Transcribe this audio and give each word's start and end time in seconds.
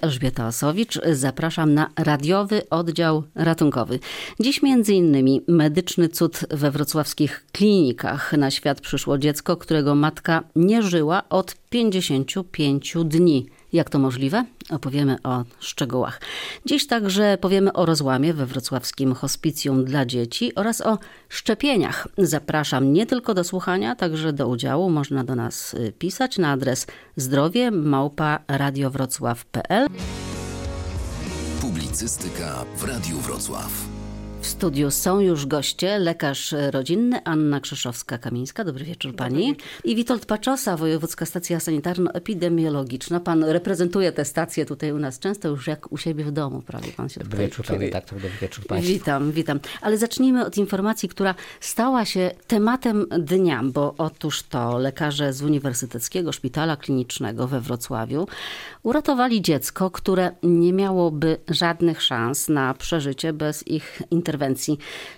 Elżbieta 0.00 0.46
Osowicz, 0.46 0.98
zapraszam 1.12 1.74
na 1.74 1.90
radiowy 1.96 2.68
oddział 2.70 3.22
ratunkowy. 3.34 3.98
Dziś 4.40 4.62
między 4.62 4.94
innymi 4.94 5.42
medyczny 5.48 6.08
cud 6.08 6.40
we 6.50 6.70
wrocławskich 6.70 7.46
klinikach. 7.52 8.32
Na 8.32 8.50
świat 8.50 8.80
przyszło 8.80 9.18
dziecko, 9.18 9.56
którego 9.56 9.94
matka 9.94 10.42
nie 10.56 10.82
żyła 10.82 11.28
od 11.28 11.54
55 11.70 12.94
dni. 13.04 13.46
Jak 13.72 13.90
to 13.90 13.98
możliwe? 13.98 14.44
Opowiemy 14.70 15.16
o 15.22 15.44
szczegółach. 15.60 16.20
Dziś 16.66 16.86
także 16.86 17.38
powiemy 17.40 17.72
o 17.72 17.86
rozłamie 17.86 18.34
we 18.34 18.46
wrocławskim 18.46 19.14
hospicjum 19.14 19.84
dla 19.84 20.06
dzieci 20.06 20.54
oraz 20.54 20.80
o 20.80 20.98
szczepieniach. 21.28 22.08
Zapraszam 22.18 22.92
nie 22.92 23.06
tylko 23.06 23.34
do 23.34 23.44
słuchania, 23.44 23.96
także 23.96 24.32
do 24.32 24.48
udziału. 24.48 24.90
Można 24.90 25.24
do 25.24 25.34
nas 25.34 25.74
y, 25.74 25.92
pisać 25.98 26.38
na 26.38 26.50
adres 26.50 26.86
zdrowie 27.16 27.70
radiowrocław.pl. 28.48 29.86
Publicystyka 31.60 32.64
w 32.76 32.84
Radiu 32.84 33.18
Wrocław. 33.18 33.89
W 34.40 34.46
studiu 34.46 34.90
są 34.90 35.20
już 35.20 35.46
goście, 35.46 35.98
lekarz 35.98 36.54
rodzinny 36.70 37.24
Anna 37.24 37.60
Krzyszowska-Kamińska, 37.60 38.64
dobry 38.64 38.84
wieczór 38.84 39.16
pani. 39.16 39.56
I 39.84 39.96
Witold 39.96 40.26
Paczosa, 40.26 40.76
Wojewódzka 40.76 41.26
Stacja 41.26 41.58
Sanitarno-Epidemiologiczna. 41.58 43.20
Pan 43.20 43.44
reprezentuje 43.44 44.12
tę 44.12 44.24
stację 44.24 44.66
tutaj 44.66 44.92
u 44.92 44.98
nas 44.98 45.18
często 45.18 45.48
już 45.48 45.66
jak 45.66 45.92
u 45.92 45.98
siebie 45.98 46.24
w 46.24 46.32
domu, 46.32 46.62
prawie 46.62 46.92
pan 46.92 47.08
się 47.08 47.20
Dobry 47.20 47.38
wieczór, 47.38 47.66
panie 47.66 47.78
redaktor, 47.78 48.20
dobry 48.20 48.36
wieczór 48.40 48.66
państwu. 48.66 48.92
Witam, 48.92 49.32
witam. 49.32 49.60
Ale 49.80 49.98
zacznijmy 49.98 50.46
od 50.46 50.56
informacji, 50.56 51.08
która 51.08 51.34
stała 51.60 52.04
się 52.04 52.30
tematem 52.46 53.06
dnia, 53.18 53.62
bo 53.64 53.94
otóż 53.98 54.42
to 54.42 54.78
lekarze 54.78 55.32
z 55.32 55.42
Uniwersyteckiego 55.42 56.32
Szpitala 56.32 56.76
Klinicznego 56.76 57.46
we 57.46 57.60
Wrocławiu 57.60 58.26
uratowali 58.82 59.42
dziecko, 59.42 59.90
które 59.90 60.30
nie 60.42 60.72
miałoby 60.72 61.36
żadnych 61.48 62.02
szans 62.02 62.48
na 62.48 62.74
przeżycie 62.74 63.32
bez 63.32 63.68
ich 63.68 64.02
interwencji. 64.10 64.29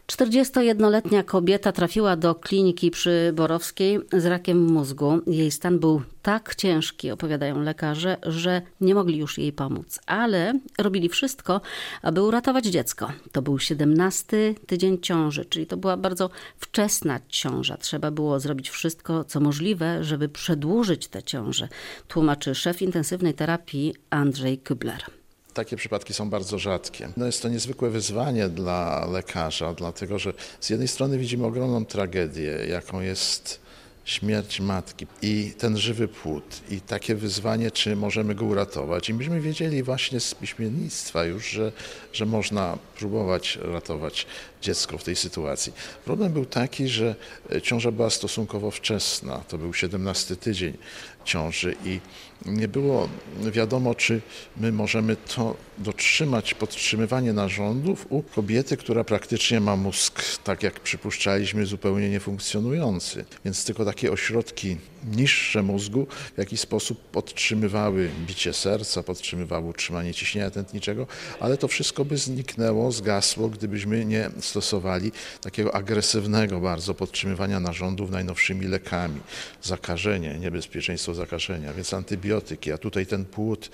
41-letnia 0.07 1.23
kobieta 1.23 1.73
trafiła 1.73 2.17
do 2.17 2.35
kliniki 2.35 2.91
przy 2.91 3.33
Borowskiej 3.35 4.01
z 4.13 4.27
rakiem 4.27 4.65
mózgu. 4.65 5.21
Jej 5.27 5.51
stan 5.51 5.79
był 5.79 6.03
tak 6.23 6.55
ciężki, 6.55 7.11
opowiadają 7.11 7.63
lekarze, 7.63 8.17
że 8.23 8.63
nie 8.81 8.95
mogli 8.95 9.19
już 9.19 9.39
jej 9.39 9.53
pomóc, 9.53 10.01
ale 10.07 10.59
robili 10.79 11.09
wszystko, 11.09 11.61
aby 12.03 12.23
uratować 12.23 12.65
dziecko. 12.65 13.13
To 13.33 13.43
był 13.43 13.59
17 13.59 14.55
tydzień 14.67 15.01
ciąży, 15.01 15.45
czyli 15.45 15.67
to 15.67 15.77
była 15.77 15.97
bardzo 15.97 16.31
wczesna 16.57 17.21
ciąża. 17.29 17.77
Trzeba 17.77 18.11
było 18.11 18.41
zrobić 18.41 18.71
wszystko, 18.71 19.25
co 19.25 19.41
możliwe, 19.41 20.05
żeby 20.05 20.29
przedłużyć 20.29 21.09
tę 21.09 21.23
ciążę, 21.23 21.69
tłumaczy 22.09 22.55
szef 22.55 22.83
intensywnej 22.83 23.35
terapii 23.35 23.95
Andrzej 24.11 24.59
Kubler. 24.59 25.22
Takie 25.55 25.77
przypadki 25.77 26.15
są 26.15 26.31
bardzo 26.31 26.59
rzadkie. 26.59 27.09
No 27.17 27.27
jest 27.27 27.43
to 27.43 27.49
niezwykłe 27.49 27.91
wyzwanie 27.91 28.49
dla 28.49 29.07
lekarza, 29.07 29.75
dlatego 29.75 30.19
że 30.19 30.33
z 30.61 30.71
jednej 30.71 30.89
strony 30.89 31.19
widzimy 31.19 31.47
ogromną 31.47 31.85
tragedię, 31.85 32.67
jaką 32.69 33.01
jest 33.01 33.61
śmierć 34.05 34.61
matki 34.61 35.07
i 35.23 35.55
ten 35.59 35.79
żywy 35.79 36.09
płód 36.09 36.61
i 36.71 36.81
takie 36.81 37.15
wyzwanie, 37.15 37.71
czy 37.71 37.97
możemy 37.97 38.35
go 38.35 38.45
uratować. 38.45 39.09
I 39.09 39.15
myśmy 39.15 39.41
wiedzieli 39.41 39.83
właśnie 39.83 40.21
z 40.21 40.35
piśmiennictwa 40.35 41.25
już, 41.25 41.51
że, 41.51 41.73
że 42.13 42.27
można 42.27 42.79
próbować 42.99 43.59
ratować 43.63 44.27
dziecko 44.63 44.99
w 44.99 45.05
tej 45.05 45.17
sytuacji. 45.17 45.73
Problem 46.05 46.33
był 46.33 46.47
taki, 46.47 46.89
że 46.89 47.15
ciąża 47.63 47.91
była 47.91 48.11
stosunkowo 48.11 48.71
wczesna, 48.71 49.39
to 49.39 49.59
był 49.59 49.75
17 49.75 50.37
tydzień 50.37 50.77
ciąży 51.25 51.75
i 51.85 52.01
nie 52.47 52.69
było 52.69 53.09
wiadomo, 53.53 53.95
czy 53.95 54.21
my 54.57 54.73
możemy 54.73 55.17
to 55.17 55.57
dotrzymać, 55.79 56.55
podtrzymywanie 56.55 57.33
narządów 57.33 58.07
u 58.11 58.23
kobiety, 58.23 58.77
która 58.77 59.05
praktycznie 59.05 59.61
ma 59.61 59.77
mózg, 59.77 60.23
tak 60.45 60.63
jak 60.63 60.81
przypuszczaliśmy, 60.81 61.67
zupełnie 61.67 62.11
niefunkcjonujący. 62.11 63.25
Więc 63.45 63.65
tylko 63.65 63.85
takie 63.85 64.13
ośrodki 64.13 64.77
niższe 65.17 65.63
mózgu 65.63 66.07
w 66.35 66.39
jakiś 66.39 66.61
sposób 66.61 67.01
podtrzymywały 67.01 68.11
bicie 68.27 68.53
serca, 68.53 69.03
podtrzymywały 69.03 69.69
utrzymanie 69.69 70.15
ciśnienia 70.15 70.51
tętniczego, 70.51 71.07
ale 71.41 71.57
to 71.57 71.69
wszystko 71.69 72.05
by 72.05 72.17
zniknęło, 72.17 72.93
zgasło, 72.93 73.49
gdybyśmy 73.49 74.05
nie 74.05 74.31
stosowali 74.53 75.13
takiego 75.41 75.75
agresywnego 75.75 76.61
bardzo 76.61 76.95
podtrzymywania 76.95 77.61
narządów 77.61 78.11
najnowszymi 78.11 78.67
lekami. 78.67 79.21
Zakażenie, 79.63 80.39
niebezpieczeństwo 80.39 81.15
zakażenia, 81.15 81.73
więc 81.73 81.95
antybiotyki, 81.95 82.73
a 82.73 82.79
tutaj 82.79 83.07
ten 83.07 83.25
płód 83.25 83.71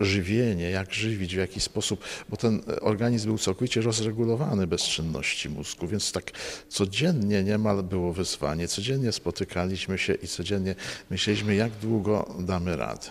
żywienie, 0.00 0.70
jak 0.70 0.94
żywić, 0.94 1.34
w 1.34 1.38
jaki 1.38 1.60
sposób, 1.60 2.04
bo 2.28 2.36
ten 2.36 2.62
organizm 2.80 3.28
był 3.28 3.38
całkowicie 3.38 3.80
rozregulowany 3.80 4.66
bez 4.66 4.82
czynności 4.82 5.48
mózgu, 5.48 5.86
więc 5.86 6.12
tak 6.12 6.32
codziennie 6.68 7.44
niemal 7.44 7.82
było 7.82 8.12
wyzwanie, 8.12 8.68
codziennie 8.68 9.12
spotykaliśmy 9.12 9.98
się 9.98 10.14
i 10.14 10.28
codziennie 10.28 10.74
myśleliśmy, 11.10 11.54
jak 11.54 11.72
długo 11.72 12.34
damy 12.38 12.76
radę. 12.76 13.10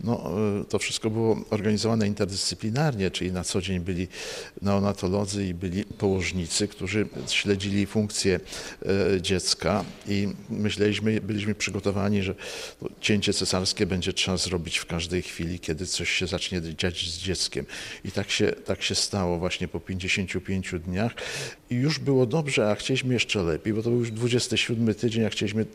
No, 0.00 0.30
to 0.68 0.78
wszystko 0.78 1.10
było 1.10 1.36
organizowane 1.50 2.06
interdyscyplinarnie, 2.06 3.10
czyli 3.10 3.32
na 3.32 3.44
co 3.44 3.62
dzień 3.62 3.80
byli 3.80 4.08
neonatolodzy 4.62 5.46
i 5.46 5.54
byli 5.54 5.84
położnicy, 5.84 6.68
którzy 6.68 7.08
śledzili 7.28 7.86
funkcję 7.86 8.40
dziecka 9.20 9.84
i 10.08 10.28
myśleliśmy, 10.50 11.20
byliśmy 11.20 11.54
przygotowani, 11.54 12.22
że 12.22 12.34
cięcie 13.00 13.32
cesarskie 13.32 13.86
będzie 13.86 14.12
trzeba 14.12 14.36
zrobić 14.36 14.78
w 14.78 14.86
każdej 14.86 15.22
chwili, 15.22 15.60
kiedy 15.60 15.86
coś 15.86 16.10
się 16.10 16.26
zacznie 16.26 16.62
dziać 16.62 17.10
z 17.10 17.18
dzieckiem. 17.18 17.66
I 18.04 18.12
tak 18.12 18.30
się, 18.30 18.52
tak 18.52 18.82
się 18.82 18.94
stało 18.94 19.38
właśnie 19.38 19.68
po 19.68 19.80
55 19.80 20.74
dniach 20.84 21.12
i 21.70 21.74
już 21.74 21.98
było 21.98 22.26
dobrze, 22.26 22.70
a 22.70 22.74
chcieliśmy 22.74 23.14
jeszcze 23.14 23.42
lepiej, 23.42 23.72
bo 23.74 23.82
to 23.82 23.90
był 23.90 23.98
już 23.98 24.10
27 24.10 24.94
tydzień, 24.94 25.24
a 25.24 25.28
chcieliśmy 25.28 25.66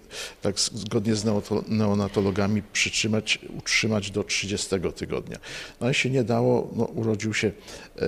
tak 0.41 0.59
zgodnie 0.59 1.15
z 1.15 1.25
neonatologami 1.67 2.61
przytrzymać, 2.73 3.39
utrzymać 3.57 4.11
do 4.11 4.23
30 4.23 4.67
tygodnia. 4.95 5.37
No 5.81 5.85
ale 5.85 5.93
się 5.93 6.09
nie 6.09 6.23
dało, 6.23 6.71
no, 6.75 6.85
urodził 6.85 7.33
się 7.33 7.51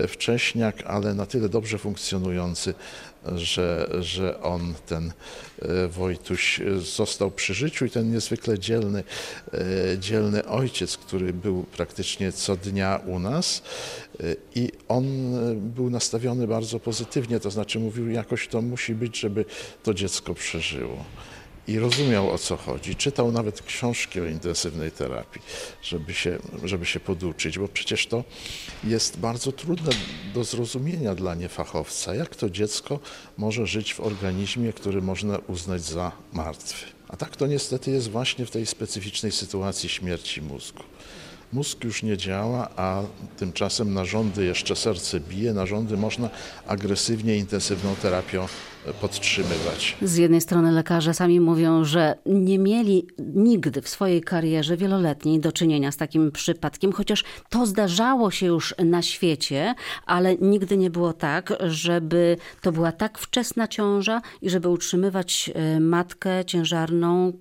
wcześniak, 0.08 0.84
ale 0.86 1.14
na 1.14 1.26
tyle 1.26 1.50
dobrze 1.50 1.78
funkcjonujący, 1.78 2.74
że, 3.36 3.90
że 4.00 4.42
on, 4.42 4.74
ten 4.88 5.14
Wojtuś, 5.90 6.62
został 6.78 7.32
przy 7.32 7.54
życiu 7.54 7.86
i 7.86 7.90
ten 7.90 8.12
niezwykle 8.12 8.60
dzielny, 8.60 9.04
dzielny 10.00 10.46
ojciec, 10.46 10.98
który 10.98 11.34
był 11.34 11.64
praktycznie 11.64 12.32
co 12.32 12.56
dnia 12.56 13.00
u 13.06 13.20
nas 13.20 13.64
i 14.56 14.72
on 14.88 15.06
był 15.56 15.90
nastawiony 15.90 16.48
bardzo 16.48 16.80
pozytywnie, 16.80 17.40
to 17.40 17.52
znaczy 17.52 17.80
mówił, 17.80 18.10
jakoś 18.10 18.48
to 18.48 18.62
musi 18.62 18.96
być, 18.96 19.20
żeby 19.20 19.46
to 19.84 19.94
dziecko 19.94 20.34
przeżyło 20.34 21.06
i 21.68 21.80
rozumiał 21.80 22.32
o 22.32 22.38
co 22.38 22.58
chodzi. 22.58 22.96
Czytał 22.96 23.32
nawet 23.32 23.62
książki 23.62 24.22
o 24.22 24.26
intensywnej 24.26 24.92
terapii, 24.92 25.42
żeby 25.82 26.14
się, 26.14 26.40
żeby 26.64 26.86
się 26.86 27.00
poduczyć, 27.00 27.60
bo 27.60 27.68
przecież 27.68 28.08
to 28.08 28.24
jest 28.84 29.20
bardzo 29.20 29.52
trudne 29.52 29.92
do 30.34 30.44
zrozumienia 30.44 31.16
dla 31.16 31.36
niefachowca, 31.36 32.16
jak 32.16 32.36
to 32.36 32.50
dziecko 32.50 33.00
może 33.38 33.68
żyć 33.68 33.94
w 33.94 34.00
organizmie, 34.00 34.74
który 34.74 35.02
można 35.02 35.38
uznać 35.38 35.82
za 35.82 36.12
martwy. 36.34 36.86
A 37.08 37.18
tak 37.18 37.36
to 37.36 37.48
niestety 37.48 37.92
jest 37.92 38.10
właśnie 38.10 38.46
w 38.46 38.52
tej 38.52 38.66
specyficznej 38.66 39.32
sytuacji 39.32 39.90
śmierci 39.90 40.42
mózgu. 40.42 40.84
Mózg 41.54 41.84
już 41.84 42.04
nie 42.04 42.18
działa, 42.18 42.70
a 42.76 43.02
tymczasem 43.38 43.94
narządy, 43.94 44.46
jeszcze 44.46 44.76
serce 44.76 45.20
bije, 45.20 45.54
narządy 45.54 45.98
można 45.98 46.30
agresywnie, 46.68 47.38
intensywną 47.38 47.96
terapią 47.96 48.48
podtrzymywać. 49.02 49.98
Z 50.02 50.16
jednej 50.16 50.42
strony 50.42 50.72
lekarze 50.72 51.14
sami 51.14 51.40
mówią, 51.40 51.84
że 51.84 52.16
nie 52.26 52.60
mieli 52.60 53.08
nigdy 53.20 53.82
w 53.82 53.90
swojej 53.90 54.22
karierze 54.22 54.78
wieloletniej 54.78 55.40
do 55.40 55.52
czynienia 55.52 55.92
z 55.92 55.98
takim 55.98 56.32
przypadkiem, 56.32 56.92
chociaż 56.92 57.24
to 57.50 57.66
zdarzało 57.66 58.32
się 58.32 58.46
już 58.46 58.76
na 58.86 59.02
świecie, 59.02 59.76
ale 60.06 60.36
nigdy 60.36 60.78
nie 60.78 60.90
było 60.90 61.14
tak, 61.14 61.54
żeby 61.68 62.38
to 62.62 62.72
była 62.72 62.92
tak 62.92 63.18
wczesna 63.20 63.68
ciąża 63.68 64.22
i 64.42 64.50
żeby 64.50 64.70
utrzymywać 64.70 65.52
matkę 65.80 66.46
ciężarną, 66.46 67.34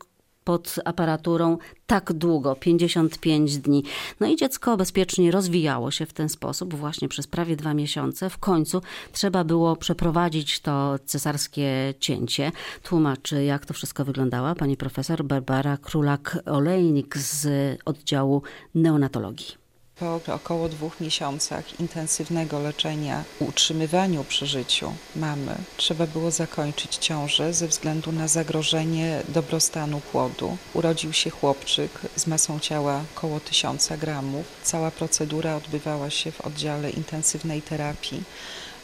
pod 0.44 0.75
aparaturą 0.85 1.59
tak 1.87 2.12
długo 2.12 2.56
55 2.56 3.59
dni. 3.59 3.85
No 4.21 4.27
i 4.27 4.37
dziecko 4.37 4.77
bezpiecznie 4.77 5.31
rozwijało 5.31 5.91
się 5.91 6.06
w 6.06 6.12
ten 6.12 6.29
sposób 6.29 6.75
właśnie 6.75 7.09
przez 7.09 7.27
prawie 7.27 7.56
dwa 7.56 7.75
miesiące. 7.75 8.31
W 8.31 8.39
końcu 8.39 8.83
trzeba 9.12 9.44
było 9.44 9.77
przeprowadzić 9.77 10.61
to 10.61 10.99
cesarskie 11.06 11.94
cięcie. 12.00 12.53
Tłumaczy, 12.83 13.44
jak 13.44 13.67
to 13.67 13.75
wszystko 13.75 14.05
wyglądało 14.05 14.55
pani 14.55 14.77
profesor 14.77 15.25
Barbara 15.25 15.77
Królak-Olejnik 15.77 17.19
z 17.19 17.79
oddziału 17.85 18.43
neonatologii. 18.75 19.62
Po 20.02 20.34
około 20.34 20.69
dwóch 20.69 21.00
miesiącach 21.00 21.81
intensywnego 21.81 22.58
leczenia, 22.58 23.25
utrzymywaniu 23.38 24.25
przy 24.25 24.46
życiu 24.46 24.93
mamy, 25.16 25.54
trzeba 25.76 26.06
było 26.06 26.31
zakończyć 26.31 26.96
ciążę 26.96 27.52
ze 27.54 27.69
względu 27.69 28.12
na 28.12 28.28
zagrożenie 28.28 29.22
dobrostanu 29.28 30.00
płodu. 30.00 30.56
Urodził 30.75 31.12
się 31.12 31.31
chłopczyk 31.31 31.90
z 32.16 32.26
masą 32.26 32.60
ciała 32.60 33.00
około 33.16 33.40
1000 33.40 33.88
gramów. 34.00 34.46
Cała 34.62 34.90
procedura 34.90 35.56
odbywała 35.56 36.10
się 36.10 36.32
w 36.32 36.40
oddziale 36.40 36.90
intensywnej 36.90 37.62
terapii 37.62 38.22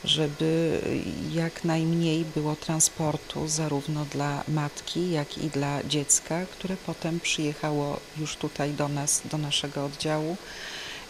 żeby 0.05 0.81
jak 1.33 1.65
najmniej 1.65 2.25
było 2.25 2.57
transportu 2.57 3.49
zarówno 3.49 4.05
dla 4.05 4.45
matki, 4.49 5.11
jak 5.11 5.39
i 5.39 5.51
dla 5.51 5.85
dziecka, 5.85 6.47
które 6.47 6.77
potem 6.87 7.21
przyjechało 7.21 8.01
już 8.19 8.37
tutaj 8.37 8.73
do 8.73 8.89
nas, 8.89 9.23
do 9.31 9.39
naszego 9.39 9.85
oddziału 9.85 10.37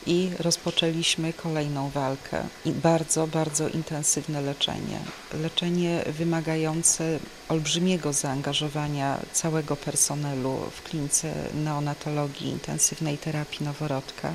i 0.07 0.31
rozpoczęliśmy 0.39 1.33
kolejną 1.33 1.91
walkę 1.91 2.43
i 2.65 2.73
bardzo, 2.73 3.27
bardzo 3.27 3.69
intensywne 3.69 4.41
leczenie. 4.41 4.99
Leczenie 5.43 6.05
wymagające 6.07 7.19
olbrzymiego 7.49 8.13
zaangażowania 8.13 9.19
całego 9.33 9.77
personelu 9.77 10.57
w 10.77 10.83
klinice 10.83 11.35
neonatologii 11.55 12.49
intensywnej 12.49 13.19
terapii 13.19 13.65
noworodka 13.65 14.33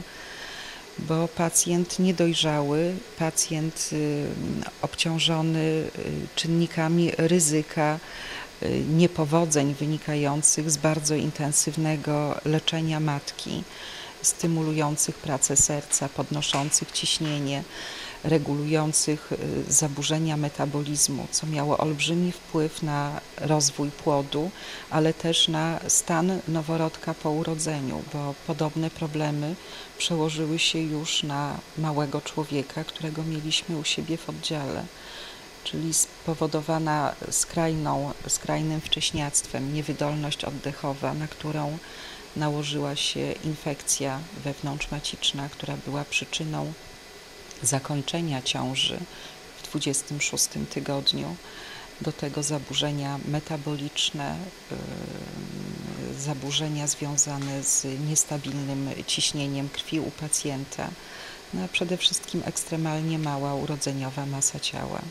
bo 0.99 1.27
pacjent 1.27 1.99
niedojrzały, 1.99 2.95
pacjent 3.17 3.89
y, 3.93 4.25
obciążony 4.81 5.59
y, 5.59 5.87
czynnikami 6.35 7.11
ryzyka, 7.17 7.99
y, 8.63 8.83
niepowodzeń 8.89 9.73
wynikających 9.73 10.71
z 10.71 10.77
bardzo 10.77 11.15
intensywnego 11.15 12.39
leczenia 12.45 12.99
matki, 12.99 13.63
stymulujących 14.23 15.15
pracę 15.15 15.55
serca, 15.55 16.09
podnoszących 16.09 16.91
ciśnienie, 16.91 17.63
regulujących 18.23 19.31
y, 19.31 19.73
zaburzenia 19.73 20.37
metabolizmu, 20.37 21.27
co 21.31 21.47
miało 21.47 21.77
olbrzymi 21.77 22.31
wpływ 22.31 22.83
na 22.83 23.21
rozwój 23.37 23.91
płodu, 23.91 24.51
ale 24.89 25.13
też 25.13 25.47
na 25.47 25.79
stan 25.87 26.39
noworodka 26.47 27.13
po 27.13 27.31
urodzeniu, 27.31 28.03
bo 28.13 28.35
podobne 28.47 28.89
problemy 28.89 29.55
przełożyły 29.97 30.59
się 30.59 30.79
już 30.79 31.23
na 31.23 31.57
małego 31.77 32.21
człowieka, 32.21 32.83
którego 32.83 33.23
mieliśmy 33.23 33.77
u 33.77 33.83
siebie 33.83 34.17
w 34.17 34.29
oddziale 34.29 34.85
czyli 35.63 35.93
spowodowana 35.93 37.15
skrajną, 37.31 38.13
skrajnym 38.27 38.81
wcześniactwem, 38.81 39.73
niewydolność 39.73 40.45
oddechowa, 40.45 41.13
na 41.13 41.27
którą 41.27 41.77
nałożyła 42.35 42.95
się 42.95 43.31
infekcja 43.31 44.19
wewnątrzmaciczna, 44.43 45.49
która 45.49 45.77
była 45.85 46.05
przyczyną 46.05 46.73
zakończenia 47.63 48.41
ciąży 48.41 48.99
w 49.57 49.67
26 49.69 50.49
tygodniu, 50.69 51.35
do 52.01 52.11
tego 52.11 52.43
zaburzenia 52.43 53.19
metaboliczne, 53.25 54.37
yy, 54.71 56.19
zaburzenia 56.19 56.87
związane 56.87 57.63
z 57.63 57.85
niestabilnym 58.09 58.89
ciśnieniem 59.07 59.69
krwi 59.69 59.99
u 59.99 60.11
pacjenta, 60.11 60.89
no 61.53 61.63
a 61.63 61.67
przede 61.67 61.97
wszystkim 61.97 62.41
ekstremalnie 62.45 63.19
mała 63.19 63.55
urodzeniowa 63.55 64.25
masa 64.25 64.59
ciała 64.59 65.01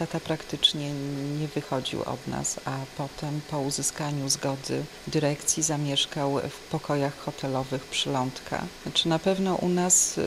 tata 0.00 0.20
praktycznie 0.20 0.90
nie 1.40 1.48
wychodził 1.48 2.02
od 2.02 2.26
nas, 2.26 2.60
a 2.64 2.76
potem 2.96 3.40
po 3.50 3.60
uzyskaniu 3.60 4.28
zgody 4.28 4.84
dyrekcji 5.06 5.62
zamieszkał 5.62 6.40
w 6.50 6.70
pokojach 6.70 7.18
hotelowych 7.18 7.84
Przylądka. 7.84 8.64
Znaczy 8.82 9.08
na 9.08 9.18
pewno 9.18 9.54
u 9.54 9.68
nas 9.68 10.18
y, 10.18 10.24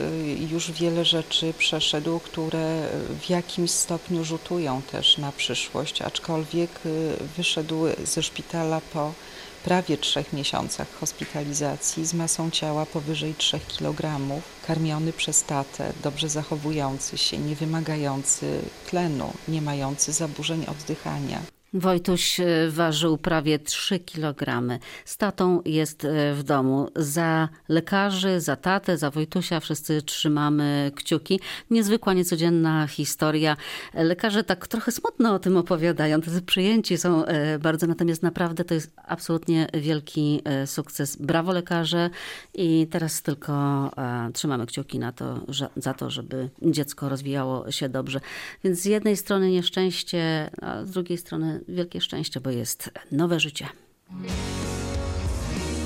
już 0.52 0.72
wiele 0.72 1.06
rzeczy 1.06 1.54
przeszedł, 1.58 2.20
które 2.20 2.88
w 3.22 3.30
jakimś 3.30 3.72
stopniu 3.72 4.24
rzutują 4.24 4.82
też 4.82 5.18
na 5.18 5.32
przyszłość, 5.32 6.02
aczkolwiek 6.02 6.70
y, 6.86 7.16
wyszedł 7.38 7.86
ze 8.04 8.24
szpitala 8.24 8.82
po 8.94 9.14
prawie 9.64 9.98
trzech 9.98 10.34
miesiącach 10.34 10.88
hospitalizacji 11.00 12.06
z 12.06 12.14
masą 12.14 12.52
ciała 12.52 12.86
powyżej 12.86 13.36
3 13.36 13.60
kg, 13.60 14.20
karmiony 14.68 15.14
przez 15.14 15.44
tatę, 15.44 15.94
dobrze 16.04 16.30
zachowujący 16.30 17.18
się, 17.18 17.38
nie 17.38 17.56
wymagający 17.56 18.62
tlenu, 18.90 19.34
nie 19.48 19.62
mający 19.62 20.12
zaburzeń 20.12 20.66
oddychania. 20.66 21.53
Wojtuś 21.74 22.40
e, 22.40 22.46
ważył 22.70 23.18
prawie 23.18 23.60
3 23.60 24.00
kg. 24.00 24.62
Z 25.06 25.18
tatą 25.18 25.62
jest 25.66 26.06
e, 26.06 26.34
w 26.34 26.44
domu. 26.44 26.90
Za 26.96 27.50
lekarzy, 27.70 28.42
za 28.42 28.56
tatę, 28.56 28.98
za 28.98 29.12
Wojtusia 29.12 29.60
wszyscy 29.60 30.02
trzymamy 30.02 30.92
kciuki. 30.96 31.40
Niezwykła, 31.70 32.14
niecodzienna 32.14 32.88
historia. 32.88 33.58
Lekarze 33.94 34.44
tak 34.44 34.68
trochę 34.68 34.92
smutno 34.92 35.34
o 35.34 35.40
tym 35.40 35.58
opowiadają. 35.58 36.22
Tacy 36.22 36.42
przyjęci 36.42 36.98
są 36.98 37.26
e, 37.26 37.60
bardzo, 37.60 37.88
natomiast 37.88 38.24
naprawdę 38.24 38.64
to 38.64 38.74
jest 38.74 38.92
absolutnie 39.08 39.68
wielki 39.74 40.42
sukces. 40.66 41.16
Brawo 41.16 41.54
lekarze 41.54 42.10
i 42.54 42.88
teraz 42.92 43.22
tylko 43.22 43.92
trzymamy 44.34 44.66
kciuki 44.66 45.00
na 45.00 45.12
to, 45.12 45.40
że, 45.48 45.70
za 45.76 45.94
to, 45.94 46.10
żeby 46.10 46.50
dziecko 46.62 47.10
rozwijało 47.10 47.72
się 47.72 47.90
dobrze. 47.90 48.20
Więc 48.64 48.80
z 48.80 48.86
jednej 48.86 49.18
strony 49.18 49.52
nieszczęście, 49.52 50.50
a 50.62 50.86
z 50.86 50.92
drugiej 50.92 51.18
strony 51.18 51.63
wielkie 51.68 52.02
szczęście, 52.02 52.42
bo 52.42 52.50
jest 52.50 52.92
nowe 53.12 53.40
życie. 53.40 53.68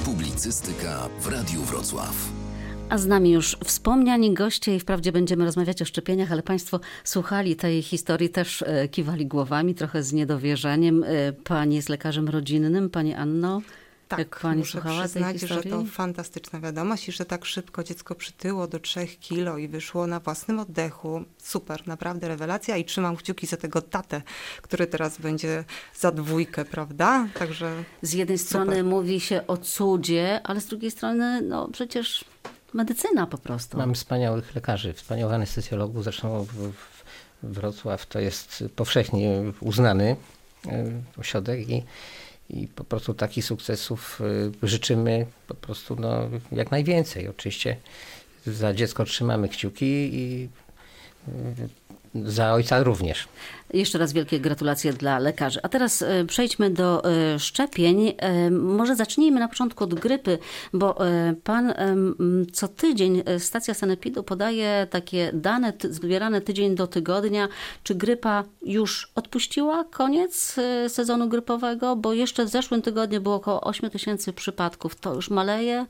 Publicystyka 0.06 1.09
w 1.19 1.27
Radiu 1.27 1.62
Wrocław. 1.62 2.29
A 2.89 2.97
z 2.97 3.06
nami 3.06 3.31
już 3.31 3.57
wspomniani 3.65 4.33
goście 4.33 4.75
i 4.75 4.79
wprawdzie 4.79 5.12
będziemy 5.12 5.45
rozmawiać 5.45 5.81
o 5.81 5.85
szczepieniach, 5.85 6.31
ale 6.31 6.44
Państwo 6.44 6.79
słuchali 7.03 7.56
tej 7.56 7.81
historii, 7.81 8.29
też 8.29 8.62
e, 8.62 8.88
kiwali 8.88 9.27
głowami, 9.27 9.75
trochę 9.75 10.03
z 10.03 10.13
niedowierzaniem. 10.13 11.03
E, 11.03 11.33
pani 11.33 11.75
jest 11.75 11.89
lekarzem 11.89 12.29
rodzinnym, 12.29 12.89
Pani 12.89 13.13
Anno. 13.13 13.62
Tak, 14.07 14.19
Jak 14.19 14.39
pani 14.39 14.59
muszę 14.59 14.71
słuchała 14.71 15.04
przyznać, 15.04 15.39
tej 15.39 15.50
że 15.50 15.63
to 15.63 15.86
fantastyczna 15.86 16.59
wiadomość 16.59 17.09
i 17.09 17.12
że 17.12 17.25
tak 17.25 17.45
szybko 17.45 17.83
dziecko 17.83 18.15
przytyło 18.15 18.68
do 18.68 18.80
3 18.80 19.07
kilo 19.07 19.57
i 19.57 19.68
wyszło 19.68 20.07
na 20.07 20.19
własnym 20.19 20.59
oddechu. 20.59 21.24
Super, 21.38 21.88
naprawdę 21.88 22.27
rewelacja 22.27 22.77
i 22.77 22.86
trzymam 22.86 23.15
kciuki 23.15 23.48
za 23.48 23.57
tego 23.57 23.81
tatę, 23.81 24.21
który 24.62 24.88
teraz 24.88 25.18
będzie 25.18 25.63
za 26.00 26.12
dwójkę, 26.12 26.65
prawda? 26.65 27.27
Także 27.33 27.83
Z 28.01 28.13
jednej 28.13 28.38
super. 28.38 28.50
strony 28.50 28.83
mówi 28.83 29.19
się 29.19 29.48
o 29.48 29.57
cudzie, 29.57 30.42
ale 30.44 30.62
z 30.62 30.65
drugiej 30.65 30.92
strony 30.92 31.42
no 31.42 31.68
przecież 31.68 32.25
medycyna 32.74 33.27
po 33.27 33.38
prostu. 33.38 33.77
Mamy 33.77 33.94
wspaniałych 33.94 34.56
lekarzy, 34.56 34.94
wspaniałych 34.94 35.33
anestezjologów. 35.33 36.03
Zresztą 36.03 36.44
w, 36.44 36.53
w 36.53 37.03
Wrocław 37.44 38.06
to 38.06 38.19
jest 38.19 38.63
powszechnie 38.75 39.44
uznany 39.60 40.15
e, 40.68 40.86
ośrodek 41.18 41.69
i, 41.69 41.83
i 42.49 42.67
po 42.67 42.83
prostu 42.83 43.13
takich 43.13 43.45
sukcesów 43.45 44.21
e, 44.63 44.67
życzymy 44.67 45.25
po 45.47 45.55
prostu 45.55 45.95
no, 45.95 46.29
jak 46.51 46.71
najwięcej. 46.71 47.27
Oczywiście 47.27 47.77
za 48.45 48.73
dziecko 48.73 49.05
trzymamy 49.05 49.49
kciuki 49.49 49.85
i 50.13 50.49
e, 51.27 51.31
za 52.15 52.53
ojca 52.53 52.83
również. 52.83 53.27
Jeszcze 53.73 53.97
raz 53.97 54.13
wielkie 54.13 54.39
gratulacje 54.39 54.93
dla 54.93 55.19
lekarzy. 55.19 55.59
A 55.63 55.69
teraz 55.69 56.01
e, 56.01 56.25
przejdźmy 56.25 56.69
do 56.69 57.03
e, 57.03 57.39
szczepień. 57.39 58.13
E, 58.17 58.51
Może 58.51 58.95
zacznijmy 58.95 59.39
na 59.39 59.47
początku 59.47 59.83
od 59.83 59.93
grypy, 59.93 60.37
bo 60.73 60.97
pan 61.43 61.73
co 62.53 62.67
tydzień 62.67 63.23
stacja 63.39 63.73
Sanepidu 63.73 64.23
podaje 64.23 64.87
takie 64.89 65.31
dane 65.33 65.73
zbierane 65.89 66.41
tydzień 66.41 66.75
do 66.75 66.87
tygodnia. 66.87 67.47
Czy 67.83 67.95
grypa 67.95 68.43
już 68.61 69.11
odpuściła 69.15 69.83
koniec 69.83 70.55
sezonu 70.87 71.29
grypowego? 71.29 71.95
Bo 71.95 72.13
jeszcze 72.13 72.45
w 72.45 72.49
zeszłym 72.49 72.81
tygodniu 72.81 73.21
było 73.21 73.35
około 73.35 73.61
8 73.61 73.89
tysięcy 73.89 74.33
przypadków. 74.33 74.95
To 74.95 75.13
już 75.13 75.29
maleje 75.29 75.85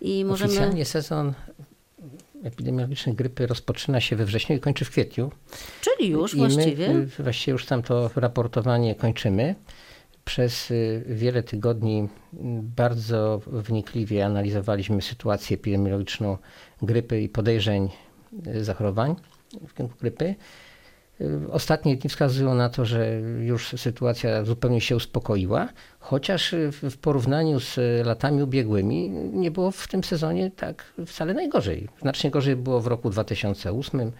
i 0.00 0.24
możemy... 0.24 0.50
Oficjalnie 0.50 0.84
sezon 0.84 1.32
epidemiologiczny 2.44 3.14
grypy 3.14 3.46
rozpoczyna 3.46 4.00
się 4.00 4.16
we 4.16 4.24
wrześniu 4.24 4.56
i 4.56 4.60
kończy 4.60 4.84
w 4.84 4.90
kwietniu. 4.90 5.30
Czyli 5.80 6.10
już 6.10 6.34
I 6.34 6.36
właściwie. 6.36 6.94
My 6.94 7.06
właściwie 7.06 7.52
już 7.52 7.66
tam 7.66 7.82
to 7.82 8.10
raportowanie 8.16 8.94
kończymy. 8.94 9.54
Przez 10.24 10.70
y, 10.70 11.04
wiele 11.06 11.42
tygodni 11.42 12.08
bardzo 12.76 13.40
wnikliwie 13.46 14.26
analizowaliśmy 14.26 15.02
sytuację 15.02 15.54
epidemiologiczną 15.54 16.38
grypy 16.82 17.22
i 17.22 17.28
podejrzeń 17.28 17.88
y, 18.46 18.64
zachorowań 18.64 19.16
w 19.68 19.74
kierunku 19.74 19.98
grypy. 20.00 20.34
Ostatnie 21.50 21.96
dni 21.96 22.10
wskazują 22.10 22.54
na 22.54 22.68
to, 22.68 22.84
że 22.84 23.20
już 23.40 23.68
sytuacja 23.68 24.44
zupełnie 24.44 24.80
się 24.80 24.96
uspokoiła, 24.96 25.68
chociaż 25.98 26.54
w 26.72 26.96
porównaniu 26.96 27.60
z 27.60 27.78
latami 28.06 28.42
ubiegłymi 28.42 29.10
nie 29.32 29.50
było 29.50 29.70
w 29.70 29.88
tym 29.88 30.04
sezonie 30.04 30.50
tak 30.50 30.92
wcale 31.06 31.34
najgorzej. 31.34 31.88
Znacznie 32.00 32.30
gorzej 32.30 32.56
było 32.56 32.80
w 32.80 32.86
roku 32.86 33.10
2008, 33.10 34.12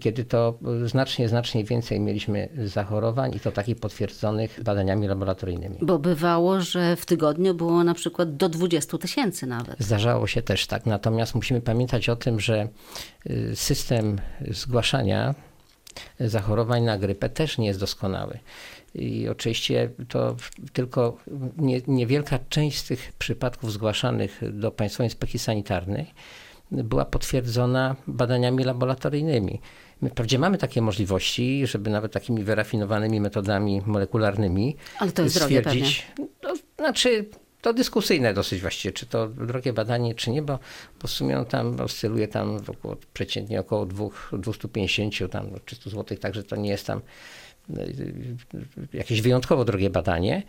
kiedy 0.00 0.24
to 0.24 0.58
znacznie, 0.84 1.28
znacznie 1.28 1.64
więcej 1.64 2.00
mieliśmy 2.00 2.48
zachorowań 2.64 3.34
i 3.34 3.40
to 3.40 3.52
takich 3.52 3.76
potwierdzonych 3.76 4.62
badaniami 4.62 5.06
laboratoryjnymi. 5.06 5.78
Bo 5.82 5.98
bywało, 5.98 6.60
że 6.60 6.96
w 6.96 7.06
tygodniu 7.06 7.54
było 7.54 7.84
na 7.84 7.94
przykład 7.94 8.36
do 8.36 8.48
20 8.48 8.98
tysięcy 8.98 9.46
nawet. 9.46 9.76
Zdarzało 9.78 10.26
się 10.26 10.42
też 10.42 10.66
tak, 10.66 10.86
natomiast 10.86 11.34
musimy 11.34 11.60
pamiętać 11.60 12.08
o 12.08 12.16
tym, 12.16 12.40
że 12.40 12.68
y, 13.30 13.56
system 13.56 14.18
zgłaszania 14.50 15.34
zachorowań 16.20 16.82
na 16.82 16.98
grypę 16.98 17.28
też 17.28 17.58
nie 17.58 17.66
jest 17.66 17.80
doskonały. 17.80 18.38
I 18.94 19.28
oczywiście 19.28 19.90
to 20.08 20.36
tylko 20.72 21.16
nie, 21.56 21.80
niewielka 21.86 22.38
część 22.48 22.78
z 22.78 22.84
tych 22.84 23.12
przypadków 23.18 23.72
zgłaszanych 23.72 24.40
do 24.52 24.70
Państwowej 24.70 25.06
Inspekcji 25.06 25.38
Sanitarnej 25.38 26.06
była 26.70 27.04
potwierdzona 27.04 27.96
badaniami 28.06 28.64
laboratoryjnymi. 28.64 29.60
My 30.00 30.10
wprawdzie 30.10 30.38
mamy 30.38 30.58
takie 30.58 30.82
możliwości, 30.82 31.66
żeby 31.66 31.90
nawet 31.90 32.12
takimi 32.12 32.44
wyrafinowanymi 32.44 33.20
metodami 33.20 33.82
molekularnymi 33.86 34.76
Ale 34.98 35.12
to 35.12 35.22
jest 35.22 35.42
stwierdzić. 35.42 36.06
No, 36.42 36.54
znaczy, 36.76 37.28
to 37.64 37.72
dyskusyjne 37.72 38.34
dosyć 38.34 38.60
właściwie, 38.60 38.92
czy 38.92 39.06
to 39.06 39.28
drogie 39.28 39.72
badanie, 39.72 40.14
czy 40.14 40.30
nie, 40.30 40.42
bo, 40.42 40.58
bo 41.02 41.08
w 41.08 41.10
sumie 41.10 41.38
on 41.38 41.44
tam 41.44 41.80
oscyluje 41.80 42.28
tam 42.28 42.56
około, 42.68 42.96
przeciętnie 43.12 43.60
około 43.60 43.86
2, 43.86 44.04
250, 44.32 45.30
tam 45.30 45.46
300 45.64 45.90
zł, 45.90 46.18
także 46.18 46.42
to 46.42 46.56
nie 46.56 46.70
jest 46.70 46.86
tam 46.86 47.00
e, 47.76 47.86
jakieś 48.92 49.20
wyjątkowo 49.22 49.64
drogie 49.64 49.90
badanie, 49.90 50.42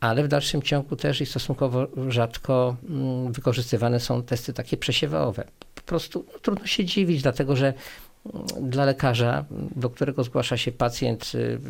ale 0.00 0.24
w 0.24 0.28
dalszym 0.28 0.62
ciągu 0.62 0.96
też 0.96 1.20
i 1.20 1.26
stosunkowo 1.26 1.86
rzadko 2.08 2.76
mm, 2.88 3.32
wykorzystywane 3.32 4.00
są 4.00 4.22
testy 4.22 4.52
takie 4.52 4.76
przesiewowe. 4.76 5.44
Po 5.74 5.82
prostu 5.82 6.24
no, 6.32 6.38
trudno 6.38 6.66
się 6.66 6.84
dziwić, 6.84 7.22
dlatego 7.22 7.56
że 7.56 7.74
dla 8.60 8.84
lekarza, 8.84 9.44
do 9.76 9.90
którego 9.90 10.24
zgłasza 10.24 10.56
się 10.56 10.72
pacjent 10.72 11.32
y, 11.34 11.60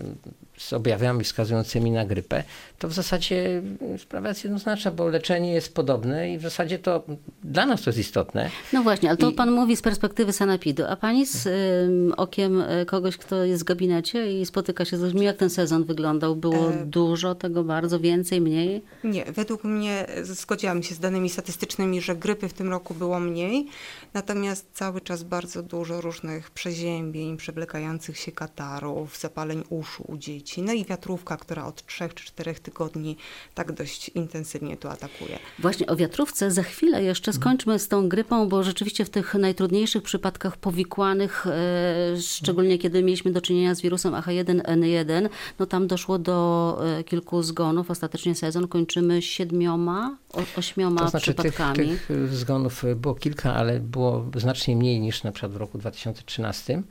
z 0.58 0.72
objawami 0.72 1.25
wskazującymi 1.25 1.90
na 1.90 2.04
grypę, 2.04 2.44
to 2.78 2.88
w 2.88 2.92
zasadzie 2.92 3.62
sprawa 3.98 4.28
jest 4.28 4.44
jednoznaczna, 4.44 4.90
bo 4.90 5.08
leczenie 5.08 5.52
jest 5.52 5.75
podobne 5.75 6.32
i 6.32 6.38
w 6.38 6.42
zasadzie 6.42 6.78
to 6.78 7.02
dla 7.44 7.66
nas 7.66 7.82
to 7.82 7.90
jest 7.90 7.98
istotne. 7.98 8.50
No 8.72 8.82
właśnie, 8.82 9.08
ale 9.08 9.18
to 9.18 9.30
I... 9.30 9.34
pan 9.34 9.52
mówi 9.52 9.76
z 9.76 9.82
perspektywy 9.82 10.32
sanepidu, 10.32 10.84
a 10.88 10.96
pani 10.96 11.26
z 11.26 11.46
y, 11.46 12.16
okiem 12.16 12.60
y, 12.60 12.86
kogoś, 12.86 13.16
kto 13.16 13.44
jest 13.44 13.62
w 13.62 13.66
gabinecie 13.66 14.40
i 14.40 14.46
spotyka 14.46 14.84
się 14.84 14.96
z 14.96 15.00
ludźmi, 15.00 15.25
jak 15.25 15.36
ten 15.36 15.50
sezon 15.50 15.84
wyglądał? 15.84 16.36
Było 16.36 16.72
e... 16.72 16.86
dużo 16.86 17.34
tego, 17.34 17.64
bardzo 17.64 18.00
więcej, 18.00 18.40
mniej? 18.40 18.82
Nie, 19.04 19.25
według 19.25 19.64
mnie 19.64 20.06
zgodziłam 20.22 20.82
się 20.82 20.94
z 20.94 20.98
danymi 20.98 21.30
statystycznymi, 21.30 22.00
że 22.00 22.16
grypy 22.16 22.48
w 22.48 22.52
tym 22.52 22.70
roku 22.70 22.94
było 22.94 23.20
mniej, 23.20 23.66
natomiast 24.14 24.66
cały 24.72 25.00
czas 25.00 25.22
bardzo 25.22 25.62
dużo 25.62 26.00
różnych 26.00 26.16
różnych 26.36 26.50
przeziębień, 26.50 27.36
przewlekających 27.36 28.18
się 28.18 28.32
katarów, 28.32 29.18
zapaleń 29.18 29.62
uszu 29.70 30.04
u 30.08 30.16
dzieci, 30.16 30.45
no 30.58 30.72
i 30.72 30.84
wiatrówka, 30.84 31.36
która 31.36 31.66
od 31.66 31.86
3 31.86 32.08
czy 32.14 32.24
4 32.24 32.54
tygodni 32.54 33.16
tak 33.54 33.72
dość 33.72 34.08
intensywnie 34.08 34.76
tu 34.76 34.88
atakuje. 34.88 35.38
Właśnie 35.58 35.86
o 35.86 35.96
wiatrówce 35.96 36.50
za 36.50 36.62
chwilę 36.62 37.02
jeszcze 37.02 37.32
skończmy 37.32 37.78
z 37.78 37.88
tą 37.88 38.08
grypą, 38.08 38.48
bo 38.48 38.62
rzeczywiście 38.62 39.04
w 39.04 39.10
tych 39.10 39.34
najtrudniejszych 39.34 40.02
przypadkach 40.02 40.56
powikłanych, 40.56 41.46
e, 41.46 42.20
szczególnie 42.20 42.78
kiedy 42.78 43.02
mieliśmy 43.02 43.32
do 43.32 43.40
czynienia 43.40 43.74
z 43.74 43.80
wirusem 43.80 44.12
AH1N1, 44.14 45.28
no 45.58 45.66
tam 45.66 45.86
doszło 45.86 46.18
do 46.18 46.78
e, 46.98 47.04
kilku 47.04 47.42
zgonów. 47.42 47.90
Ostatecznie 47.90 48.34
sezon 48.34 48.68
kończymy 48.68 49.22
siedmioma, 49.22 50.16
ośmioma 50.56 51.00
to 51.00 51.08
znaczy 51.08 51.34
przypadkami. 51.34 51.88
Tych, 51.88 52.06
tych 52.06 52.34
zgonów 52.34 52.84
było 52.96 53.14
kilka, 53.14 53.54
ale 53.54 53.80
było 53.80 54.26
znacznie 54.36 54.76
mniej 54.76 55.00
niż 55.00 55.22
na 55.22 55.32
przykład 55.32 55.52
w 55.52 55.56
roku 55.56 55.78
2013 55.78 56.26
2013, 56.26 56.82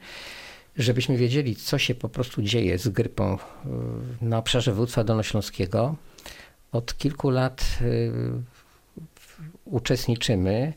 żebyśmy 0.77 1.17
wiedzieli, 1.17 1.55
co 1.55 1.77
się 1.77 1.95
po 1.95 2.09
prostu 2.09 2.41
dzieje 2.41 2.77
z 2.77 2.87
grypą 2.87 3.35
y, 3.35 3.37
na 4.21 4.37
obszarze 4.37 4.71
województwa 4.71 5.03
dolnośląskiego. 5.03 5.95
Od 6.71 6.97
kilku 6.97 7.29
lat 7.29 7.65
y, 7.81 8.11
uczestniczymy 9.65 10.73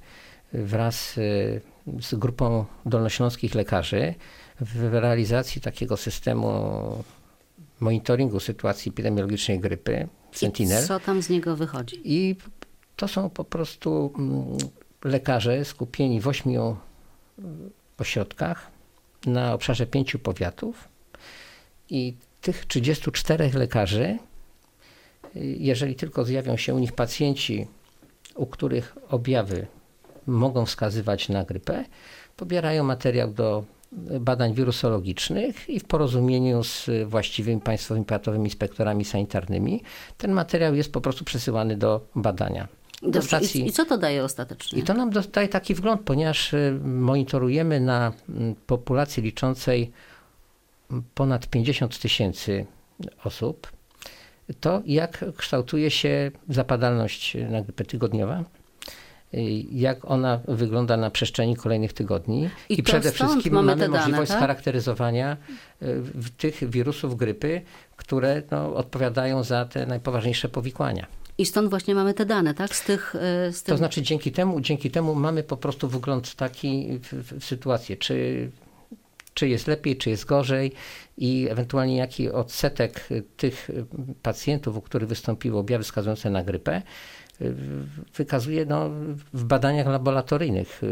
wraz 0.53 1.19
y, 1.19 1.61
z 2.01 2.15
grupą 2.15 2.65
dolnośląskich 2.87 3.55
lekarzy 3.55 4.15
w 4.61 4.95
realizacji 4.95 5.61
takiego 5.61 5.97
systemu 5.97 6.49
monitoringu 7.81 8.41
sytuacji 8.41 8.91
epidemiologicznej 8.91 9.61
grypy 9.61 10.09
Sentinel. 10.33 10.85
I 10.85 10.87
co 10.87 11.01
tam 11.01 11.23
z 11.23 11.29
niego 11.29 11.57
wychodzi? 11.57 12.01
I 12.05 12.37
to 12.97 13.09
są 13.09 13.31
po 13.31 13.45
prostu 13.45 14.13
mm, 14.19 14.59
lekarze 15.05 15.65
skupieni 15.65 16.21
w 16.21 16.29
ośmiu 16.29 16.77
ośrodkach 17.99 18.78
na 19.27 19.55
obszarze 19.55 19.87
pięciu 19.87 20.19
powiatów 20.19 20.89
i 21.91 22.15
tych 22.41 22.67
34 22.67 23.51
lekarzy, 23.55 24.19
jeżeli 25.59 25.95
tylko 25.95 26.25
zjawią 26.25 26.57
się 26.57 26.75
u 26.75 26.79
nich 26.79 26.93
pacjenci, 26.93 27.67
u 28.35 28.47
których 28.47 28.97
objawy 29.09 29.67
mogą 30.27 30.67
wskazywać 30.67 31.29
na 31.29 31.45
grypę, 31.45 31.85
pobierają 32.37 32.85
materiał 32.85 33.31
do 33.31 33.65
badań 34.21 34.55
wirusologicznych 34.55 35.69
i 35.69 35.81
w 35.81 35.85
porozumieniu 35.85 36.65
z 36.65 36.91
właściwymi 37.07 37.61
państwowymi 37.61 38.07
powiatowymi 38.07 38.45
inspektorami 38.45 39.05
sanitarnymi 39.05 39.83
ten 40.19 40.33
materiał 40.33 40.75
jest 40.75 40.93
po 40.93 41.01
prostu 41.01 41.25
przesyłany 41.25 41.77
do 41.77 42.01
badania. 42.15 42.69
Stacji. 43.21 43.63
I, 43.63 43.69
I, 43.69 43.73
co 43.73 43.85
to 43.85 43.99
daje 43.99 44.25
ostatecznie? 44.25 44.79
I 44.79 44.83
to 44.83 44.95
nam 44.95 45.11
daje 45.33 45.49
taki 45.49 45.75
wgląd, 45.75 46.01
ponieważ 46.03 46.55
y, 46.55 46.81
monitorujemy 46.85 47.81
na 47.81 48.13
mm, 48.29 48.55
populacji 48.67 49.23
liczącej 49.23 49.93
ponad 51.15 51.47
50 51.47 51.99
tysięcy 51.99 52.67
osób, 53.25 53.73
to 54.61 54.83
jak 54.87 55.25
kształtuje 55.37 55.91
się 55.91 56.31
zapadalność 56.49 57.37
na 57.51 57.63
grypę 57.63 57.85
tygodniowa, 57.85 58.45
y, 59.35 59.41
jak 59.73 60.11
ona 60.11 60.41
wygląda 60.49 60.97
na 60.97 61.11
przestrzeni 61.11 61.57
kolejnych 61.57 61.93
tygodni 61.93 62.51
i, 62.69 62.79
i 62.79 62.83
przede 62.83 63.13
wszystkim 63.13 63.55
mamy, 63.55 63.77
mamy 63.77 63.89
możliwość 63.89 64.31
tak? 64.31 64.41
charakteryzowania 64.41 65.37
y, 65.83 66.03
tych 66.37 66.71
wirusów 66.71 67.17
grypy, 67.17 67.61
które 67.97 68.43
no, 68.51 68.75
odpowiadają 68.75 69.43
za 69.45 69.65
te 69.65 69.87
najpoważniejsze 69.87 70.49
powikłania. 70.49 71.18
I 71.39 71.47
stąd 71.47 71.71
właśnie 71.71 71.95
mamy 71.95 72.15
te 72.15 72.27
dane, 72.27 72.55
tak? 72.55 72.75
Z 72.75 72.85
tych, 72.85 73.15
e, 73.15 73.53
z 73.53 73.63
tych... 73.63 73.73
To 73.73 73.79
znaczy 73.79 74.03
dzięki 74.03 74.33
temu, 74.33 74.61
dzięki 74.61 74.91
temu 74.91 75.15
mamy 75.15 75.43
po 75.43 75.57
prostu 75.57 75.89
wgląd 75.89 76.35
taki 76.35 76.99
w, 76.99 77.41
w 77.41 77.45
sytuację, 77.45 77.97
czy, 77.97 78.51
czy 79.35 79.49
jest 79.49 79.67
lepiej, 79.67 79.97
czy 79.97 80.11
jest 80.11 80.25
gorzej 80.25 80.73
i 81.19 81.49
ewentualnie 81.51 81.97
jaki 81.97 82.31
odsetek 82.31 83.09
tych 83.37 83.71
pacjentów, 84.23 84.77
u 84.77 84.81
których 84.81 85.09
wystąpiły 85.09 85.59
objawy 85.59 85.85
wskazujące 85.85 86.31
na 86.31 86.43
grypę, 86.43 86.73
e, 86.75 87.45
wykazuje 88.15 88.67
no, 88.67 88.91
w 89.33 89.45
badaniach 89.45 89.87
laboratoryjnych 89.87 90.83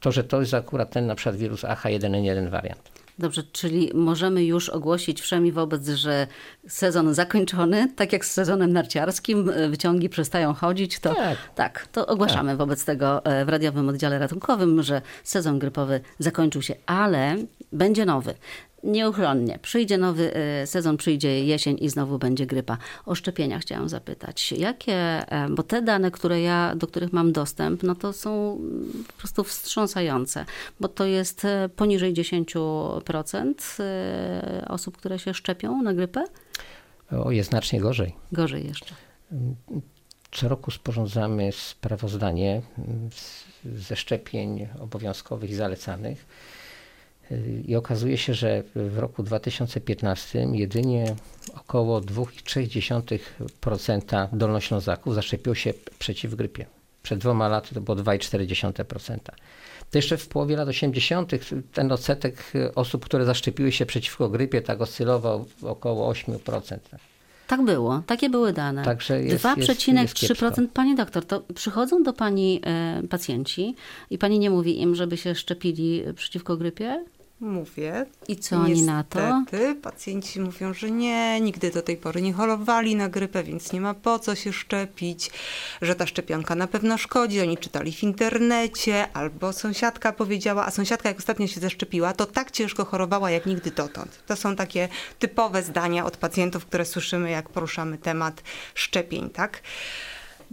to, 0.00 0.12
że 0.12 0.24
to 0.24 0.40
jest 0.40 0.54
akurat 0.54 0.90
ten 0.90 1.06
na 1.06 1.14
przykład 1.14 1.36
wirus 1.36 1.62
AH1N1 1.62 2.50
wariant. 2.50 3.01
Dobrze, 3.18 3.42
czyli 3.42 3.90
możemy 3.94 4.44
już 4.44 4.68
ogłosić 4.68 5.20
wszemi 5.20 5.52
wobec, 5.52 5.88
że 5.88 6.26
sezon 6.68 7.14
zakończony, 7.14 7.92
tak 7.96 8.12
jak 8.12 8.24
z 8.24 8.30
sezonem 8.30 8.72
narciarskim, 8.72 9.50
e, 9.50 9.68
wyciągi 9.68 10.08
przestają 10.08 10.54
chodzić, 10.54 10.98
to 10.98 11.14
tak, 11.14 11.38
tak 11.54 11.86
to 11.86 12.06
ogłaszamy 12.06 12.50
tak. 12.50 12.58
wobec 12.58 12.84
tego 12.84 13.24
e, 13.24 13.44
w 13.44 13.48
radiowym 13.48 13.88
oddziale 13.88 14.18
ratunkowym, 14.18 14.82
że 14.82 15.02
sezon 15.24 15.58
grypowy 15.58 16.00
zakończył 16.18 16.62
się, 16.62 16.74
ale 16.86 17.36
będzie 17.72 18.06
nowy 18.06 18.34
nieuchronnie. 18.84 19.58
Przyjdzie 19.62 19.98
nowy 19.98 20.34
e, 20.34 20.66
sezon, 20.66 20.96
przyjdzie 20.96 21.44
jesień 21.44 21.76
i 21.80 21.88
znowu 21.88 22.18
będzie 22.18 22.46
grypa. 22.46 22.78
O 23.06 23.14
szczepienia 23.14 23.58
chciałam 23.58 23.88
zapytać. 23.88 24.52
Jakie, 24.52 24.94
e, 24.94 25.48
bo 25.50 25.62
te 25.62 25.82
dane, 25.82 26.10
które 26.10 26.42
ja, 26.42 26.74
do 26.76 26.86
których 26.86 27.12
mam 27.12 27.32
dostęp, 27.32 27.82
no 27.82 27.94
to 27.94 28.12
są 28.12 28.60
po 29.06 29.12
prostu 29.12 29.44
wstrząsające, 29.44 30.44
bo 30.80 30.88
to 30.88 31.04
jest 31.04 31.44
e, 31.44 31.68
poniżej 31.76 32.14
10% 32.14 33.54
osób, 34.68 34.96
które 34.96 35.18
się 35.18 35.34
szczepią 35.34 35.82
na 35.82 35.94
grypę? 35.94 36.24
O, 37.10 37.30
jest 37.30 37.50
znacznie 37.50 37.80
gorzej. 37.80 38.12
Gorzej 38.32 38.66
jeszcze. 38.66 38.94
Co 40.32 40.48
roku 40.48 40.70
sporządzamy 40.70 41.52
sprawozdanie 41.52 42.62
ze 43.64 43.96
szczepień 43.96 44.68
obowiązkowych 44.80 45.50
i 45.50 45.54
zalecanych 45.54 46.26
i 47.66 47.76
okazuje 47.76 48.18
się, 48.18 48.34
że 48.34 48.62
w 48.74 48.98
roku 48.98 49.22
2015 49.22 50.46
jedynie 50.52 51.14
około 51.54 52.00
2,3% 52.00 54.28
dolnoślązaków 54.32 55.14
zaszczepiło 55.14 55.54
się 55.54 55.74
przeciw 55.98 56.34
grypie. 56.34 56.66
przed 57.02 57.18
dwoma 57.18 57.48
laty 57.48 57.74
to 57.74 57.80
było 57.80 57.96
2,4%. 57.96 59.16
To 59.90 59.98
jeszcze 59.98 60.16
w 60.16 60.28
połowie 60.28 60.56
lat 60.56 60.68
80. 60.68 61.30
ten 61.72 61.92
odsetek 61.92 62.52
osób, 62.74 63.04
które 63.04 63.24
zaszczepiły 63.24 63.72
się 63.72 63.86
przeciwko 63.86 64.28
grypie, 64.28 64.62
tak 64.62 64.80
oscylował 64.80 65.44
około 65.62 66.12
8%. 66.12 66.78
Tak 67.46 67.64
było, 67.64 68.02
takie 68.06 68.30
były 68.30 68.52
dane. 68.52 68.84
Także 68.84 69.22
jest- 69.22 69.44
2,3%. 69.44 69.58
jest- 69.58 69.88
jest 69.88 70.14
kiepsko. 70.14 70.50
Pani 70.74 70.94
doktor, 70.94 71.24
to 71.24 71.40
przychodzą 71.54 72.02
do 72.02 72.12
pani 72.12 72.60
e, 72.64 73.02
pacjenci 73.10 73.74
i 74.10 74.18
pani 74.18 74.38
nie 74.38 74.50
mówi 74.50 74.80
im, 74.80 74.94
żeby 74.94 75.16
się 75.16 75.34
szczepili 75.34 76.02
przeciwko 76.16 76.56
grypie? 76.56 77.04
Mówię. 77.42 78.06
I 78.28 78.36
co 78.36 78.56
oni 78.56 78.82
na 78.82 79.04
to? 79.04 79.38
Niestety 79.38 79.74
pacjenci 79.74 80.40
mówią, 80.40 80.74
że 80.74 80.90
nie, 80.90 81.40
nigdy 81.40 81.70
do 81.70 81.82
tej 81.82 81.96
pory 81.96 82.22
nie 82.22 82.32
chorowali 82.32 82.96
na 82.96 83.08
grypę, 83.08 83.44
więc 83.44 83.72
nie 83.72 83.80
ma 83.80 83.94
po 83.94 84.18
co 84.18 84.34
się 84.34 84.52
szczepić, 84.52 85.30
że 85.82 85.94
ta 85.94 86.06
szczepionka 86.06 86.54
na 86.54 86.66
pewno 86.66 86.98
szkodzi. 86.98 87.40
Oni 87.40 87.58
czytali 87.58 87.92
w 87.92 88.02
internecie, 88.02 89.12
albo 89.12 89.52
sąsiadka 89.52 90.12
powiedziała, 90.12 90.66
a 90.66 90.70
sąsiadka 90.70 91.08
jak 91.08 91.18
ostatnio 91.18 91.46
się 91.46 91.60
zaszczepiła, 91.60 92.12
to 92.12 92.26
tak 92.26 92.50
ciężko 92.50 92.84
chorowała 92.84 93.30
jak 93.30 93.46
nigdy 93.46 93.70
dotąd. 93.70 94.22
To 94.26 94.36
są 94.36 94.56
takie 94.56 94.88
typowe 95.18 95.62
zdania 95.62 96.04
od 96.04 96.16
pacjentów, 96.16 96.66
które 96.66 96.84
słyszymy, 96.84 97.30
jak 97.30 97.48
poruszamy 97.48 97.98
temat 97.98 98.42
szczepień, 98.74 99.30
tak? 99.30 99.62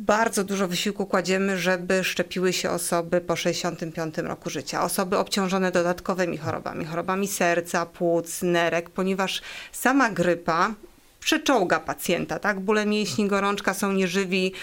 Bardzo 0.01 0.43
dużo 0.43 0.67
wysiłku 0.67 1.05
kładziemy, 1.05 1.57
żeby 1.57 2.03
szczepiły 2.03 2.53
się 2.53 2.69
osoby 2.69 3.21
po 3.21 3.35
65 3.35 4.17
roku 4.17 4.49
życia, 4.49 4.83
osoby 4.83 5.17
obciążone 5.17 5.71
dodatkowymi 5.71 6.37
chorobami, 6.37 6.85
chorobami 6.85 7.27
serca, 7.27 7.85
płuc, 7.85 8.41
nerek, 8.41 8.89
ponieważ 8.89 9.41
sama 9.71 10.09
grypa 10.09 10.73
przeczołga 11.19 11.79
pacjenta, 11.79 12.39
tak? 12.39 12.59
Bóle 12.59 12.85
mięśni, 12.85 13.27
gorączka 13.27 13.73
są 13.73 13.91
nieżywi, 13.91 14.53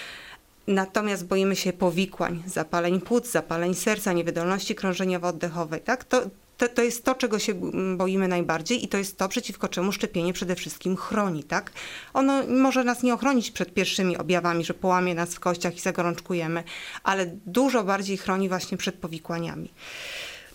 natomiast 0.67 1.25
boimy 1.25 1.55
się 1.55 1.73
powikłań, 1.73 2.43
zapaleń 2.45 3.01
płuc, 3.01 3.31
zapaleń 3.31 3.73
serca, 3.73 4.13
niewydolności 4.13 4.75
krążeniowo-oddechowej, 4.75 5.79
tak? 5.79 6.03
To, 6.03 6.21
to, 6.57 6.67
to 6.67 6.83
jest 6.83 7.05
to, 7.05 7.15
czego 7.15 7.39
się 7.39 7.53
mm, 7.53 7.97
boimy 7.97 8.27
najbardziej 8.27 8.83
i 8.83 8.87
to 8.87 8.97
jest 8.97 9.17
to, 9.17 9.29
przeciwko 9.29 9.67
czemu 9.67 9.91
szczepienie 9.91 10.33
przede 10.33 10.55
wszystkim 10.55 10.95
chroni, 10.95 11.43
tak? 11.43 11.71
Ono 12.13 12.47
może 12.47 12.83
nas 12.83 13.03
nie 13.03 13.13
ochronić 13.13 13.51
przed 13.51 13.73
pierwszymi 13.73 14.17
objawami, 14.17 14.65
że 14.65 14.73
połamie 14.73 15.15
nas 15.15 15.35
w 15.35 15.39
kościach 15.39 15.77
i 15.77 15.79
zagorączkujemy, 15.79 16.63
ale 17.03 17.25
dużo 17.45 17.83
bardziej 17.83 18.17
chroni 18.17 18.49
właśnie 18.49 18.77
przed 18.77 18.95
powikłaniami. 18.95 19.69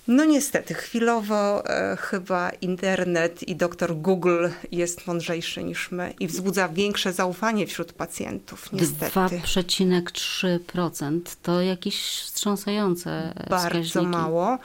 No 0.09 0.25
niestety, 0.25 0.75
chwilowo 0.75 1.67
e, 1.67 1.97
chyba 1.97 2.51
internet 2.51 3.49
i 3.49 3.57
doktor 3.57 3.97
Google 3.97 4.49
jest 4.73 5.07
mądrzejszy 5.07 5.65
niż 5.65 5.91
my 5.91 6.15
i 6.21 6.27
wzbudza 6.27 6.69
większe 6.69 7.13
zaufanie 7.13 7.67
wśród 7.67 7.93
pacjentów, 7.93 8.73
niestety. 8.73 9.13
2,3% 9.15 11.21
to 11.43 11.63
jakieś 11.63 12.21
wstrząsające 12.21 13.35
Bardzo 13.51 13.69
wskaźniki. 13.69 14.07
mało. 14.07 14.59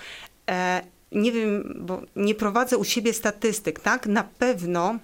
E, 0.50 0.82
nie 1.12 1.32
wiem, 1.32 1.74
bo 1.80 2.02
nie 2.16 2.36
prowadzę 2.36 2.78
u 2.78 2.84
siebie 2.84 3.14
statystyk, 3.14 3.80
tak? 3.80 4.08
Na 4.08 4.24
pewno 4.24 5.00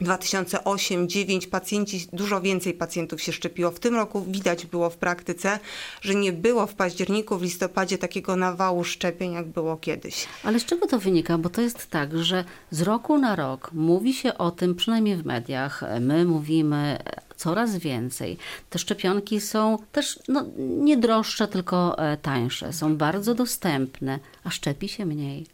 2008-2009 0.00 1.48
pacjenci, 1.48 2.06
dużo 2.12 2.40
więcej 2.40 2.74
pacjentów 2.74 3.22
się 3.22 3.32
szczepiło. 3.32 3.70
W 3.70 3.80
tym 3.80 3.94
roku 3.94 4.24
widać 4.28 4.66
było 4.66 4.90
w 4.90 4.96
praktyce, 4.96 5.58
że 6.00 6.14
nie 6.14 6.32
było 6.32 6.66
w 6.66 6.74
październiku, 6.74 7.38
w 7.38 7.42
listopadzie 7.42 7.98
takiego 7.98 8.36
nawału 8.36 8.84
szczepień, 8.84 9.32
jak 9.32 9.46
było 9.46 9.76
kiedyś. 9.76 10.26
Ale 10.44 10.60
z 10.60 10.64
czego 10.64 10.86
to 10.86 10.98
wynika? 10.98 11.38
Bo 11.38 11.48
to 11.48 11.60
jest 11.60 11.90
tak, 11.90 12.18
że 12.18 12.44
z 12.70 12.82
roku 12.82 13.18
na 13.18 13.36
rok 13.36 13.70
mówi 13.72 14.14
się 14.14 14.38
o 14.38 14.50
tym, 14.50 14.74
przynajmniej 14.74 15.16
w 15.16 15.26
mediach, 15.26 15.84
my 16.00 16.24
mówimy 16.24 16.98
coraz 17.36 17.76
więcej. 17.76 18.38
Te 18.70 18.78
szczepionki 18.78 19.40
są 19.40 19.78
też 19.92 20.18
no, 20.28 20.44
nie 20.58 20.96
droższe, 20.96 21.48
tylko 21.48 21.98
e, 21.98 22.16
tańsze. 22.16 22.72
Są 22.72 22.96
bardzo 22.96 23.34
dostępne, 23.34 24.18
a 24.44 24.50
szczepi 24.50 24.88
się 24.88 25.06
mniej. 25.06 25.53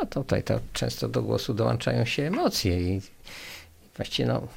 No 0.00 0.06
tutaj 0.06 0.42
to 0.42 0.60
często 0.72 1.08
do 1.08 1.22
głosu 1.22 1.54
dołączają 1.54 2.04
się 2.04 2.22
emocje 2.22 2.80
i 2.80 3.00
właściwie 3.96 4.28
no, 4.28 4.48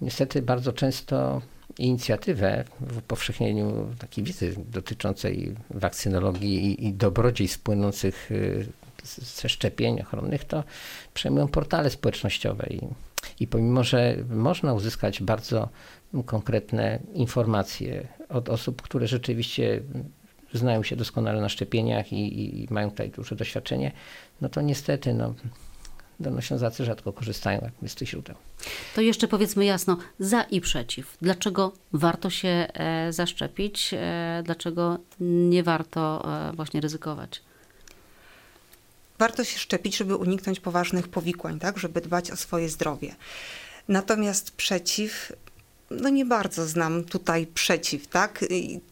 niestety 0.00 0.42
bardzo 0.42 0.72
często 0.72 1.42
inicjatywę 1.78 2.64
w 2.80 2.98
upowszechnieniu 2.98 3.94
takiej 3.98 4.24
wiedzy 4.24 4.54
dotyczącej 4.72 5.54
wakcynologii 5.70 6.66
i, 6.66 6.86
i 6.86 6.92
dobrodziejstw 6.92 7.58
płynących 7.58 8.32
y, 8.32 8.66
ze 9.04 9.48
szczepień 9.48 10.00
ochronnych, 10.00 10.44
to 10.44 10.64
przejmują 11.14 11.48
portale 11.48 11.90
społecznościowe 11.90 12.66
i, 12.70 12.80
i 13.40 13.46
pomimo, 13.46 13.84
że 13.84 14.16
można 14.30 14.72
uzyskać 14.74 15.22
bardzo 15.22 15.68
konkretne 16.26 16.98
informacje 17.14 18.08
od 18.28 18.48
osób, 18.48 18.82
które 18.82 19.06
rzeczywiście 19.06 19.82
znają 20.52 20.82
się 20.82 20.96
doskonale 20.96 21.40
na 21.40 21.48
szczepieniach 21.48 22.12
i, 22.12 22.16
i, 22.16 22.64
i 22.64 22.66
mają 22.70 22.90
tutaj 22.90 23.10
duże 23.10 23.36
doświadczenie, 23.36 23.92
no 24.40 24.48
to 24.48 24.60
niestety 24.60 25.14
no, 25.14 25.34
Dolnoślązacy 26.20 26.84
rzadko 26.84 27.12
korzystają 27.12 27.70
z 27.86 27.94
tych 27.94 28.08
źródeł. 28.08 28.36
To 28.94 29.00
jeszcze 29.00 29.28
powiedzmy 29.28 29.64
jasno, 29.64 29.98
za 30.18 30.42
i 30.42 30.60
przeciw. 30.60 31.16
Dlaczego 31.22 31.72
warto 31.92 32.30
się 32.30 32.48
e, 32.48 33.12
zaszczepić? 33.12 33.90
E, 33.94 34.42
dlaczego 34.44 34.98
nie 35.20 35.62
warto 35.62 36.28
e, 36.48 36.52
właśnie 36.52 36.80
ryzykować? 36.80 37.42
warto 39.18 39.44
się 39.44 39.58
szczepić, 39.58 39.96
żeby 39.96 40.16
uniknąć 40.16 40.60
poważnych 40.60 41.08
powikłań, 41.08 41.58
tak, 41.58 41.78
żeby 41.78 42.00
dbać 42.00 42.30
o 42.30 42.36
swoje 42.36 42.68
zdrowie. 42.68 43.14
Natomiast 43.88 44.50
przeciw, 44.50 45.32
no 45.90 46.08
nie 46.08 46.24
bardzo 46.24 46.66
znam 46.66 47.04
tutaj 47.04 47.46
przeciw, 47.46 48.06
tak? 48.06 48.44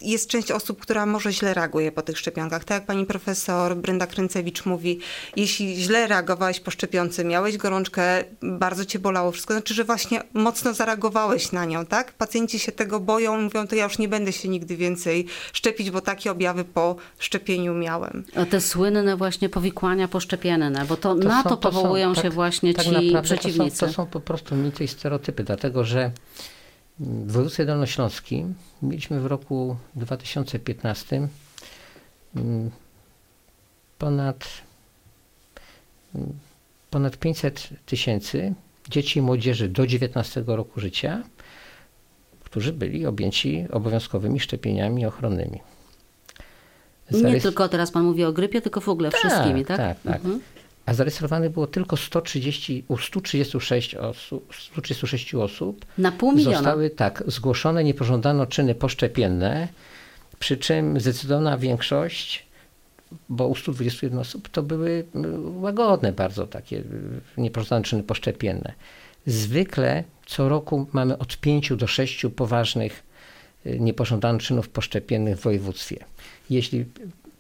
Jest 0.03 0.29
część 0.31 0.51
osób, 0.51 0.81
która 0.81 1.07
może 1.07 1.33
źle 1.33 1.55
reaguje 1.55 1.93
po 1.93 2.03
tych 2.03 2.19
szczepionkach. 2.19 2.65
Tak 2.65 2.77
jak 2.79 2.87
pani 2.87 3.07
profesor 3.07 3.77
Brenda 3.77 4.07
Kręcewicz 4.07 4.67
mówi, 4.67 4.99
jeśli 5.37 5.77
źle 5.77 6.07
reagowałeś 6.07 6.61
po 6.61 6.71
szczepionce, 6.71 7.25
miałeś 7.25 7.57
gorączkę, 7.57 8.25
bardzo 8.43 8.85
cię 8.85 8.99
bolało 8.99 9.33
wszystko, 9.33 9.55
znaczy, 9.55 9.75
że 9.75 9.85
właśnie 9.85 10.23
mocno 10.35 10.75
zareagowałeś 10.75 11.53
na 11.53 11.65
nią, 11.65 11.87
tak? 11.87 12.13
Pacjenci 12.13 12.59
się 12.59 12.73
tego 12.73 13.01
boją, 13.01 13.41
mówią, 13.41 13.67
to 13.67 13.75
ja 13.77 13.85
już 13.85 13.99
nie 13.99 14.09
będę 14.09 14.33
się 14.33 14.49
nigdy 14.49 14.77
więcej 14.77 15.27
szczepić, 15.53 15.91
bo 15.91 16.01
takie 16.01 16.31
objawy 16.31 16.65
po 16.65 16.97
szczepieniu 17.19 17.75
miałem. 17.75 18.25
A 18.37 18.47
te 18.47 18.61
słynne 18.61 19.17
właśnie 19.17 19.49
powikłania 19.49 20.09
poszczepienne, 20.09 20.85
bo 20.89 20.97
to, 20.97 21.15
To 21.15 21.29
na 21.29 21.43
są- 21.43 21.49
to 21.49 21.57
to 21.57 21.73
są- 21.73 21.77
powołują 21.77 22.15
się 22.15 22.23
tak- 22.23 22.33
właśnie 22.33 22.75
tak 22.75 22.85
ci 22.85 22.91
naprawdę 22.93 23.23
przeciwnicy. 23.23 23.81
To 23.81 23.87
są, 23.87 23.93
to 23.93 23.93
są 23.93 24.07
po 24.07 24.21
prostu 24.21 24.55
mity 24.55 24.85
i 24.85 24.89
stereotypy, 24.89 25.45
dlatego 25.45 25.85
że 25.85 26.11
w 27.01 27.33
województwie 27.33 27.67
dolnośląskim 27.67 28.55
mieliśmy 28.83 29.21
w 29.21 29.27
roku 29.27 29.77
2015 29.97 31.29
mm, 32.37 32.71
ponad, 33.99 34.45
mm, 36.15 36.33
ponad 36.91 37.17
500 37.17 37.69
tysięcy 37.87 38.55
dzieci 38.91 39.19
i 39.19 39.23
młodzieży 39.23 39.69
do 39.69 39.87
19 39.87 40.45
roku 40.47 40.81
życia, 40.81 41.23
którzy 42.45 42.73
byli 42.73 43.07
objęci 43.07 43.67
obowiązkowymi 43.73 44.41
szczepieniami 44.41 45.07
ochronnymi. 45.07 45.61
Nie 47.11 47.21
Zarys- 47.21 47.43
tylko 47.43 47.69
teraz 47.69 47.91
pan 47.91 48.05
mówi 48.05 48.25
o 48.25 48.33
grypie, 48.33 48.63
tylko 48.63 48.81
w 48.81 48.89
ogóle 48.89 49.11
wszystkimi, 49.11 49.65
tak? 49.65 49.77
tak, 49.77 50.01
tak. 50.01 50.17
Mhm. 50.17 50.41
A 50.87 50.95
zarejestrowanych 50.95 51.51
było 51.53 51.67
tylko 51.67 51.97
130, 51.97 52.85
u 52.89 52.99
136 52.99 53.95
osób, 53.95 54.55
136 54.73 55.35
osób. 55.35 55.87
Na 55.99 56.13
pół 56.13 56.33
miliona. 56.33 56.57
Zostały 56.57 56.91
tak 56.91 57.23
zgłoszone 57.27 57.85
niepożądane 57.85 58.47
czyny 58.47 58.75
poszczepienne, 58.75 59.69
przy 60.39 60.57
czym 60.57 61.01
zdecydowana 61.01 61.59
większość, 61.59 62.47
bo 63.29 63.49
u 63.49 63.55
121 63.55 64.19
osób 64.19 64.49
to 64.49 64.63
były 64.63 64.91
y, 64.91 65.05
łagodne 65.61 66.13
bardzo 66.13 66.47
takie 66.47 66.77
y, 66.77 66.83
niepożądane 67.37 67.85
czyny 67.85 68.03
poszczepienne. 68.03 68.73
Zwykle 69.27 70.05
co 70.27 70.49
roku 70.49 70.87
mamy 70.93 71.19
od 71.19 71.37
5 71.37 71.73
do 71.77 71.87
6 71.87 72.27
poważnych 72.37 73.03
y, 73.67 73.81
niepożądanych 73.81 74.43
czynów 74.43 74.69
poszczepiennych 74.69 75.39
w 75.39 75.43
województwie. 75.43 76.05
Jeśli 76.51 76.85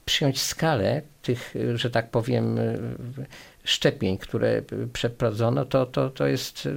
przyjąć 0.07 0.43
skalę 0.43 1.03
tych, 1.23 1.55
że 1.75 1.91
tak 1.91 2.11
powiem, 2.11 2.59
szczepień, 3.65 4.19
które 4.19 4.63
przeprowadzono, 4.93 5.65
to, 5.65 5.87
to, 5.87 6.11
to 6.11 6.27
jest, 6.27 6.69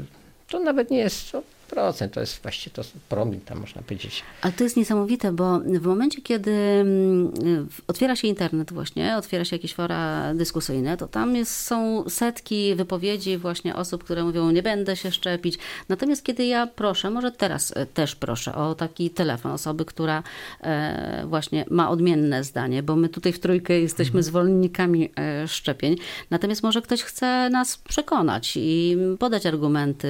to 0.48 0.60
nawet 0.60 0.92
nie 0.92 0.98
jest 0.98 1.32
to 1.70 1.76
procent, 1.76 2.14
to 2.14 2.20
jest 2.20 2.42
właściwie 2.42 2.74
to 2.74 2.82
promil, 3.10 3.40
tam 3.40 3.60
można 3.60 3.82
powiedzieć. 3.82 4.24
Ale 4.42 4.54
to 4.54 4.64
jest 4.64 4.78
niesamowite, 4.78 5.32
bo 5.32 5.60
w 5.60 5.86
momencie, 5.86 6.22
kiedy 6.22 6.52
mm, 6.52 7.68
otwiera 7.88 8.16
się 8.16 8.28
internet 8.28 8.74
właśnie, 8.74 9.18
otwiera 9.18 9.46
się 9.46 9.56
jakieś 9.56 9.74
fora 9.74 10.34
dyskusyjne, 10.34 10.98
to 10.98 11.08
tam 11.08 11.36
jest, 11.36 11.56
są 11.56 12.04
setki 12.10 12.76
wypowiedzi 12.76 13.38
właśnie 13.38 13.76
osób, 13.76 14.04
które 14.04 14.24
mówią, 14.24 14.52
nie 14.52 14.64
będę 14.64 14.96
się 14.96 15.12
szczepić. 15.12 15.58
Natomiast 15.90 16.24
kiedy 16.24 16.46
ja 16.46 16.68
proszę, 16.68 17.10
może 17.10 17.32
teraz 17.32 17.74
e, 17.78 17.86
też 17.86 18.16
proszę 18.16 18.56
o 18.56 18.76
taki 18.76 19.10
telefon 19.10 19.52
osoby, 19.52 19.86
która 19.86 20.24
e, 20.62 21.24
właśnie 21.28 21.66
ma 21.70 21.90
odmienne 21.90 22.44
zdanie, 22.44 22.84
bo 22.84 22.96
my 22.96 23.10
tutaj 23.10 23.34
w 23.34 23.40
trójkę 23.40 23.80
jesteśmy 23.80 24.24
zwolennikami 24.24 25.10
e, 25.20 25.48
szczepień. 25.48 25.96
Natomiast 26.30 26.64
może 26.64 26.82
ktoś 26.82 27.04
chce 27.04 27.50
nas 27.50 27.78
przekonać 27.78 28.54
i 28.56 28.98
podać 29.20 29.46
argumenty 29.46 30.10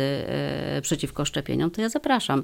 przeciwko 0.82 1.26
szczepieniom. 1.26 1.49
Szczepieniom, 1.50 1.72
to 1.72 1.82
ja 1.82 1.90
zapraszam. 1.90 2.44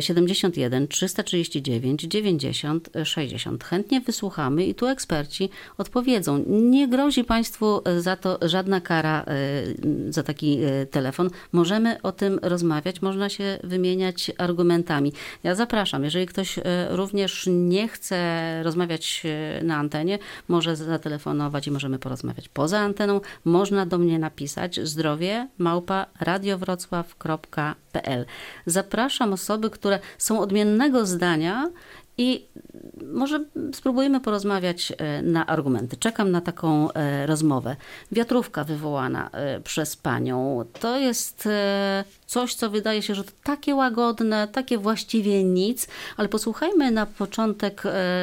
71 0.00 0.88
339 0.88 2.00
90 2.00 2.88
60. 3.04 3.64
Chętnie 3.64 4.00
wysłuchamy 4.00 4.66
i 4.66 4.74
tu 4.74 4.86
eksperci 4.86 5.50
odpowiedzą. 5.78 6.44
Nie 6.46 6.88
grozi 6.88 7.24
Państwu 7.24 7.82
za 7.98 8.16
to 8.16 8.38
żadna 8.42 8.80
kara 8.80 9.24
za 10.08 10.22
taki 10.22 10.58
telefon. 10.90 11.30
Możemy 11.52 12.02
o 12.02 12.12
tym 12.12 12.38
rozmawiać, 12.42 13.02
można 13.02 13.28
się 13.28 13.58
wymieniać 13.64 14.32
argumentami. 14.38 15.12
Ja 15.42 15.54
zapraszam, 15.54 16.04
jeżeli 16.04 16.26
ktoś 16.26 16.58
również 16.90 17.46
nie 17.50 17.88
chce 17.88 18.60
rozmawiać 18.62 19.22
na 19.62 19.76
antenie, 19.76 20.18
może 20.48 20.76
zatelefonować 20.76 21.66
i 21.66 21.70
możemy 21.70 21.98
porozmawiać 21.98 22.48
poza 22.48 22.78
anteną. 22.78 23.20
Można 23.44 23.86
do 23.86 23.98
mnie 23.98 24.18
napisać 24.18 24.80
zdrowie 24.80 25.48
małpa 25.58 26.06
radiowrocław.pl. 26.20 28.26
Zapraszam 28.66 29.32
osoby, 29.32 29.70
które 29.70 29.98
są 30.18 30.40
odmiennego 30.40 31.06
zdania 31.06 31.70
i 32.18 32.46
może 33.12 33.44
spróbujemy 33.74 34.20
porozmawiać 34.20 34.92
e, 34.98 35.22
na 35.22 35.46
argumenty. 35.46 35.96
Czekam 35.96 36.30
na 36.30 36.40
taką 36.40 36.92
e, 36.92 37.26
rozmowę. 37.26 37.76
Wiatrówka 38.12 38.64
wywołana 38.64 39.30
e, 39.32 39.60
przez 39.60 39.96
panią 39.96 40.64
to 40.80 40.98
jest 40.98 41.48
coś, 42.26 42.54
co 42.54 42.70
wydaje 42.70 43.02
się, 43.02 43.14
że 43.14 43.24
to 43.24 43.30
takie 43.42 43.74
łagodne, 43.74 44.48
takie 44.48 44.78
właściwie 44.78 45.44
nic, 45.44 45.88
ale 46.16 46.28
posłuchajmy 46.28 46.90
na 46.90 47.06
początek 47.06 47.82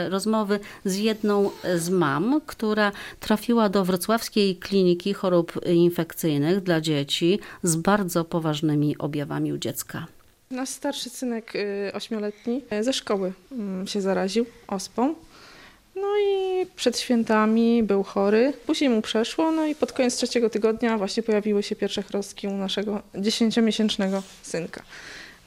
rozmowy 0.10 0.60
z 0.86 0.98
jedną 0.98 1.50
z 1.78 1.90
mam, 1.90 2.42
która 2.46 2.92
trafiła 3.20 3.70
do 3.70 3.86
wrocławskiej 3.86 4.56
kliniki 4.56 5.14
chorób 5.14 5.66
infekcyjnych 5.66 6.64
dla 6.64 6.82
dzieci 6.82 7.40
z 7.64 7.76
bardzo 7.76 8.26
poważnymi 8.26 8.98
objawami 8.98 9.54
u 9.54 9.58
dziecka. 9.58 10.08
Nasz 10.52 10.70
starszy 10.70 11.10
synek 11.10 11.56
y, 11.56 11.92
ośmioletni 11.94 12.64
y, 12.74 12.84
ze 12.84 12.94
szkoły 12.94 13.34
mm, 13.52 13.88
się 13.88 14.02
zaraził 14.02 14.46
ospą. 14.68 15.16
No 15.96 16.08
i 16.30 16.66
przed 16.76 17.00
świętami 17.00 17.84
był 17.84 18.04
chory, 18.04 18.54
później 18.66 18.90
mu 18.90 19.02
przeszło, 19.02 19.52
no 19.52 19.66
i 19.66 19.76
pod 19.76 19.92
koniec 19.92 20.16
trzeciego 20.16 20.50
tygodnia 20.50 20.98
właśnie 20.98 21.24
pojawiły 21.24 21.64
się 21.64 21.76
pierwsze 21.76 22.04
chrostki 22.04 22.48
u 22.48 22.52
naszego 22.52 23.02
dziesięciomiesięcznego 23.16 24.24
synka. 24.42 24.84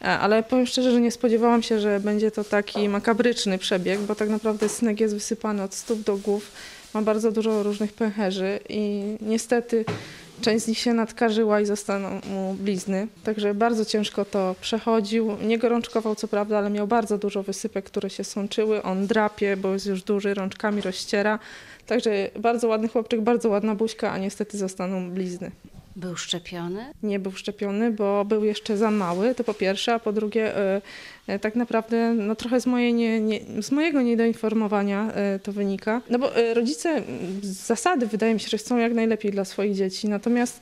E, 0.03 0.07
ale 0.07 0.43
powiem 0.43 0.67
szczerze, 0.67 0.93
że 0.93 1.01
nie 1.01 1.11
spodziewałam 1.11 1.63
się, 1.63 1.81
że 1.81 2.01
będzie 2.01 2.31
to 2.31 2.45
taki 2.45 2.89
makabryczny 2.89 3.59
przebieg, 3.59 4.01
bo 4.01 4.15
tak 4.15 4.29
naprawdę 4.29 4.69
synek 4.69 5.01
jest 5.01 5.15
wysypany 5.15 5.63
od 5.63 5.75
stóp 5.75 6.01
do 6.01 6.17
głów, 6.17 6.53
ma 6.95 7.03
bardzo 7.03 7.33
dużo 7.33 7.63
różnych 7.63 7.93
pęcherzy 7.93 8.61
i 8.69 9.03
niestety 9.21 9.85
Część 10.41 10.65
z 10.65 10.69
nich 10.69 10.79
się 10.79 10.95
nadkarzyła 10.95 11.61
i 11.61 11.67
zostaną 11.67 12.21
mu 12.31 12.55
blizny, 12.55 13.09
także 13.25 13.55
bardzo 13.55 13.85
ciężko 13.85 14.25
to 14.25 14.55
przechodził. 14.61 15.37
Nie 15.43 15.59
gorączkował 15.59 16.15
co 16.15 16.29
prawda, 16.29 16.59
ale 16.59 16.71
miał 16.71 16.87
bardzo 16.87 17.19
dużo 17.19 17.43
wysypek, 17.43 17.85
które 17.85 18.11
się 18.11 18.25
sączyły. 18.25 18.83
On 18.83 19.07
drapie, 19.07 19.57
bo 19.57 19.73
jest 19.73 19.87
już 19.87 20.03
duży, 20.03 20.35
rączkami 20.35 20.81
rozściera. 20.81 21.39
Także 21.87 22.31
bardzo 22.39 22.69
ładny 22.69 22.89
chłopczyk, 22.89 23.21
bardzo 23.21 23.49
ładna 23.49 23.75
buźka, 23.75 24.13
a 24.13 24.19
niestety 24.19 24.59
zostaną 24.59 25.11
blizny. 25.11 25.51
Był 25.97 26.17
szczepiony? 26.17 26.93
Nie 27.03 27.19
był 27.19 27.33
szczepiony, 27.33 27.91
bo 27.91 28.25
był 28.25 28.45
jeszcze 28.45 28.77
za 28.77 28.91
mały, 28.91 29.35
to 29.35 29.45
po 29.45 29.55
pierwsze, 29.55 29.95
a 29.95 29.99
po 29.99 30.13
drugie 30.13 30.57
e, 30.57 30.83
tak 31.41 31.57
naprawdę 31.57 32.15
no, 32.15 32.35
trochę 32.35 32.61
z, 32.61 32.67
mojej 32.67 32.95
nie, 32.95 33.21
nie, 33.21 33.41
z 33.63 33.71
mojego 33.71 34.03
niedoinformowania 34.03 35.13
e, 35.13 35.39
to 35.39 35.53
wynika. 35.53 36.01
No 36.11 36.19
bo 36.19 36.31
rodzice 36.55 37.03
z 37.43 37.67
zasady 37.67 38.07
wydaje 38.07 38.35
mi 38.35 38.41
się, 38.41 38.49
że 38.49 38.59
chcą 38.59 38.77
jak 38.77 38.95
najlepiej 38.95 39.31
dla 39.31 39.45
swoich 39.45 39.75
dzieci, 39.75 40.09
natomiast 40.09 40.61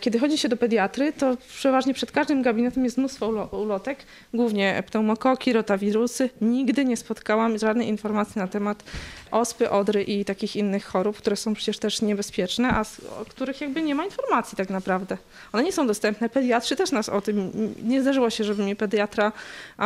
kiedy 0.00 0.18
chodzi 0.18 0.38
się 0.38 0.48
do 0.48 0.56
pediatry, 0.56 1.12
to 1.12 1.36
przeważnie 1.48 1.94
przed 1.94 2.12
każdym 2.12 2.42
gabinetem 2.42 2.84
jest 2.84 2.98
mnóstwo 2.98 3.48
ulotek, 3.52 3.98
głównie 4.34 4.82
pneumokoki, 4.90 5.52
rotawirusy. 5.52 6.30
Nigdy 6.40 6.84
nie 6.84 6.96
spotkałam 6.96 7.58
żadnej 7.58 7.88
informacji 7.88 8.38
na 8.38 8.48
temat 8.48 8.84
ospy, 9.30 9.70
odry 9.70 10.02
i 10.02 10.24
takich 10.24 10.56
innych 10.56 10.84
chorób, 10.84 11.16
które 11.16 11.36
są 11.36 11.54
przecież 11.54 11.78
też 11.78 12.02
niebezpieczne, 12.02 12.68
a 12.70 12.84
o 13.20 13.24
których 13.24 13.60
jakby 13.60 13.82
nie 13.82 13.94
ma 13.94 14.04
informacji 14.04 14.56
tak 14.56 14.70
naprawdę. 14.70 15.16
One 15.52 15.62
nie 15.62 15.72
są 15.72 15.86
dostępne. 15.86 16.28
Pediatrzy 16.28 16.76
też 16.76 16.92
nas 16.92 17.08
o 17.08 17.20
tym. 17.20 17.50
Nie 17.84 18.02
zdarzyło 18.02 18.30
się, 18.30 18.44
żeby 18.44 18.64
mi 18.64 18.76
pediatra, 18.76 19.32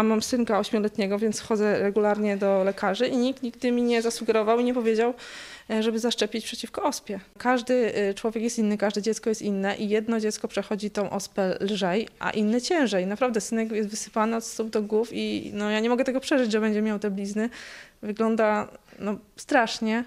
mam 0.06 0.22
synka 0.22 0.58
ośmioletniego, 0.58 1.18
więc 1.18 1.40
chodzę 1.40 1.78
regularnie 1.78 2.36
do 2.36 2.64
lekarzy 2.64 3.06
i 3.06 3.16
nikt 3.16 3.42
nigdy 3.42 3.72
mi 3.72 3.82
nie 3.82 4.02
zasugerował 4.02 4.60
i 4.60 4.64
nie 4.64 4.74
powiedział, 4.74 5.14
e, 5.70 5.82
żeby 5.82 5.98
zaszczepić 5.98 6.44
przeciwko 6.44 6.82
ospie. 6.82 7.20
Każdy 7.38 7.94
e, 7.94 8.14
człowiek 8.14 8.44
jest 8.44 8.58
inny, 8.58 8.78
każde 8.78 9.02
dziecko 9.02 9.30
jest 9.30 9.42
inne 9.42 9.76
i 9.76 9.88
jedno 9.88 10.20
dziecko 10.20 10.48
przechodzi 10.48 10.90
tą 10.90 11.10
ospę 11.10 11.56
lżej, 11.60 12.08
a 12.18 12.30
inne 12.30 12.60
ciężej. 12.60 13.06
Naprawdę 13.06 13.40
synek 13.40 13.72
jest 13.72 13.88
wysypany 13.88 14.36
od 14.36 14.44
stóp 14.44 14.70
do 14.70 14.82
głów 14.82 15.08
i 15.12 15.50
no, 15.54 15.70
ja 15.70 15.80
nie 15.80 15.88
mogę 15.88 16.04
tego 16.04 16.20
przeżyć, 16.20 16.52
że 16.52 16.60
będzie 16.60 16.82
miał 16.82 16.98
te 16.98 17.10
blizny. 17.10 17.50
Wygląda 18.02 18.68
no, 18.98 19.16
strasznie 19.36 20.04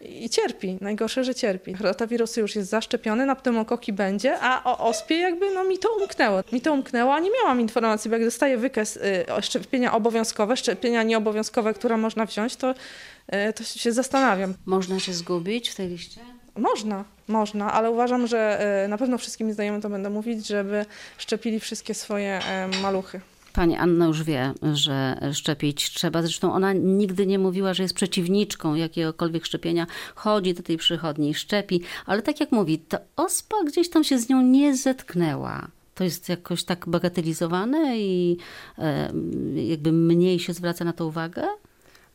i 0.00 0.30
cierpi. 0.30 0.78
Najgorsze, 0.80 1.24
że 1.24 1.34
cierpi. 1.34 1.76
Rotawirusy 1.80 2.40
już 2.40 2.56
jest 2.56 2.70
zaszczepiony, 2.70 3.26
na 3.26 3.36
pneumokoki 3.36 3.92
będzie, 3.92 4.40
a 4.40 4.64
o 4.64 4.88
ospie 4.88 5.16
jakby 5.16 5.54
no 5.54 5.64
mi 5.64 5.78
to 5.78 5.88
umknęło. 6.00 6.42
Mi 6.52 6.60
to 6.60 6.72
umknęło, 6.72 7.14
a 7.14 7.20
nie 7.20 7.30
miałam 7.30 7.60
informacji, 7.60 8.10
bo 8.10 8.16
jak 8.16 8.24
dostaję 8.24 8.58
wykaz 8.58 8.96
y, 8.96 9.24
szczepienia 9.42 9.92
obowiązkowe, 9.92 10.56
szczepienia 10.56 11.02
nieobowiązkowe, 11.02 11.74
które 11.74 11.96
można 11.96 12.26
wziąć, 12.26 12.56
to, 12.56 12.70
y, 12.70 13.52
to 13.52 13.64
się 13.64 13.92
zastanawiam. 13.92 14.54
Można 14.66 15.00
się 15.00 15.12
zgubić 15.12 15.68
w 15.70 15.74
tej 15.74 15.88
liście? 15.88 16.20
Można, 16.56 17.04
można, 17.28 17.72
ale 17.72 17.90
uważam, 17.90 18.26
że 18.26 18.60
y, 18.84 18.88
na 18.88 18.98
pewno 18.98 19.18
wszystkim 19.18 19.52
znajomym 19.52 19.80
to 19.80 19.90
będę 19.90 20.10
mówić, 20.10 20.46
żeby 20.46 20.86
szczepili 21.18 21.60
wszystkie 21.60 21.94
swoje 21.94 22.40
maluchy. 22.82 23.20
Pani 23.52 23.76
Anna 23.76 24.06
już 24.06 24.22
wie, 24.22 24.52
że 24.72 25.20
szczepić 25.32 25.90
trzeba. 25.90 26.22
Zresztą 26.22 26.52
ona 26.52 26.72
nigdy 26.72 27.26
nie 27.26 27.38
mówiła, 27.38 27.74
że 27.74 27.82
jest 27.82 27.94
przeciwniczką 27.94 28.74
jakiegokolwiek 28.74 29.46
szczepienia. 29.46 29.86
Chodzi 30.14 30.54
do 30.54 30.62
tej 30.62 30.76
przychodni, 30.76 31.34
szczepi, 31.34 31.80
ale 32.06 32.22
tak 32.22 32.40
jak 32.40 32.52
mówi, 32.52 32.78
ta 32.78 32.98
ospa 33.16 33.56
gdzieś 33.66 33.90
tam 33.90 34.04
się 34.04 34.18
z 34.18 34.28
nią 34.28 34.42
nie 34.42 34.76
zetknęła. 34.76 35.68
To 35.94 36.04
jest 36.04 36.28
jakoś 36.28 36.64
tak 36.64 36.88
bagatelizowane 36.88 37.98
i 37.98 38.36
e, 38.78 39.12
jakby 39.54 39.92
mniej 39.92 40.38
się 40.38 40.52
zwraca 40.52 40.84
na 40.84 40.92
to 40.92 41.06
uwagę? 41.06 41.42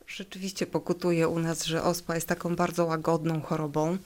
Rzeczywiście 0.08 0.67
pokutuje 0.67 1.28
u 1.28 1.39
nas, 1.39 1.65
że 1.65 1.84
ospa 1.84 2.15
jest 2.15 2.28
taką 2.28 2.56
bardzo 2.56 2.86
łagodną 2.86 3.41
chorobą. 3.41 3.98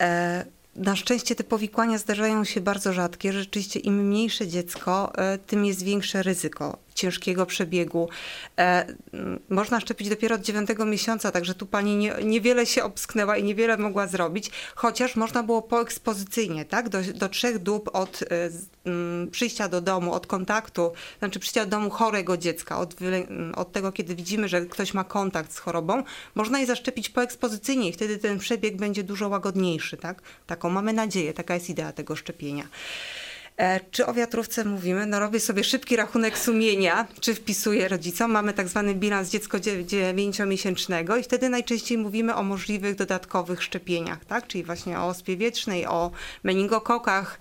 E, 0.00 0.44
na 0.78 0.96
szczęście 0.96 1.34
te 1.34 1.44
powikłania 1.44 1.98
zdarzają 1.98 2.44
się 2.44 2.60
bardzo 2.60 2.92
rzadkie. 2.92 3.32
Rzeczywiście 3.32 3.80
im 3.80 4.06
mniejsze 4.06 4.46
dziecko, 4.46 5.12
e, 5.18 5.38
tym 5.38 5.64
jest 5.64 5.82
większe 5.82 6.22
ryzyko 6.22 6.78
ciężkiego 6.98 7.46
przebiegu. 7.46 8.08
E, 8.58 8.86
można 9.48 9.80
szczepić 9.80 10.08
dopiero 10.08 10.34
od 10.34 10.42
dziewiątego 10.42 10.84
miesiąca, 10.84 11.30
także 11.30 11.54
tu 11.54 11.66
pani 11.66 11.96
nie, 11.96 12.14
niewiele 12.24 12.66
się 12.66 12.84
obsknęła 12.84 13.36
i 13.36 13.44
niewiele 13.44 13.76
mogła 13.76 14.06
zrobić, 14.06 14.50
chociaż 14.74 15.16
można 15.16 15.42
było 15.42 15.62
poekspozycyjnie, 15.62 16.64
tak, 16.64 16.88
do, 16.88 16.98
do 17.14 17.28
trzech 17.28 17.58
dób 17.58 17.90
od 17.92 18.20
e, 18.22 19.28
przyjścia 19.30 19.68
do 19.68 19.80
domu, 19.80 20.12
od 20.12 20.26
kontaktu, 20.26 20.92
znaczy 21.18 21.38
przyjścia 21.38 21.64
do 21.64 21.70
domu 21.70 21.90
chorego 21.90 22.36
dziecka, 22.36 22.78
od, 22.78 22.96
od 23.54 23.72
tego, 23.72 23.92
kiedy 23.92 24.14
widzimy, 24.14 24.48
że 24.48 24.66
ktoś 24.66 24.94
ma 24.94 25.04
kontakt 25.04 25.52
z 25.52 25.58
chorobą, 25.58 26.02
można 26.34 26.60
je 26.60 26.66
zaszczepić 26.66 27.08
poekspozycyjnie 27.08 27.88
i 27.88 27.92
wtedy 27.92 28.18
ten 28.18 28.38
przebieg 28.38 28.76
będzie 28.76 29.04
dużo 29.04 29.28
łagodniejszy, 29.28 29.96
tak? 29.96 30.22
Taką 30.46 30.70
mamy 30.70 30.92
nadzieję, 30.92 31.34
taka 31.34 31.54
jest 31.54 31.70
idea 31.70 31.92
tego 31.92 32.16
szczepienia. 32.16 32.68
E, 33.58 33.80
czy 33.90 34.06
o 34.06 34.14
wiatrówce 34.14 34.64
mówimy? 34.64 35.06
No 35.06 35.20
robię 35.20 35.40
sobie 35.40 35.64
szybki 35.64 35.96
rachunek 35.96 36.38
sumienia, 36.38 37.06
czy 37.20 37.34
wpisuję 37.34 37.88
rodzicom. 37.88 38.30
Mamy 38.30 38.52
tak 38.52 38.68
zwany 38.68 38.94
bilans 38.94 39.30
dziecko 39.30 39.58
dziewięciomiesięcznego 39.60 41.16
i 41.16 41.22
wtedy 41.22 41.48
najczęściej 41.48 41.98
mówimy 41.98 42.34
o 42.34 42.42
możliwych 42.42 42.94
dodatkowych 42.94 43.62
szczepieniach, 43.62 44.24
tak? 44.24 44.46
Czyli 44.46 44.64
właśnie 44.64 44.98
o 44.98 45.06
ospie 45.06 45.36
wietrznej, 45.36 45.86
o 45.86 46.10
meningokokach, 46.44 47.38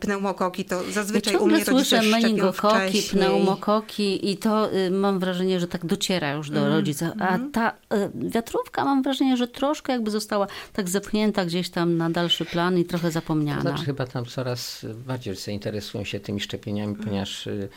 pneumokoki, 0.00 0.64
to 0.64 0.82
zazwyczaj 0.90 1.34
ja 1.34 1.38
u 1.40 1.46
mnie 1.46 1.64
słyszę 1.64 2.02
meningokoki, 2.02 3.02
pneumokoki 3.10 4.30
i 4.30 4.36
to 4.36 4.74
y, 4.74 4.90
mam 4.90 5.18
wrażenie, 5.18 5.60
że 5.60 5.68
tak 5.68 5.86
dociera 5.86 6.32
już 6.32 6.50
do 6.50 6.60
mm, 6.60 6.72
rodzica. 6.72 7.12
A 7.20 7.34
mm. 7.34 7.52
ta 7.52 7.70
y, 7.70 7.74
wiatrówka 8.14 8.84
mam 8.84 9.02
wrażenie, 9.02 9.36
że 9.36 9.48
troszkę 9.48 9.92
jakby 9.92 10.10
została 10.10 10.46
tak 10.72 10.88
zepchnięta 10.88 11.44
gdzieś 11.44 11.70
tam 11.70 11.96
na 11.96 12.10
dalszy 12.10 12.44
plan 12.44 12.78
i 12.78 12.84
trochę 12.84 13.10
zapomniana. 13.10 13.62
To 13.62 13.68
znaczy 13.68 13.84
chyba 13.84 14.06
tam 14.06 14.24
coraz 14.24 14.86
bardziej 15.06 15.36
zainteresują 15.36 16.04
się 16.04 16.20
tymi 16.20 16.40
szczepieniami, 16.40 16.96
ponieważ 16.96 17.46
y, 17.46 17.68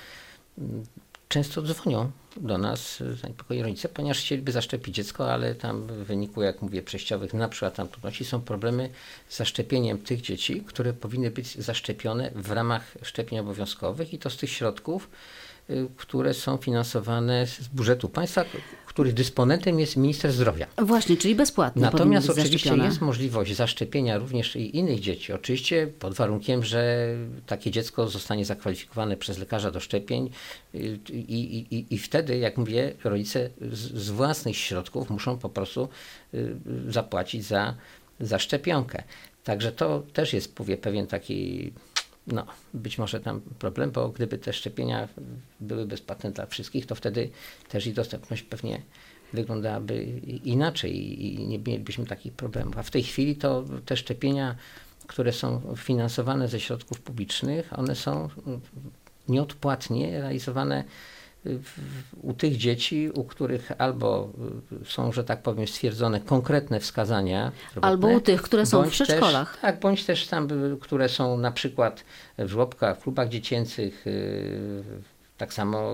często 1.36 1.62
dzwonią 1.62 2.12
do 2.38 2.58
nas 2.58 3.04
zaniepokojeni 3.22 3.64
rodzice, 3.64 3.90
ponieważ 3.90 4.20
chcieliby 4.20 4.52
zaszczepić 4.52 4.96
dziecko, 4.96 5.34
ale 5.34 5.56
tam 5.56 5.88
w 5.88 5.92
wyniku, 5.92 6.42
jak 6.42 6.62
mówię, 6.62 6.82
przejściowych 6.82 7.34
na 7.34 7.50
przykład 7.50 7.76
tam 7.76 7.88
trudności 7.88 8.26
są 8.26 8.42
problemy 8.42 8.90
z 9.30 9.38
zaszczepieniem 9.38 9.98
tych 9.98 10.22
dzieci, 10.22 10.62
które 10.62 10.94
powinny 10.94 11.32
być 11.32 11.56
zaszczepione 11.56 12.32
w 12.36 12.52
ramach 12.52 12.98
szczepień 13.02 13.40
obowiązkowych 13.40 14.14
i 14.14 14.20
to 14.20 14.30
z 14.30 14.38
tych 14.38 14.50
środków 14.50 15.10
które 15.98 16.34
są 16.34 16.58
finansowane 16.58 17.48
z 17.48 17.68
budżetu 17.68 18.10
państwa, 18.10 18.46
których 18.86 19.14
dysponentem 19.14 19.80
jest 19.80 19.98
minister 19.98 20.32
zdrowia. 20.32 20.68
Właśnie, 20.78 21.18
czyli 21.18 21.36
bezpłatnie. 21.36 21.82
Natomiast 21.82 22.30
oczywiście 22.30 22.58
zaszczepione. 22.58 22.86
jest 22.86 23.02
możliwość 23.02 23.56
zaszczepienia 23.56 24.18
również 24.18 24.56
i 24.56 24.78
innych 24.78 25.00
dzieci. 25.00 25.34
Oczywiście 25.34 25.88
pod 26.00 26.14
warunkiem, 26.14 26.64
że 26.64 27.08
takie 27.46 27.72
dziecko 27.72 28.08
zostanie 28.08 28.46
zakwalifikowane 28.46 29.18
przez 29.18 29.38
lekarza 29.38 29.72
do 29.72 29.80
szczepień 29.80 30.30
y, 30.76 31.00
i, 31.10 31.58
i, 31.58 31.76
i, 31.76 31.86
i 31.90 31.98
wtedy, 31.98 32.38
jak 32.38 32.58
mówię, 32.58 32.94
rodzice 33.04 33.50
z, 33.72 33.80
z 33.80 34.10
własnych 34.10 34.58
środków 34.58 35.10
muszą 35.10 35.38
po 35.38 35.50
prostu 35.50 35.90
y, 36.34 36.56
zapłacić 36.90 37.46
za, 37.46 37.76
za 38.20 38.40
szczepionkę. 38.40 39.04
Także 39.44 39.72
to 39.72 40.04
też 40.14 40.34
jest, 40.34 40.60
mówię, 40.60 40.78
pewien 40.78 41.08
taki 41.08 41.72
no, 42.28 42.46
być 42.74 42.98
może 42.98 43.20
tam 43.20 43.42
problem, 43.60 43.92
bo 43.92 44.10
gdyby 44.10 44.38
te 44.38 44.54
szczepienia 44.54 45.08
były 45.60 45.86
bezpłatne 45.86 46.32
dla 46.32 46.46
wszystkich, 46.46 46.86
to 46.86 46.96
wtedy 46.96 47.30
też 47.70 47.88
ich 47.88 47.94
dostępność 47.94 48.44
pewnie 48.44 48.82
wyglądałaby 49.34 50.04
inaczej 50.44 51.24
i 51.26 51.48
nie 51.48 51.60
mielibyśmy 51.60 52.06
takich 52.06 52.34
problemów. 52.34 52.78
A 52.78 52.84
w 52.84 52.92
tej 52.92 53.04
chwili 53.04 53.36
to 53.36 53.64
te 53.86 53.98
szczepienia, 53.98 54.56
które 55.08 55.34
są 55.34 55.76
finansowane 55.78 56.48
ze 56.48 56.60
środków 56.60 57.02
publicznych, 57.02 57.80
one 57.80 57.96
są 57.96 58.30
nieodpłatnie 59.30 60.22
realizowane 60.22 60.84
u 62.22 62.34
tych 62.34 62.58
dzieci, 62.58 63.10
u 63.14 63.24
których 63.24 63.72
albo 63.78 64.30
są, 64.86 65.12
że 65.12 65.24
tak 65.24 65.42
powiem, 65.42 65.68
stwierdzone 65.68 66.22
konkretne 66.22 66.80
wskazania. 66.80 67.52
Albo 67.82 68.08
u 68.08 68.22
tych, 68.22 68.42
które 68.42 68.66
są 68.66 68.84
w 68.84 68.90
przedszkolach. 68.90 69.52
Też, 69.52 69.62
tak, 69.62 69.80
bądź 69.80 70.06
też 70.06 70.28
tam, 70.28 70.48
które 70.82 71.10
są 71.10 71.38
na 71.38 71.52
przykład 71.52 72.06
w 72.38 72.48
żłobkach, 72.48 73.00
w 73.00 73.04
klubach 73.04 73.30
dziecięcych, 73.30 74.06
tak 75.38 75.54
samo 75.54 75.94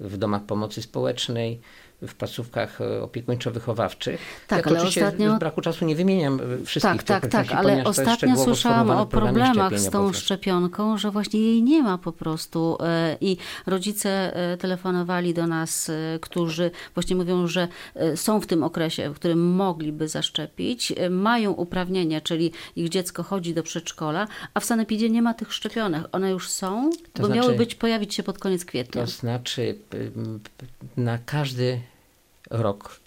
w 0.00 0.16
domach 0.16 0.42
pomocy 0.42 0.82
społecznej 0.82 1.60
w 2.08 2.14
placówkach 2.14 2.78
opiekuńczo-wychowawczych. 3.02 4.18
Tak, 4.48 4.66
ja 4.66 4.70
ale 4.70 4.78
oczywiście 4.78 5.06
ostatnio... 5.06 5.36
z 5.36 5.38
braku 5.38 5.60
czasu 5.60 5.84
nie 5.84 5.96
wymieniam 5.96 6.40
wszystkich 6.64 7.02
Tak, 7.02 7.20
tak, 7.20 7.32
tak, 7.32 7.52
ale 7.52 7.84
ostatnio 7.84 8.36
słyszałam 8.36 8.90
o 8.90 9.06
problemach 9.06 9.78
z 9.78 9.90
tą 9.90 10.12
szczepionką, 10.12 10.98
że 10.98 11.10
właśnie 11.10 11.40
jej 11.40 11.62
nie 11.62 11.82
ma 11.82 11.98
po 11.98 12.12
prostu 12.12 12.78
i 13.20 13.36
rodzice 13.66 14.36
telefonowali 14.58 15.34
do 15.34 15.46
nas, 15.46 15.90
którzy 16.20 16.70
właśnie 16.94 17.16
mówią, 17.16 17.46
że 17.46 17.68
są 18.14 18.40
w 18.40 18.46
tym 18.46 18.62
okresie, 18.62 19.10
w 19.10 19.14
którym 19.14 19.54
mogliby 19.54 20.08
zaszczepić, 20.08 20.92
mają 21.10 21.52
uprawnienie, 21.52 22.20
czyli 22.20 22.52
ich 22.76 22.88
dziecko 22.88 23.22
chodzi 23.22 23.54
do 23.54 23.62
przedszkola, 23.62 24.28
a 24.54 24.60
w 24.60 24.64
sanepidzie 24.64 25.10
nie 25.10 25.22
ma 25.22 25.34
tych 25.34 25.52
szczepionek. 25.52 26.04
One 26.12 26.30
już 26.30 26.48
są, 26.48 26.90
to 27.12 27.22
bo 27.22 27.26
znaczy, 27.26 27.40
miały 27.40 27.56
być, 27.56 27.74
pojawić 27.74 28.14
się 28.14 28.22
pod 28.22 28.38
koniec 28.38 28.64
kwietnia. 28.64 29.04
To 29.04 29.10
znaczy 29.10 29.78
na 30.96 31.18
każdy 31.18 31.80
rok 32.52 33.00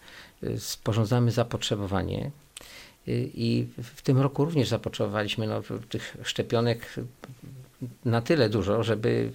sporządzamy 0.57 1.31
zapotrzebowanie 1.31 2.31
i 3.07 3.67
w 3.83 4.01
tym 4.01 4.21
roku 4.21 4.45
również 4.45 4.67
zapotrzebowaliśmy 4.67 5.47
no, 5.47 5.61
tych 5.89 6.17
szczepionek 6.23 6.95
na 8.05 8.21
tyle 8.21 8.49
dużo, 8.49 8.83
żeby 8.83 9.31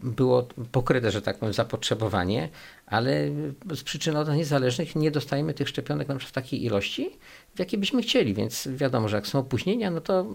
było 0.00 0.48
pokryte, 0.72 1.10
że 1.10 1.22
tak 1.22 1.38
powiem, 1.38 1.52
zapotrzebowanie, 1.52 2.48
ale 2.86 3.30
z 3.74 3.82
przyczyn 3.82 4.16
od 4.16 4.28
niezależnych 4.28 4.96
nie 4.96 5.10
dostajemy 5.10 5.54
tych 5.54 5.68
szczepionek 5.68 6.08
na 6.08 6.18
w 6.18 6.32
takiej 6.32 6.64
ilości, 6.64 7.10
w 7.54 7.58
jakiej 7.58 7.80
byśmy 7.80 8.02
chcieli, 8.02 8.34
więc 8.34 8.68
wiadomo, 8.76 9.08
że 9.08 9.16
jak 9.16 9.26
są 9.26 9.38
opóźnienia, 9.38 9.90
no 9.90 10.00
to 10.00 10.26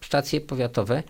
stacje 0.00 0.40
powiatowe 0.40 1.02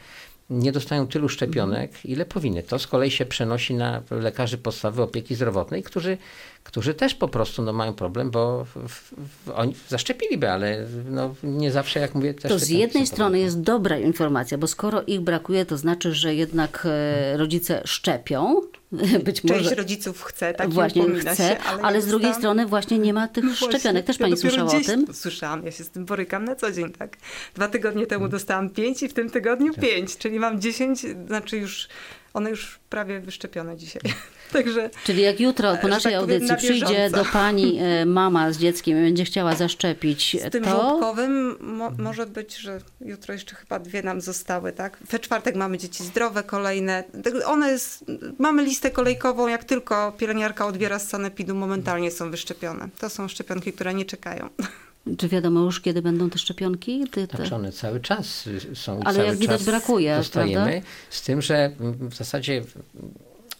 nie 0.50 0.72
dostają 0.72 1.06
tylu 1.06 1.28
szczepionek, 1.28 2.04
ile 2.04 2.24
powinny. 2.26 2.62
To 2.62 2.78
z 2.78 2.86
kolei 2.86 3.10
się 3.10 3.26
przenosi 3.26 3.74
na 3.74 4.02
lekarzy 4.10 4.58
podstawowej 4.58 5.04
opieki 5.04 5.34
zdrowotnej, 5.34 5.82
którzy, 5.82 6.18
którzy 6.64 6.94
też 6.94 7.14
po 7.14 7.28
prostu 7.28 7.62
no, 7.62 7.72
mają 7.72 7.94
problem, 7.94 8.30
bo 8.30 8.64
w, 8.64 8.88
w, 8.88 9.50
oni 9.54 9.74
zaszczepiliby, 9.88 10.50
ale 10.50 10.86
no, 11.10 11.34
nie 11.42 11.72
zawsze, 11.72 12.00
jak 12.00 12.14
mówię, 12.14 12.34
też. 12.34 12.52
To 12.52 12.58
z 12.58 12.68
jednej 12.68 13.06
strony 13.06 13.38
jest 13.38 13.60
dobra 13.60 13.98
informacja, 13.98 14.58
bo 14.58 14.66
skoro 14.66 15.02
ich 15.02 15.20
brakuje, 15.20 15.66
to 15.66 15.78
znaczy, 15.78 16.12
że 16.14 16.34
jednak 16.34 16.86
e, 16.90 17.36
rodzice 17.36 17.82
szczepią. 17.84 18.60
Być 19.24 19.40
Część 19.40 19.64
może 19.64 19.74
rodziców 19.74 20.22
chce, 20.22 20.54
tak 20.54 20.70
właśnie 20.70 21.04
chce, 21.20 21.36
się, 21.36 21.58
ale, 21.58 21.82
ale 21.82 22.02
z 22.02 22.06
drugiej 22.06 22.30
dostałam- 22.30 22.40
strony 22.40 22.66
właśnie 22.66 22.98
nie 22.98 23.12
ma 23.14 23.28
tych 23.34 23.44
No 23.44 23.50
właśnie, 23.50 23.68
szczepionek. 23.68 24.06
Też 24.06 24.18
ja 24.18 24.26
pani 24.26 24.36
słyszała 24.36 24.72
o 24.76 24.80
tym? 24.80 25.06
Słyszałam, 25.14 25.64
ja 25.64 25.72
się 25.72 25.84
z 25.84 25.90
tym 25.90 26.04
borykam 26.04 26.44
na 26.44 26.56
co 26.56 26.72
dzień, 26.72 26.92
tak. 26.92 27.16
Dwa 27.54 27.68
tygodnie 27.68 28.06
temu 28.06 28.28
dostałam 28.28 28.70
pięć 28.70 29.02
i 29.02 29.08
w 29.08 29.14
tym 29.14 29.26
Tak. 29.26 29.32
tygodniu 29.32 29.74
pięć, 29.74 30.16
czyli 30.16 30.38
mam 30.38 30.60
dziesięć, 30.60 31.00
znaczy 31.26 31.56
już, 31.56 31.88
one 32.34 32.50
już 32.50 32.78
prawie 32.90 33.20
wyszczepione 33.20 33.76
dzisiaj. 33.76 34.02
Także 34.52 34.90
Czyli 35.04 35.22
jak 35.22 35.40
jutro 35.40 35.76
po 35.76 35.82
że 35.82 35.88
naszej 35.88 36.12
tak 36.12 36.20
powiem, 36.20 36.34
audycji 36.36 36.48
na 36.48 36.56
przyjdzie 36.56 37.10
do 37.10 37.24
pani 37.24 37.78
e, 37.80 38.06
mama 38.06 38.52
z 38.52 38.58
dzieckiem 38.58 38.98
i 38.98 39.02
będzie 39.02 39.24
chciała 39.24 39.54
zaszczepić, 39.54 40.36
z 40.48 40.52
tym 40.52 40.64
to 40.64 40.70
żłobkowym 40.70 41.56
mo- 41.60 41.92
może 41.98 42.26
być, 42.26 42.56
że 42.56 42.80
jutro 43.00 43.32
jeszcze 43.34 43.56
chyba 43.56 43.78
dwie 43.78 44.02
nam 44.02 44.20
zostały, 44.20 44.72
tak? 44.72 44.98
We 45.10 45.18
czwartek 45.18 45.56
mamy 45.56 45.78
dzieci 45.78 46.04
zdrowe 46.04 46.42
kolejne. 46.42 47.04
Tak, 47.24 47.34
One 47.46 47.70
jest, 47.70 48.04
mamy 48.38 48.64
listę 48.64 48.90
kolejkową, 48.90 49.48
jak 49.48 49.64
tylko 49.64 50.12
pielęgniarka 50.12 50.66
odbiera 50.66 50.98
z 50.98 51.08
sanepidu, 51.08 51.54
momentalnie 51.54 52.10
są 52.10 52.30
wyszczepione. 52.30 52.88
To 52.98 53.10
są 53.10 53.28
szczepionki, 53.28 53.72
które 53.72 53.94
nie 53.94 54.04
czekają. 54.04 54.48
czy 55.18 55.28
wiadomo 55.28 55.60
już, 55.60 55.80
kiedy 55.80 56.02
będą 56.02 56.30
te 56.30 56.38
szczepionki? 56.38 57.04
Ty, 57.10 57.28
te... 57.28 57.36
Znaczy 57.36 57.54
one 57.54 57.72
cały 57.72 58.00
czas 58.00 58.48
są 58.74 59.00
Ale 59.04 59.14
cały 59.14 59.26
jak 59.26 59.36
widać 59.36 59.64
brakuje, 59.64 60.16
dostajemy. 60.16 60.70
prawda? 60.70 60.88
Z 61.10 61.22
tym, 61.22 61.42
że 61.42 61.70
w 61.80 62.14
zasadzie 62.14 62.64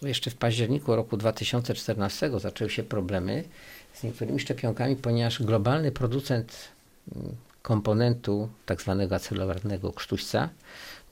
jeszcze 0.01 0.31
w 0.31 0.35
październiku 0.35 0.95
roku 0.95 1.17
2014 1.17 2.39
zaczęły 2.39 2.69
się 2.69 2.83
problemy 2.83 3.43
z 3.93 4.03
niektórymi 4.03 4.39
szczepionkami, 4.39 4.95
ponieważ 4.95 5.43
globalny 5.43 5.91
producent 5.91 6.57
mm, 7.15 7.35
komponentu 7.61 8.49
tak 8.65 8.81
zwanego 8.81 9.15
acelularnego 9.15 9.93
krztuśca 9.93 10.49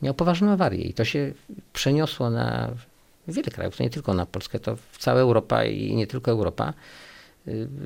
miał 0.01 0.13
poważną 0.13 0.51
awarię 0.51 0.81
i 0.81 0.93
to 0.93 1.05
się 1.05 1.33
przeniosło 1.73 2.29
na 2.29 2.69
wiele 3.27 3.51
krajów, 3.51 3.77
to 3.77 3.83
nie 3.83 3.89
tylko 3.89 4.13
na 4.13 4.25
Polskę, 4.25 4.59
to 4.59 4.75
w 4.91 4.97
cała 4.97 5.19
Europa 5.19 5.65
i 5.65 5.95
nie 5.95 6.07
tylko 6.07 6.31
Europa 6.31 6.73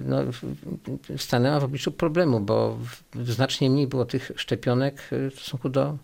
no, 0.06 0.18
stanęła 1.18 1.60
w 1.60 1.64
obliczu 1.64 1.92
problemu, 1.92 2.40
bo 2.40 2.78
znacznie 3.24 3.70
mniej 3.70 3.88
było 3.88 4.06
tych 4.06 4.32
szczepionek 4.36 5.10
y, 5.14 5.32
w 5.32 5.34
stosunku 5.34 5.70
do, 5.70 5.98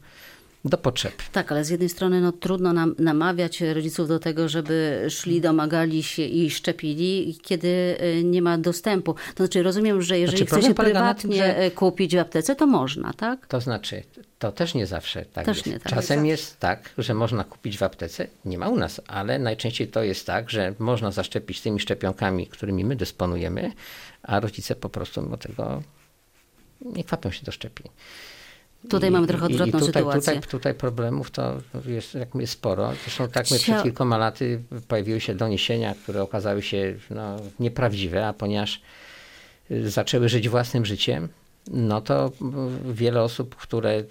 do 0.66 0.78
potrzeb. 0.78 1.14
Tak, 1.32 1.52
ale 1.52 1.66
z 1.66 1.70
jednej 1.70 1.90
strony 1.90 2.22
no, 2.22 2.32
trudno 2.32 2.74
nam 2.74 2.96
namawiać 3.00 3.62
rodziców 3.62 4.08
do 4.08 4.20
tego, 4.20 4.50
żeby 4.50 5.06
szli, 5.10 5.42
domagali 5.42 6.04
się 6.04 6.22
i 6.26 6.50
szczepili, 6.50 7.38
kiedy 7.42 7.68
y, 7.68 8.24
nie 8.24 8.42
ma 8.42 8.58
dostępu. 8.58 9.14
To 9.14 9.44
znaczy 9.44 9.64
rozumiem, 9.64 10.02
że 10.02 10.20
jeżeli 10.20 10.38
Znaczy, 10.38 10.46
chce 10.52 10.62
się 10.62 10.70
na 10.70 10.76
tym, 10.76 10.86
prywatnie 10.86 11.36
że- 11.36 11.66
y, 11.66 11.72
kupić 11.72 12.16
w 12.16 12.20
aptece, 12.20 12.56
to 12.56 12.68
można, 12.68 13.14
tak? 13.14 13.48
To 13.48 13.62
znaczy, 13.62 14.04
to 14.40 14.52
też 14.52 14.74
nie 14.74 14.88
zawsze 14.88 15.26
tak 15.26 15.46
Też 15.46 15.58
jest. 15.58 15.68
nie 15.68 15.80
tak. 15.80 15.94
Czasem 15.94 16.26
jest 16.26 16.60
tak, 16.60 16.90
że 16.98 17.14
można 17.14 17.44
kupić 17.44 17.78
w 17.78 17.84
aptece, 17.84 18.28
nie 18.46 18.58
ma 18.58 18.70
u 18.70 18.78
nas, 18.78 19.02
ale 19.08 19.40
najczęściej 19.40 19.88
to 19.88 20.04
jest 20.04 20.26
tak, 20.28 20.50
że 20.50 20.74
można 20.80 21.12
zaszczepić 21.12 21.62
tymi 21.62 21.80
szczepionkami, 21.80 22.48
którymi 22.48 22.86
my 22.86 22.96
dysponujemy, 22.96 23.72
a 24.24 24.40
rodzice 24.40 24.76
po 24.76 24.90
prostu 24.90 25.22
mimo 25.22 25.38
tego 25.38 25.84
nie 26.82 27.04
kwapią 27.04 27.32
się 27.32 27.44
do 27.46 27.52
szczepień. 27.52 27.88
Tutaj 28.90 29.12
mamy 29.12 29.28
trochę 29.28 29.46
odwrotną 29.46 29.80
i 29.80 29.82
tutaj, 29.82 29.86
sytuację. 29.86 30.34
Tutaj, 30.34 30.50
tutaj 30.50 30.74
problemów 30.74 31.32
to 31.32 31.62
jest, 31.86 32.14
jak 32.14 32.34
mówię, 32.34 32.48
sporo. 32.48 32.94
Zresztą 33.04 33.28
tak 33.28 33.52
my 33.52 33.60
przed 33.60 33.84
kilkoma 33.84 34.18
laty 34.18 34.64
pojawiły 34.88 35.22
się 35.22 35.36
doniesienia, 35.36 35.96
które 36.04 36.22
okazały 36.22 36.62
się 36.62 36.96
no, 37.10 37.36
nieprawdziwe, 37.60 38.28
a 38.28 38.34
ponieważ 38.34 38.82
y, 39.72 39.90
zaczęły 39.90 40.30
żyć 40.30 40.50
własnym 40.50 40.86
życiem, 40.86 41.30
no 41.68 42.02
to 42.02 42.28
y, 42.88 42.94
wiele 42.94 43.22
osób, 43.22 43.56
które 43.56 44.00
y, 44.00 44.06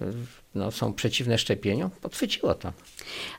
no, 0.54 0.70
są 0.70 0.92
przeciwne 0.92 1.38
szczepieniu, 1.38 1.90
podchwyciło 2.00 2.54
to. 2.54 2.72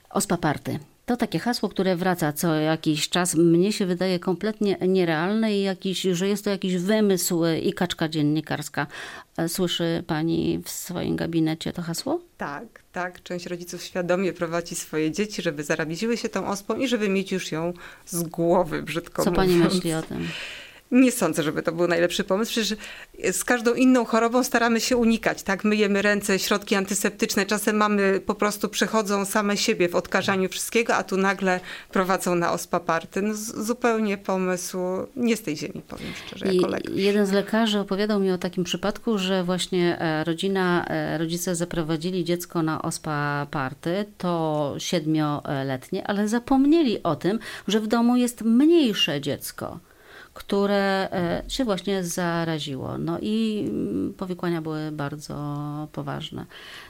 Ospaparty. 0.10 0.80
To 1.06 1.18
takie 1.18 1.39
hasło, 1.39 1.70
które 1.70 1.96
wraca 1.96 2.34
co 2.34 2.56
jakiś 2.56 3.10
czas. 3.10 3.36
Mnie 3.36 3.74
się 3.74 3.86
wydaje 3.86 4.20
kompletnie 4.20 4.78
nierealne 4.88 5.56
i 5.58 5.62
jakiś, 5.63 6.02
że 6.02 6.28
jest 6.28 6.44
to 6.44 6.50
jakiś 6.50 6.78
wymysł 6.78 7.42
i 7.63 7.74
kaczka 7.74 8.10
dziennikarska. 8.10 8.88
E, 9.38 9.50
Słyszy 9.50 10.04
pani 10.08 10.60
w 10.66 10.70
swoim 10.70 11.16
gabinecie 11.16 11.74
to 11.74 11.82
hasło? 11.82 12.22
Tak, 12.38 12.63
tak. 12.92 13.24
Część 13.24 13.46
rodziców 13.46 13.84
świadomie 13.84 14.34
prowadzi 14.34 14.76
swoje 14.76 15.12
dzieci, 15.12 15.42
żeby 15.42 15.63
zaraziły 15.63 16.18
się 16.18 16.30
tą 16.30 16.48
ospą 16.48 16.76
i 16.76 16.88
żeby 16.88 17.10
mieć 17.10 17.32
już 17.32 17.52
ją 17.52 17.74
z 18.06 18.24
głowy, 18.24 18.84
brzydko 18.84 19.24
Co 19.24 19.32
pani 19.32 19.54
mówiąc. 19.56 19.74
myśli 19.74 19.94
o 19.94 20.02
tym? 20.02 20.28
Nie 20.91 21.12
sądzę, 21.12 21.43
żeby 21.43 21.63
to 21.63 21.72
był 21.72 21.88
najlepszy 21.88 22.24
pomysł. 22.24 22.52
Przecież 22.52 22.78
z 23.32 23.43
każdą 23.43 23.74
inną 23.74 24.06
chorobą 24.06 24.43
staramy 24.43 24.82
się 24.82 24.98
unikać, 24.98 25.43
tak? 25.43 25.63
Myjemy 25.63 26.02
ręce, 26.02 26.39
środki 26.39 26.76
antyseptyczne. 26.76 27.46
Czasem 27.46 27.76
mamy 27.76 28.19
po 28.26 28.36
prostu 28.36 28.69
przechodzą 28.69 29.26
same 29.26 29.58
siebie 29.58 29.89
w 29.89 29.96
odkażaniu 29.96 30.50
wszystkiego, 30.50 30.96
a 30.96 31.04
tu 31.04 31.17
nagle 31.17 31.60
prowadzą 31.91 32.36
na 32.36 32.52
ospaparty. 32.52 33.22
No, 33.22 33.34
zupełnie 33.63 34.17
pomysł 34.17 34.78
nie 35.15 35.38
z 35.38 35.41
tej 35.41 35.58
ziemi, 35.58 35.82
powiem 35.88 36.13
szczerze, 36.26 36.54
jako 36.54 36.67
lekarz. 36.67 36.96
Jeden 36.96 37.26
z 37.26 37.32
lekarzy 37.32 37.80
opowiadał 37.80 38.19
mi 38.19 38.32
o 38.32 38.38
takim 38.38 38.63
przypadku, 38.63 39.17
że 39.17 39.43
właśnie 39.43 40.00
e, 40.00 40.24
rodzina, 40.24 40.86
e, 40.88 41.17
rodzice 41.17 41.56
zaprowadzili 41.56 42.24
dziecko 42.24 42.63
na 42.63 42.82
ospaparty, 42.82 44.06
to 44.17 44.76
siedmioletnie, 44.78 46.08
ale 46.08 46.28
zapomnieli 46.28 47.04
o 47.04 47.15
tym, 47.15 47.39
że 47.67 47.80
w 47.80 47.88
domu 47.88 48.15
jest 48.15 48.41
mniejsze 48.41 49.22
dziecko 49.22 49.80
które 50.34 51.10
e, 51.12 51.43
się 51.48 51.65
właśnie 51.65 52.04
zaraziło. 52.04 52.98
No 52.98 53.17
i 53.22 53.65
mm, 53.69 54.13
powikłania 54.13 54.62
były 54.62 54.91
bardzo 54.91 55.36
poważne. 55.91 56.46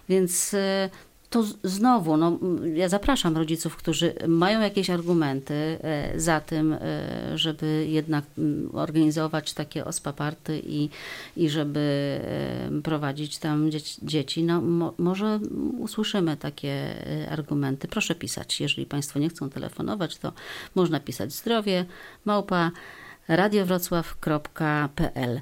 Więc 0.09 0.53
e, 0.53 0.89
to 1.29 1.43
znowu, 1.63 2.17
no, 2.17 2.39
ja 2.73 2.89
zapraszam 2.89 3.37
rodziców, 3.37 3.75
którzy 3.75 4.13
mają 4.27 4.61
jakieś 4.61 4.89
argumenty 4.89 5.53
e, 5.53 6.19
za 6.19 6.39
tym, 6.39 6.75
żeby 7.35 7.87
jednak 7.89 8.25
organizować 8.73 9.53
takie 9.53 9.85
ospaparty 9.85 10.61
i, 10.65 10.89
i 11.37 11.49
żeby 11.49 12.19
prowadzić 12.83 13.37
tam 13.37 13.69
dzieci. 14.01 14.43
No, 14.43 14.61
mo, 14.61 14.93
może 14.97 15.39
usłyszymy 15.79 16.37
takie 16.37 16.95
argumenty. 17.29 17.87
Proszę 17.87 18.15
pisać. 18.15 18.61
Jeżeli 18.61 18.85
Państwo 18.85 19.19
nie 19.19 19.29
chcą 19.29 19.49
telefonować, 19.49 20.17
to 20.17 20.33
można 20.75 20.99
pisać 20.99 21.33
zdrowie, 21.33 21.85
małpa 22.25 22.71
radiowrocław.pl. 23.27 25.41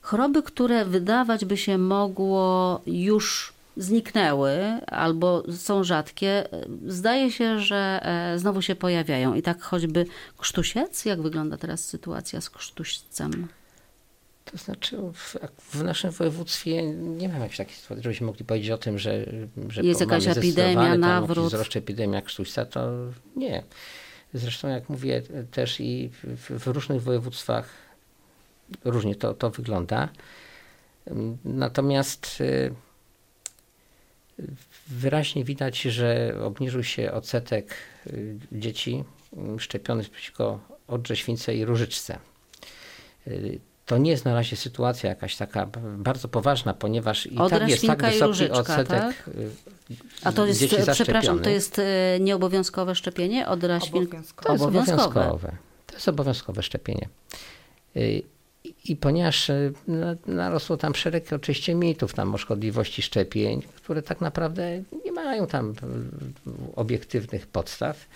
Choroby, 0.00 0.42
które 0.42 0.84
wydawać 0.84 1.44
by 1.44 1.56
się 1.56 1.78
mogło 1.78 2.80
już 2.86 3.52
zniknęły 3.76 4.58
albo 4.86 5.42
są 5.52 5.84
rzadkie, 5.84 6.48
zdaje 6.86 7.30
się, 7.30 7.58
że 7.58 8.00
e, 8.02 8.38
znowu 8.38 8.62
się 8.62 8.74
pojawiają. 8.74 9.34
I 9.34 9.42
tak 9.42 9.62
choćby 9.62 10.06
krztusiec, 10.38 11.04
jak 11.04 11.22
wygląda 11.22 11.56
teraz 11.56 11.84
sytuacja 11.84 12.40
z 12.40 12.50
krztuścem? 12.50 13.48
To 14.44 14.56
znaczy 14.56 14.96
w, 15.14 15.36
w, 15.58 15.82
naszym 15.82 16.10
województwie 16.10 16.82
nie 16.92 17.28
mamy 17.28 17.40
jakiejś 17.40 17.58
takiej 17.58 17.74
sytuacji, 17.74 18.02
żebyśmy 18.02 18.26
mogli 18.26 18.44
powiedzieć 18.44 18.70
o 18.70 18.78
tym, 18.78 18.98
że, 18.98 19.26
że 19.68 19.82
jest 19.82 20.00
jakaś 20.00 20.26
epidemia, 20.26 20.98
nawrót. 20.98 21.46
Wzrost 21.46 21.76
epidemia 21.76 22.22
krztuśca, 22.22 22.64
to 22.64 22.90
nie. 23.36 23.62
Zresztą, 24.34 24.68
jak 24.68 24.88
mówię, 24.88 25.22
też 25.50 25.80
i 25.80 26.10
w, 26.36 26.66
różnych 26.66 27.02
województwach 27.02 27.68
różnie 28.84 29.14
to, 29.14 29.34
to 29.34 29.50
wygląda. 29.50 30.08
Natomiast 31.44 32.40
y, 32.40 32.74
wyraźnie 34.88 35.44
widać, 35.44 35.80
że 35.82 36.34
obniżył 36.44 36.84
się 36.84 37.12
odsetek 37.12 37.74
y, 38.06 38.38
dzieci 38.52 39.04
szczepionych 39.58 40.10
przeciwko 40.10 40.60
odrześwince 40.88 41.54
i 41.54 41.64
różyczce. 41.64 42.18
Y, 43.82 43.86
to 43.86 43.98
nie 43.98 44.10
jest 44.10 44.24
na 44.24 44.34
razie 44.34 44.56
sytuacja 44.56 45.10
jakaś 45.10 45.36
taka 45.36 45.66
bardzo 45.96 46.28
poważna, 46.28 46.74
ponieważ 46.74 47.26
i 47.26 47.36
tak 47.50 47.68
jest 47.68 47.86
tak 47.86 48.02
wysoki 48.02 48.26
różyczka, 48.26 48.58
odsetek 48.58 48.88
tak? 48.88 49.30
A 50.24 50.32
to 50.32 50.46
jest, 50.46 50.64
przepraszam, 50.92 51.40
to 51.40 51.50
jest 51.50 51.78
e, 51.78 51.82
nieobowiązkowe 52.20 52.94
szczepienie 52.94 53.48
od 53.48 53.60
świnki? 53.84 54.16
To 54.42 54.52
jest 54.52 54.62
obowiązkowe. 54.62 55.52
To 55.86 55.94
jest 55.94 56.08
obowiązkowe 56.08 56.62
szczepienie. 56.62 57.08
I, 57.94 58.24
i 58.84 58.96
ponieważ 58.96 59.50
narosło 60.26 60.76
tam 60.76 60.94
szereg 60.94 61.32
oczywiście 61.32 61.74
mitów 61.74 62.14
tam 62.14 62.34
o 62.34 62.38
szkodliwości 62.38 63.02
szczepień, 63.02 63.62
które 63.62 64.02
tak 64.02 64.20
naprawdę 64.20 64.82
nie 65.04 65.12
mają 65.12 65.46
tam 65.46 65.74
obiektywnych 66.76 67.46
podstaw, 67.46 68.06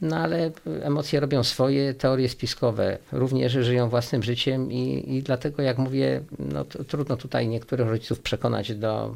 no 0.00 0.16
ale 0.16 0.50
emocje 0.82 1.20
robią 1.20 1.44
swoje, 1.44 1.94
teorie 1.94 2.28
spiskowe 2.28 2.98
również 3.12 3.52
żyją 3.52 3.88
własnym 3.88 4.22
życiem 4.22 4.72
i, 4.72 5.14
i 5.16 5.22
dlatego 5.22 5.62
jak 5.62 5.78
mówię, 5.78 6.20
no 6.38 6.64
trudno 6.64 7.16
tutaj 7.16 7.48
niektórych 7.48 7.88
rodziców 7.88 8.20
przekonać 8.20 8.74
do 8.74 9.14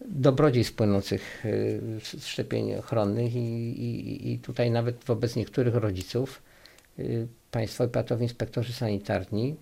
dobrodziejstw 0.00 0.74
płynących 0.74 1.46
y, 1.46 1.80
z 2.02 2.26
szczepień 2.26 2.74
ochronnych 2.74 3.34
i, 3.34 3.38
i, 3.38 4.32
i 4.32 4.38
tutaj 4.38 4.70
nawet 4.70 5.04
wobec 5.04 5.36
niektórych 5.36 5.74
rodziców 5.74 6.42
y, 6.98 7.26
państwowi 7.50 7.92
patowi 7.92 8.22
inspektorzy 8.22 8.72
sanitarni 8.72 9.56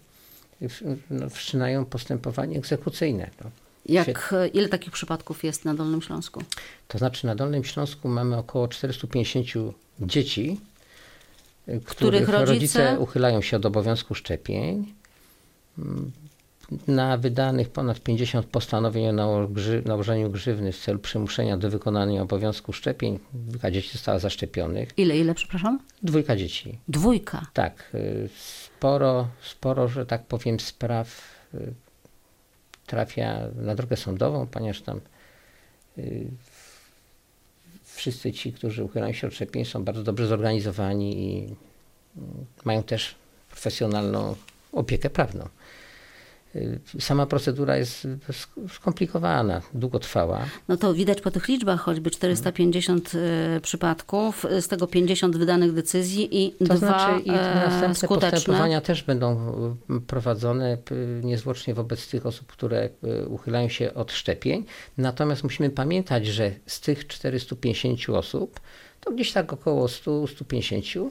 y, 0.63 0.69
no, 1.11 1.29
wszczynają 1.31 1.85
postępowanie 1.85 2.59
egzekucyjne. 2.59 3.31
No. 3.45 3.64
Jak, 3.87 4.35
ile 4.53 4.69
takich 4.69 4.93
przypadków 4.93 5.45
jest 5.45 5.65
na 5.65 5.75
Dolnym 5.75 6.03
Śląsku? 6.03 6.43
To 6.89 6.99
znaczy 6.99 7.27
na 7.27 7.35
Dolnym 7.35 7.65
Śląsku 7.65 8.09
mamy 8.09 8.37
około 8.37 8.69
450 8.69 9.47
dzieci, 10.01 10.61
których, 11.65 11.85
których 11.85 12.29
rodzice... 12.29 12.53
rodzice 12.55 12.99
uchylają 12.99 13.43
się 13.43 13.57
od 13.57 13.67
obowiązku 13.67 14.15
szczepień 14.15 14.95
na 16.87 17.17
wydanych 17.17 17.69
ponad 17.69 18.01
50 18.01 18.47
postanowień 18.47 19.09
o 19.09 19.49
nałożeniu 19.85 20.31
grzywny 20.31 20.73
w 20.73 20.79
celu 20.79 20.99
przymuszenia 20.99 21.57
do 21.57 21.71
wykonania 21.71 22.23
obowiązku 22.23 22.73
szczepień, 22.73 23.19
dwójka 23.33 23.71
dzieci 23.71 23.93
została 23.93 24.19
zaszczepionych. 24.19 24.89
Ile, 24.97 25.19
ile, 25.19 25.35
przepraszam? 25.35 25.79
Dwójka 26.03 26.37
dzieci. 26.37 26.79
Dwójka? 26.89 27.47
Tak. 27.53 27.91
Y, 27.95 28.29
sporo, 28.37 29.29
sporo, 29.43 29.89
że 29.89 30.07
tak 30.07 30.27
powiem, 30.27 30.61
spraw 30.61 31.21
y, 31.55 31.75
trafia 32.87 33.41
na 33.57 33.75
drogę 33.75 33.97
sądową, 33.97 34.47
ponieważ 34.47 34.83
tam 34.83 35.01
y, 35.99 36.27
wszyscy 37.85 38.33
ci, 38.33 38.53
którzy 38.53 38.85
uchylają 38.85 39.13
się 39.13 39.27
od 39.27 39.35
szczepień 39.35 39.65
są 39.65 39.85
bardzo 39.85 40.03
dobrze 40.03 40.27
zorganizowani 40.27 41.29
i 41.29 41.55
mają 42.65 42.83
też 42.83 43.15
profesjonalną 43.51 44.37
opiekę 44.73 45.11
prawną. 45.11 45.49
Y, 46.57 46.81
sama 47.01 47.27
procedura 47.27 47.77
jest 47.77 48.09
skomplikowana, 48.69 49.63
długotrwała. 49.75 50.47
No 50.69 50.77
to 50.77 50.95
widać 50.95 51.21
po 51.21 51.31
tych 51.31 51.49
liczbach, 51.49 51.81
choćby 51.81 52.11
450 52.11 53.13
y, 53.15 53.61
przypadków, 53.61 54.47
z 54.61 54.69
tego 54.69 54.87
50 54.87 55.37
wydanych 55.37 55.73
decyzji 55.73 56.45
i 56.45 56.53
to 56.53 56.65
dwa 56.65 56.77
znaczy, 56.77 57.23
i 57.25 57.31
następne 57.31 57.95
skuteczne. 57.95 58.31
postępowania 58.31 58.81
też 58.81 59.03
będą 59.03 59.53
y, 59.91 60.01
prowadzone 60.01 60.79
niezwłocznie 61.23 61.75
wobec 61.75 62.09
tych 62.09 62.27
osób, 62.27 62.47
które 62.47 62.89
uchylają 63.29 63.69
się 63.69 63.95
od 63.95 64.13
szczepień. 64.13 64.65
Natomiast 64.99 65.45
musimy 65.45 65.71
pamiętać, 65.71 66.27
że 66.27 66.53
z 66.67 66.81
tych 66.81 67.07
450 67.07 68.11
osób, 68.11 68.61
to 69.01 69.13
gdzieś 69.13 69.33
tak 69.33 69.53
około 69.53 69.87
100-150 69.87 71.09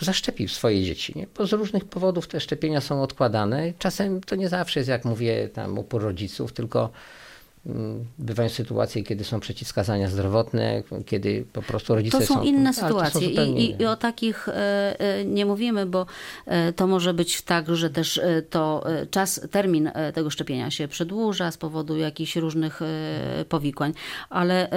zaszczepił 0.00 0.48
swoje 0.48 0.84
dzieci. 0.84 1.12
Nie? 1.16 1.26
Bo 1.36 1.46
z 1.46 1.52
różnych 1.52 1.84
powodów 1.84 2.28
te 2.28 2.40
szczepienia 2.40 2.80
są 2.80 3.02
odkładane. 3.02 3.72
Czasem 3.78 4.20
to 4.20 4.36
nie 4.36 4.48
zawsze 4.48 4.80
jest, 4.80 4.90
jak 4.90 5.04
mówię, 5.04 5.48
tam 5.48 5.78
upór 5.78 6.02
rodziców, 6.02 6.52
tylko 6.52 6.90
bywają 8.18 8.48
sytuacje, 8.48 9.02
kiedy 9.02 9.24
są 9.24 9.40
przeciwwskazania 9.40 10.08
zdrowotne, 10.08 10.82
kiedy 11.06 11.44
po 11.52 11.62
prostu 11.62 11.94
rodzice 11.94 12.20
są... 12.20 12.34
To 12.34 12.40
są 12.40 12.42
inne 12.42 12.74
sytuacje 12.74 13.34
są 13.36 13.42
I, 13.44 13.60
i, 13.60 13.82
i, 13.82 13.86
o 13.86 13.96
takich 13.96 14.48
e, 14.48 15.00
e, 15.00 15.24
nie 15.24 15.46
mówimy, 15.46 15.86
bo 15.86 16.06
e, 16.46 16.72
to 16.72 16.86
może 16.86 17.14
być 17.14 17.42
tak, 17.42 17.76
że 17.76 17.90
też 17.90 18.20
to 18.50 18.84
czas, 19.10 19.40
termin 19.50 19.90
tego 20.14 20.30
szczepienia 20.30 20.70
się 20.70 20.88
przedłuża 20.88 21.50
z 21.50 21.56
powodu 21.56 21.96
jakichś 21.96 22.36
różnych 22.36 22.80
powikłań. 23.48 23.92
Ale 24.30 24.70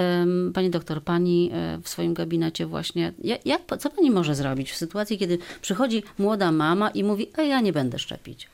pani 0.54 0.70
doktor, 0.70 1.02
pani 1.02 1.50
w 1.82 1.88
swoim 1.88 2.14
gabinecie 2.14 2.66
właśnie, 2.66 3.12
jak, 3.44 3.62
co 3.78 3.90
pani 3.90 4.10
może 4.10 4.34
zrobić 4.34 4.72
w 4.72 4.76
sytuacji, 4.76 5.18
kiedy 5.18 5.38
przychodzi 5.62 6.02
młoda 6.18 6.52
mama 6.52 6.90
i 6.90 7.04
mówi, 7.04 7.30
a 7.36 7.42
ja 7.42 7.60
nie 7.60 7.72
będę 7.72 7.98
szczepić? 7.98 8.48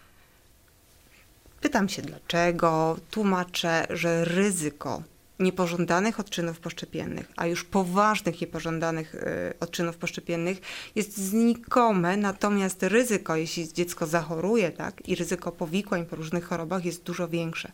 Pytam 1.68 1.88
się 1.88 2.02
dlaczego, 2.02 2.96
tłumaczę, 3.10 3.86
że 3.90 4.24
ryzyko 4.24 5.02
niepożądanych 5.38 6.20
odczynów 6.20 6.60
poszczepiennych, 6.60 7.32
a 7.36 7.46
już 7.46 7.64
poważnych 7.64 8.40
niepożądanych 8.40 9.14
y, 9.14 9.54
odczynów 9.60 9.96
poszczepiennych 9.96 10.60
jest 10.94 11.16
znikome, 11.16 12.16
natomiast 12.16 12.82
ryzyko, 12.82 13.36
jeśli 13.36 13.72
dziecko 13.72 14.06
zachoruje, 14.06 14.70
tak, 14.70 15.08
i 15.08 15.14
ryzyko 15.14 15.52
powikłań 15.52 16.06
po 16.06 16.16
różnych 16.16 16.44
chorobach 16.44 16.84
jest 16.84 17.02
dużo 17.02 17.28
większe. 17.28 17.72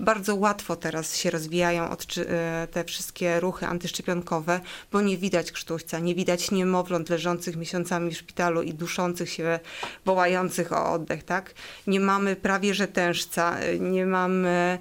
Bardzo 0.00 0.36
łatwo 0.36 0.76
teraz 0.76 1.16
się 1.16 1.30
rozwijają 1.30 1.92
y, 1.92 1.96
te 2.70 2.84
wszystkie 2.84 3.40
ruchy 3.40 3.66
antyszczepionkowe, 3.66 4.60
bo 4.92 5.00
nie 5.00 5.18
widać 5.18 5.52
krztuśca, 5.52 5.98
nie 5.98 6.14
widać 6.14 6.50
niemowląt 6.50 7.10
leżących 7.10 7.56
miesiącami 7.56 8.10
w 8.10 8.18
szpitalu 8.18 8.62
i 8.62 8.74
duszących 8.74 9.30
się, 9.30 9.60
wołających 10.04 10.72
o 10.72 10.92
oddech, 10.92 11.22
tak. 11.22 11.54
Nie 11.86 12.00
mamy 12.00 12.36
prawie 12.36 12.74
że 12.74 12.88
tężca, 12.88 13.62
y, 13.62 13.80
nie 13.80 14.06
mamy 14.06 14.78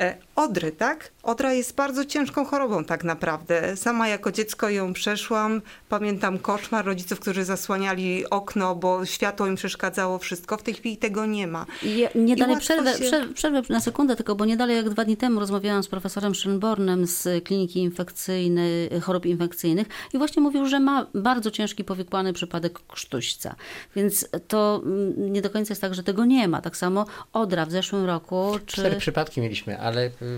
E, 0.00 0.16
odry, 0.42 0.72
tak? 0.72 1.10
Odra 1.22 1.52
jest 1.52 1.74
bardzo 1.74 2.04
ciężką 2.04 2.44
chorobą 2.44 2.84
tak 2.84 3.04
naprawdę. 3.04 3.76
Sama 3.76 4.08
jako 4.08 4.32
dziecko 4.32 4.68
ją 4.68 4.92
przeszłam. 4.92 5.62
Pamiętam 5.88 6.38
koszmar 6.38 6.84
rodziców, 6.84 7.20
którzy 7.20 7.44
zasłaniali 7.44 8.30
okno, 8.30 8.74
bo 8.74 9.06
światło 9.06 9.46
im 9.46 9.54
przeszkadzało 9.56 10.18
wszystko. 10.18 10.56
W 10.56 10.62
tej 10.62 10.74
chwili 10.74 10.96
tego 10.96 11.26
nie 11.26 11.46
ma. 11.46 11.66
Ja 11.82 12.08
nie 12.14 12.34
I 12.34 12.36
dalej 12.36 12.56
przerwę, 12.56 12.92
się- 12.92 12.98
prze- 13.04 13.28
przerwę 13.34 13.62
na 13.68 13.80
sekundę 13.80 14.16
tylko, 14.16 14.34
bo 14.34 14.44
nie 14.44 14.56
dalej 14.56 14.76
jak 14.76 14.90
dwa 14.90 15.04
dni 15.04 15.16
temu 15.16 15.40
rozmawiałam 15.40 15.82
z 15.82 15.88
profesorem 15.88 16.32
Schönbornem 16.32 17.06
z 17.06 17.44
kliniki 17.44 17.80
infekcyjnej, 17.80 19.00
chorób 19.00 19.26
infekcyjnych 19.26 19.86
i 20.14 20.18
właśnie 20.18 20.42
mówił, 20.42 20.66
że 20.66 20.80
ma 20.80 21.06
bardzo 21.14 21.50
ciężki 21.50 21.84
powikłany 21.84 22.32
przypadek 22.32 22.78
krztuśca. 22.88 23.54
Więc 23.96 24.28
to 24.48 24.82
mm, 24.84 25.32
nie 25.32 25.42
do 25.42 25.50
końca 25.50 25.72
jest 25.72 25.80
tak, 25.80 25.94
że 25.94 26.02
tego 26.02 26.24
nie 26.24 26.48
ma. 26.48 26.60
Tak 26.60 26.76
samo 26.76 27.06
odra 27.32 27.66
w 27.66 27.70
zeszłym 27.70 28.04
roku, 28.04 28.52
czy... 28.66 28.76
Cztery 28.76 28.96
przypadki 28.96 29.40
mieliśmy, 29.40 29.78
ale 29.80 30.10
w- 30.10 30.31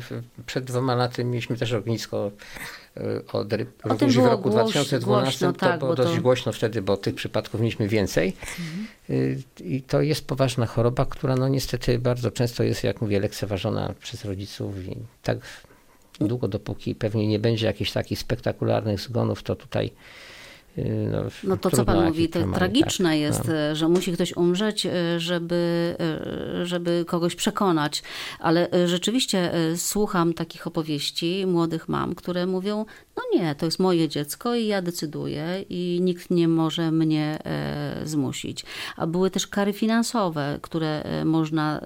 przed 0.47 0.65
dwoma 0.65 0.95
laty 0.95 1.25
mieliśmy 1.25 1.57
też 1.57 1.73
ognisko 1.73 2.31
y, 2.97 3.01
odry. 3.33 3.67
O 3.83 3.95
tym 3.95 4.11
w 4.11 4.17
roku 4.17 4.51
głoś- 4.51 4.53
2012 4.53 5.07
głośno, 5.07 5.53
to 5.53 5.59
tak, 5.59 5.79
było 5.79 5.91
bo 5.91 5.97
to- 5.97 6.05
dość 6.05 6.21
głośno 6.21 6.53
wtedy, 6.53 6.83
bo 6.83 6.97
tych 6.97 7.15
przypadków 7.15 7.61
mieliśmy 7.61 7.89
więcej. 7.89 8.37
Y, 9.11 9.43
I 9.65 9.83
to 9.83 10.01
jest 10.03 10.27
poważna 10.27 10.67
choroba, 10.67 11.07
która 11.07 11.37
no 11.37 11.49
niestety 11.49 11.99
bardzo 11.99 12.31
często 12.31 12.63
jest, 12.63 12.85
jak 12.85 13.01
mówię, 13.01 13.21
lekceważona 13.21 13.95
przez 14.01 14.25
rodziców 14.25 14.87
i 14.89 14.97
tak 15.23 15.39
długo, 16.21 16.49
dopóki 16.49 16.95
pewnie 16.95 17.27
nie 17.27 17.39
będzie 17.39 17.67
jakichś 17.67 17.93
takich 17.93 18.19
spektakularnych 18.19 19.01
zgonów, 19.01 19.43
to 19.43 19.57
tutaj 19.57 19.91
no, 21.13 21.23
No 21.45 21.57
to 21.57 21.71
co 21.71 21.85
pan 21.85 22.07
mówi, 22.07 22.29
to 22.29 22.53
tragiczne 22.55 23.09
tak, 23.11 23.19
jest, 23.19 23.49
no. 23.49 23.55
e, 23.55 23.77
że 23.77 23.89
musi 23.89 24.13
ktoś 24.13 24.37
umrzeć, 24.37 24.87
e, 24.87 24.93
żeby, 25.21 25.97
e, 26.01 26.67
żeby 26.67 27.05
kogoś 27.09 27.35
przekonać. 27.35 28.03
Ale 28.39 28.69
rzeczywiście 28.87 29.53
słucham 29.77 30.35
takich 30.35 30.67
opowieści 30.67 31.47
młodych 31.47 31.89
mam, 31.89 32.15
które 32.15 32.47
mówią, 32.47 32.87
no 33.17 33.23
nie, 33.35 33.55
to 33.55 33.67
jest 33.67 33.79
moje 33.79 34.09
dziecko 34.09 34.55
i 34.55 34.67
ja 34.67 34.83
decyduję 34.83 35.65
i 35.69 35.99
nikt 36.03 36.31
nie 36.31 36.49
może 36.49 36.93
mnie 36.93 37.39
zmusić. 38.05 38.65
A 38.97 39.07
były 39.07 39.31
też 39.31 39.47
kary 39.47 39.73
finansowe, 39.73 40.59
które 40.63 41.05
można 41.25 41.81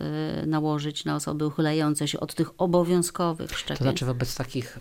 nałożyć 0.47 1.05
na 1.05 1.17
osoby 1.17 1.47
uchylające 1.47 2.09
się 2.09 2.21
od 2.21 2.35
tych 2.35 2.51
obowiązkowych 2.59 3.59
szczepień. 3.59 3.77
To 3.77 3.85
znaczy 3.85 4.05
wobec 4.05 4.35
takich 4.35 4.79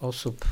osób 0.00 0.44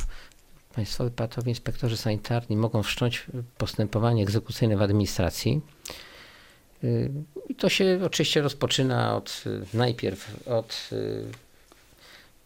państwowi 0.75 1.11
patowi 1.11 1.49
inspektorzy 1.49 1.97
sanitarni 1.97 2.57
mogą 2.57 2.83
wszcząć 2.83 3.27
postępowanie 3.59 4.23
egzekucyjne 4.23 4.77
w 4.77 4.83
administracji. 4.83 5.61
Y, 6.85 7.11
I 7.49 7.55
to 7.55 7.69
się 7.69 8.01
oczywiście 8.05 8.43
rozpoczyna 8.43 9.17
od 9.17 9.45
y, 9.47 9.77
najpierw 9.77 10.49
od, 10.49 10.89
y, 10.93 11.25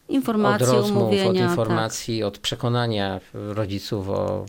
od 0.07 0.13
Informacji, 0.13 0.67
rozmów, 0.67 1.03
umówienia. 1.03 1.29
od 1.29 1.35
tak. 1.35 1.49
informacji, 1.49 2.23
od 2.23 2.37
przekonania 2.37 3.19
rodziców 3.33 4.09
o 4.09 4.45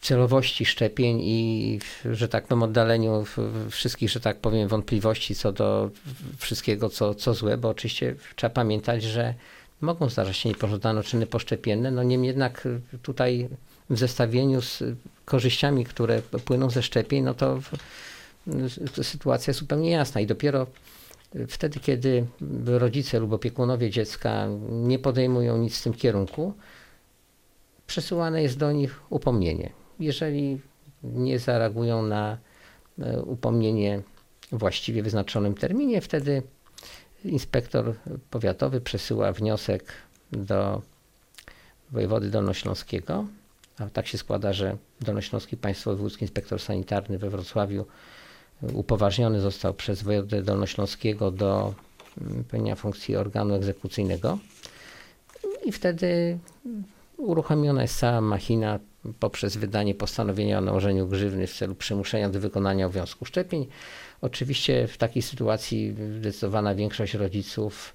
celowości 0.00 0.66
szczepień 0.66 1.20
i, 1.22 1.78
że 2.04 2.28
tak 2.28 2.46
powiem, 2.46 2.62
oddaleniu 2.62 3.24
wszystkich, 3.70 4.10
że 4.10 4.20
tak 4.20 4.36
powiem, 4.36 4.68
wątpliwości 4.68 5.34
co 5.34 5.52
do 5.52 5.90
wszystkiego, 6.38 6.88
co, 6.88 7.14
co 7.14 7.34
złe, 7.34 7.58
bo 7.58 7.68
oczywiście 7.68 8.14
trzeba 8.36 8.50
pamiętać, 8.50 9.02
że 9.02 9.34
mogą 9.80 10.08
zdarzać 10.08 10.36
się 10.36 10.48
niepożądane 10.48 11.02
czyny 11.02 11.26
poszczepienne, 11.26 11.90
no 11.90 12.02
niemniej 12.02 12.28
jednak 12.28 12.66
y, 12.66 12.80
tutaj 13.02 13.48
w 13.90 13.98
zestawieniu 13.98 14.62
z 14.62 14.82
korzyściami, 15.24 15.84
które 15.84 16.22
płyną 16.22 16.70
ze 16.70 16.82
szczepień, 16.82 17.24
no 17.24 17.34
to 17.34 17.60
w- 17.60 18.98
y, 18.98 19.04
sytuacja 19.04 19.50
jest 19.50 19.60
zupełnie 19.60 19.90
jasna 19.90 20.20
i 20.20 20.26
dopiero 20.26 20.66
y, 21.36 21.46
wtedy, 21.46 21.80
kiedy 21.80 22.26
rodzice 22.66 23.18
lub 23.18 23.32
opiekunowie 23.32 23.90
dziecka 23.90 24.46
nie 24.70 24.98
podejmują 24.98 25.58
nic 25.58 25.78
w 25.78 25.82
tym 25.82 25.94
kierunku, 25.94 26.52
przesyłane 27.86 28.42
jest 28.42 28.58
do 28.58 28.72
nich 28.72 29.00
upomnienie. 29.10 29.70
Jeżeli 30.00 30.60
nie 31.02 31.38
zareagują 31.38 32.02
na 32.02 32.38
upomnienie 33.24 34.02
właściwie 34.52 35.02
wyznaczonym 35.02 35.54
terminie, 35.54 36.00
wtedy 36.00 36.42
inspektor 37.24 37.94
powiatowy 38.30 38.80
przesyła 38.80 39.32
wniosek 39.32 39.84
do 40.32 40.82
wojewody 41.90 42.30
dolnośląskiego. 42.30 43.26
A 43.78 43.88
tak 43.88 44.06
się 44.06 44.18
składa, 44.18 44.52
że 44.52 44.76
Dolnośląski 45.00 45.56
Państwowy 45.56 45.96
Wojewódzki 45.96 46.24
Inspektor 46.24 46.60
Sanitarny 46.60 47.18
we 47.18 47.30
Wrocławiu 47.30 47.86
upoważniony 48.72 49.40
został 49.40 49.74
przez 49.74 50.02
wojewodę 50.02 50.42
dolnośląskiego 50.42 51.30
do 51.30 51.74
pełnienia 52.50 52.76
funkcji 52.76 53.16
organu 53.16 53.54
egzekucyjnego. 53.54 54.38
I 55.64 55.72
wtedy 55.72 56.38
uruchomiona 57.16 57.82
jest 57.82 57.98
cała 57.98 58.20
machina 58.20 58.78
poprzez 59.20 59.56
wydanie 59.56 59.94
postanowienia 59.94 60.58
o 60.58 60.60
nałożeniu 60.60 61.06
grzywny 61.06 61.46
w 61.46 61.56
celu 61.56 61.74
przymuszenia 61.74 62.28
do 62.28 62.40
wykonania 62.40 62.86
obowiązku 62.86 63.24
szczepień. 63.24 63.66
Oczywiście 64.20 64.86
w 64.86 64.96
takiej 64.96 65.22
sytuacji 65.22 65.94
zdecydowana 66.18 66.74
większość 66.74 67.14
rodziców 67.14 67.94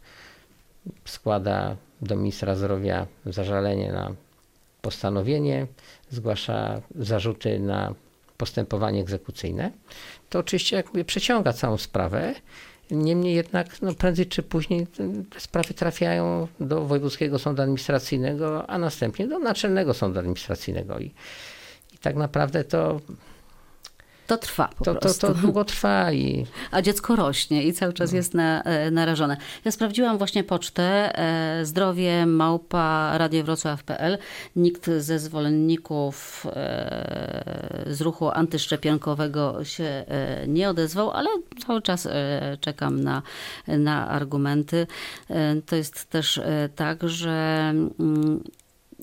składa 1.05 1.75
do 2.01 2.15
ministra 2.15 2.55
zdrowia 2.55 3.07
zażalenie 3.25 3.91
na 3.91 4.15
postanowienie, 4.81 5.67
zgłasza 6.09 6.81
zarzuty 6.95 7.59
na 7.59 7.95
postępowanie 8.37 9.01
egzekucyjne. 9.01 9.71
To 10.29 10.39
oczywiście, 10.39 10.75
jak 10.75 10.87
mówię, 10.87 11.05
przeciąga 11.05 11.53
całą 11.53 11.77
sprawę. 11.77 12.35
Niemniej 12.91 13.35
jednak 13.35 13.81
no, 13.81 13.93
prędzej 13.93 14.25
czy 14.25 14.43
później 14.43 14.87
te 14.87 15.39
sprawy 15.39 15.73
trafiają 15.73 16.47
do 16.59 16.85
Wojewódzkiego 16.85 17.39
Sądu 17.39 17.61
Administracyjnego, 17.61 18.69
a 18.69 18.77
następnie 18.77 19.27
do 19.27 19.39
Naczelnego 19.39 19.93
Sądu 19.93 20.19
Administracyjnego. 20.19 20.99
I, 20.99 21.05
i 21.93 21.97
tak 22.01 22.15
naprawdę 22.15 22.63
to, 22.63 22.99
To 24.27 24.37
trwa 24.37 24.67
po 24.77 24.85
to, 24.85 24.93
to, 24.93 24.99
prostu. 24.99 25.27
to 25.27 25.33
długo 25.33 25.65
trwa 25.65 26.11
i 26.11 26.45
A 26.71 26.81
dziecko 26.81 27.15
rośnie 27.15 27.63
i 27.63 27.73
cały 27.73 27.89
No. 27.91 27.97
czas 27.97 28.11
jest 28.11 28.33
na, 28.33 28.61
e, 28.63 28.91
narażone. 28.91 29.37
Ja 29.65 29.71
sprawdziłam 29.71 30.17
właśnie 30.17 30.43
pocztę 30.43 31.17
e, 31.19 31.65
zdrowie 31.65 32.25
małpa 32.25 33.17
radiowrocław.pl. 33.17 34.17
Nikt 34.55 34.85
ze 34.97 35.19
zwolenników 35.19 36.45
e, 36.55 37.83
z 37.87 38.01
ruchu 38.01 38.29
antyszczepionkowego 38.29 39.63
się 39.63 39.83
e, 39.83 40.47
nie 40.47 40.69
odezwał, 40.69 41.11
ale 41.11 41.29
cały 41.67 41.81
czas 41.81 42.05
e, 42.05 42.57
czekam 42.61 43.03
na, 43.03 43.21
na 43.67 44.07
argumenty. 44.09 44.87
E, 45.29 45.55
To 45.65 45.75
jest 45.75 46.09
też 46.09 46.41
tak, 46.75 47.09
że 47.09 47.69
mm, 47.99 48.43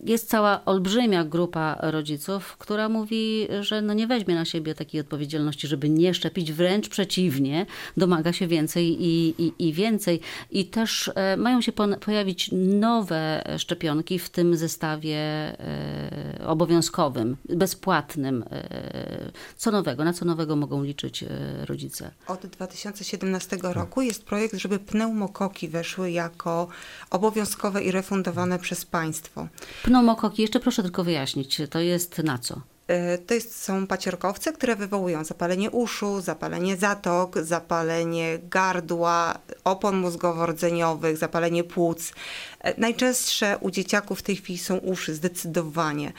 jest 0.05 0.29
cała 0.29 0.65
olbrzymia 0.65 1.25
grupa 1.25 1.77
rodziców, 1.81 2.57
która 2.57 2.89
mówi, 2.89 3.49
że 3.61 3.83
no 3.83 3.95
nie 3.95 4.07
weźmie 4.07 4.35
na 4.35 4.45
siebie 4.45 4.75
takiej 4.75 5.01
odpowiedzialności, 5.01 5.69
żeby 5.69 5.91
nie 5.91 6.15
szczepić, 6.15 6.53
wręcz 6.53 6.89
przeciwnie, 6.89 7.67
domaga 7.97 8.33
się 8.33 8.47
więcej 8.47 9.05
i, 9.05 9.35
i, 9.39 9.69
i 9.69 9.73
więcej. 9.73 10.21
I 10.51 10.65
też 10.67 11.11
e, 11.15 11.37
mają 11.37 11.61
się 11.61 11.73
pojawić 12.01 12.51
nowe 12.53 13.45
szczepionki 13.59 14.19
w 14.19 14.31
tym 14.31 14.57
zestawie 14.57 15.19
e, 15.19 16.47
obowiązkowym, 16.47 17.37
bezpłatnym. 17.49 18.45
E, 18.51 19.31
co 19.57 19.71
nowego, 19.71 20.05
na 20.05 20.13
co 20.13 20.25
nowego 20.25 20.57
mogą 20.57 20.83
liczyć 20.83 21.25
rodzice? 21.67 22.11
Od 22.27 22.47
2017 22.47 23.59
roku 23.63 24.03
jest 24.03 24.25
projekt, 24.25 24.55
żeby 24.55 24.79
pneumokoki 24.79 25.69
weszły 25.69 26.11
jako 26.11 26.69
obowiązkowe 27.11 27.83
i 27.83 27.91
refundowane 27.91 28.59
przez 28.59 28.85
państwo. 28.85 29.49
Pneumokoki, 29.91 30.43
jeszcze 30.43 30.61
proszę 30.61 30.83
tylko 30.83 31.05
wyjaśnić, 31.05 31.63
to 31.71 31.81
jest 31.81 32.19
na 32.19 32.39
co? 32.39 32.61
E, 32.87 33.19
To 33.19 33.35
jest, 33.35 33.63
są 33.63 33.87
paciorkowce, 33.87 34.53
które 34.53 34.77
wywołują 34.77 35.25
zapalenie 35.25 35.71
uszu, 35.71 36.21
zapalenie 36.21 36.77
zatok, 36.77 37.39
zapalenie 37.43 38.39
gardła, 38.51 39.39
opon 39.65 40.01
mózgowo-rdzeniowych, 40.01 41.17
zapalenie 41.17 41.65
płuc. 41.65 42.13
E, 42.61 42.81
Najczęstsze 42.81 43.59
u 43.61 43.71
dzieciaków 43.71 44.19
w 44.19 44.23
tej 44.23 44.37
chwili 44.37 44.59
są 44.59 44.77
uszy, 44.77 45.15
zdecydowanie. 45.15 46.13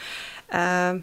E, 0.53 0.99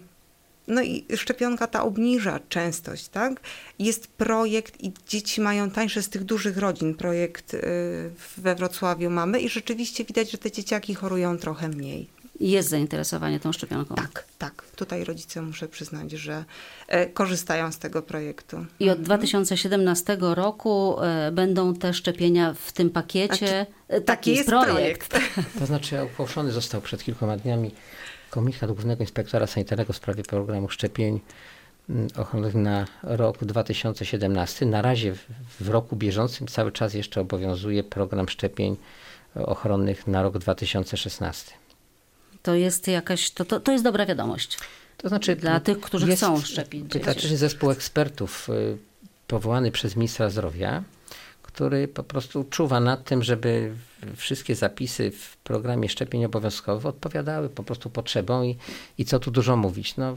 No 0.69 0.83
i 0.83 1.05
szczepionka 1.16 1.66
ta 1.66 1.83
obniża 1.83 2.41
częstość, 2.49 3.09
tak? 3.09 3.41
Jest 3.79 4.07
projekt 4.07 4.83
i 4.85 4.93
dzieci 5.09 5.41
mają 5.41 5.71
tańsze 5.71 6.03
z 6.03 6.09
tych 6.09 6.25
dużych 6.25 6.57
rodzin. 6.59 6.95
Projekt 6.95 7.57
we 8.37 8.55
Wrocławiu 8.55 9.11
mamy 9.11 9.41
i 9.41 9.49
rzeczywiście 9.49 10.05
widać, 10.05 10.31
że 10.31 10.39
te 10.39 10.51
dzieciaki 10.51 10.95
chorują 10.95 11.39
trochę 11.39 11.69
mniej. 11.69 12.18
Jest 12.41 12.68
zainteresowanie 12.68 13.41
tą 13.41 13.53
szczepionką. 13.53 13.95
Tak, 13.95 14.24
tak. 14.39 14.64
Tutaj 14.76 15.05
rodzice 15.05 15.43
muszę 15.43 15.68
przyznać, 15.68 16.11
że 16.11 16.45
e, 16.89 17.07
korzystają 17.07 17.72
z 17.72 17.78
tego 17.78 18.03
projektu. 18.03 18.66
I 18.80 18.91
od 18.91 19.01
2017 19.03 20.16
roku 20.20 20.97
e, 21.03 21.32
będą 21.32 21.74
te 21.74 21.95
szczepienia 21.95 22.55
w 22.55 22.72
tym 22.72 22.91
pakiecie. 22.91 23.36
Znaczy, 23.36 23.66
E, 23.89 24.01
Taki 24.01 24.34
jest 24.34 24.49
projekt. 24.49 25.18
To 25.59 25.66
znaczy 25.66 26.01
ogłoszony 26.01 26.53
został 26.53 26.80
przed 26.80 27.05
kilkoma 27.05 27.36
dniami 27.36 27.70
komunikat 28.30 28.72
Głównego 28.72 29.03
Inspektora 29.03 29.47
Sanitarnego 29.47 29.93
w 29.93 29.97
sprawie 29.97 30.22
programu 30.22 30.68
szczepień 30.68 31.20
ochronnych 32.16 32.55
na 32.55 32.86
rok 33.03 33.45
2017. 33.45 34.66
Na 34.66 34.82
razie 34.82 35.14
w 35.61 35.68
roku 35.68 35.97
bieżącym 35.97 36.47
cały 36.47 36.72
czas 36.72 36.95
jeszcze 36.95 37.20
obowiązuje 37.20 37.82
program 37.82 38.28
szczepień 38.28 38.76
ochronnych 39.34 40.07
na 40.07 40.22
rok 40.22 40.39
2016. 40.39 41.53
To 42.49 42.55
jest 42.55 42.88
jakaś, 42.88 43.30
to, 43.30 43.44
to, 43.44 43.61
to 43.61 43.72
jest 43.72 43.84
dobra 43.84 44.07
wiadomość. 44.07 44.59
To 44.96 45.09
znaczy 45.09 45.36
Dla 45.36 45.61
tych, 45.61 45.80
którzy 45.80 46.07
jest, 46.07 46.22
chcą 46.22 46.40
szczepić. 46.40 46.92
Znaczy 47.03 47.36
zespół 47.36 47.70
ekspertów 47.70 48.49
y, 48.49 48.78
powołany 49.26 49.70
przez 49.70 49.96
ministra 49.96 50.30
zdrowia, 50.30 50.82
który 51.42 51.88
po 51.88 52.03
prostu 52.03 52.44
czuwa 52.44 52.80
nad 52.80 53.05
tym, 53.05 53.22
żeby 53.22 53.74
wszystkie 54.16 54.55
zapisy 54.55 55.11
w 55.11 55.36
programie 55.36 55.88
szczepień 55.88 56.24
obowiązkowych 56.24 56.86
odpowiadały 56.86 57.49
po 57.49 57.62
prostu 57.62 57.90
potrzebom 57.90 58.44
i, 58.44 58.57
i 58.99 59.05
co 59.05 59.18
tu 59.18 59.30
dużo 59.30 59.57
mówić. 59.57 59.96
No, 59.96 60.16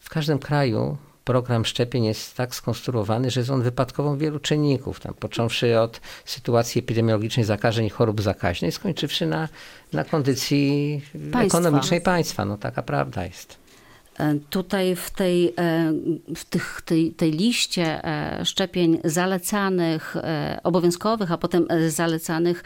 w 0.00 0.10
każdym 0.10 0.38
kraju 0.38 0.96
program 1.24 1.64
szczepień 1.64 2.04
jest 2.04 2.36
tak 2.36 2.54
skonstruowany, 2.54 3.30
że 3.30 3.40
jest 3.40 3.50
on 3.50 3.62
wypadkową 3.62 4.18
wielu 4.18 4.40
czynników, 4.40 5.00
tam, 5.00 5.14
począwszy 5.14 5.80
od 5.80 6.00
sytuacji 6.24 6.78
epidemiologicznej 6.78 7.46
zakażeń 7.46 7.86
i 7.86 7.90
chorób 7.90 8.20
zakaźnych, 8.20 8.74
skończywszy 8.74 9.26
na, 9.26 9.48
na 9.92 10.04
kondycji 10.04 11.00
Państwa. 11.32 11.58
ekonomicznej 11.58 12.00
państwa. 12.00 12.44
No 12.44 12.58
taka 12.58 12.82
prawda 12.82 13.24
jest. 13.24 13.62
E, 14.18 14.34
Tutaj 14.50 14.96
w 14.96 15.10
tej, 15.10 15.54
e, 15.58 15.92
w 16.36 16.44
tych, 16.44 16.82
tej, 16.84 17.12
tej 17.12 17.30
liście 17.30 18.04
e, 18.04 18.44
szczepień 18.44 19.00
zalecanych, 19.04 20.16
obowiązkowych, 20.62 21.32
a 21.32 21.38
potem 21.38 21.66
zalecanych, 21.88 22.64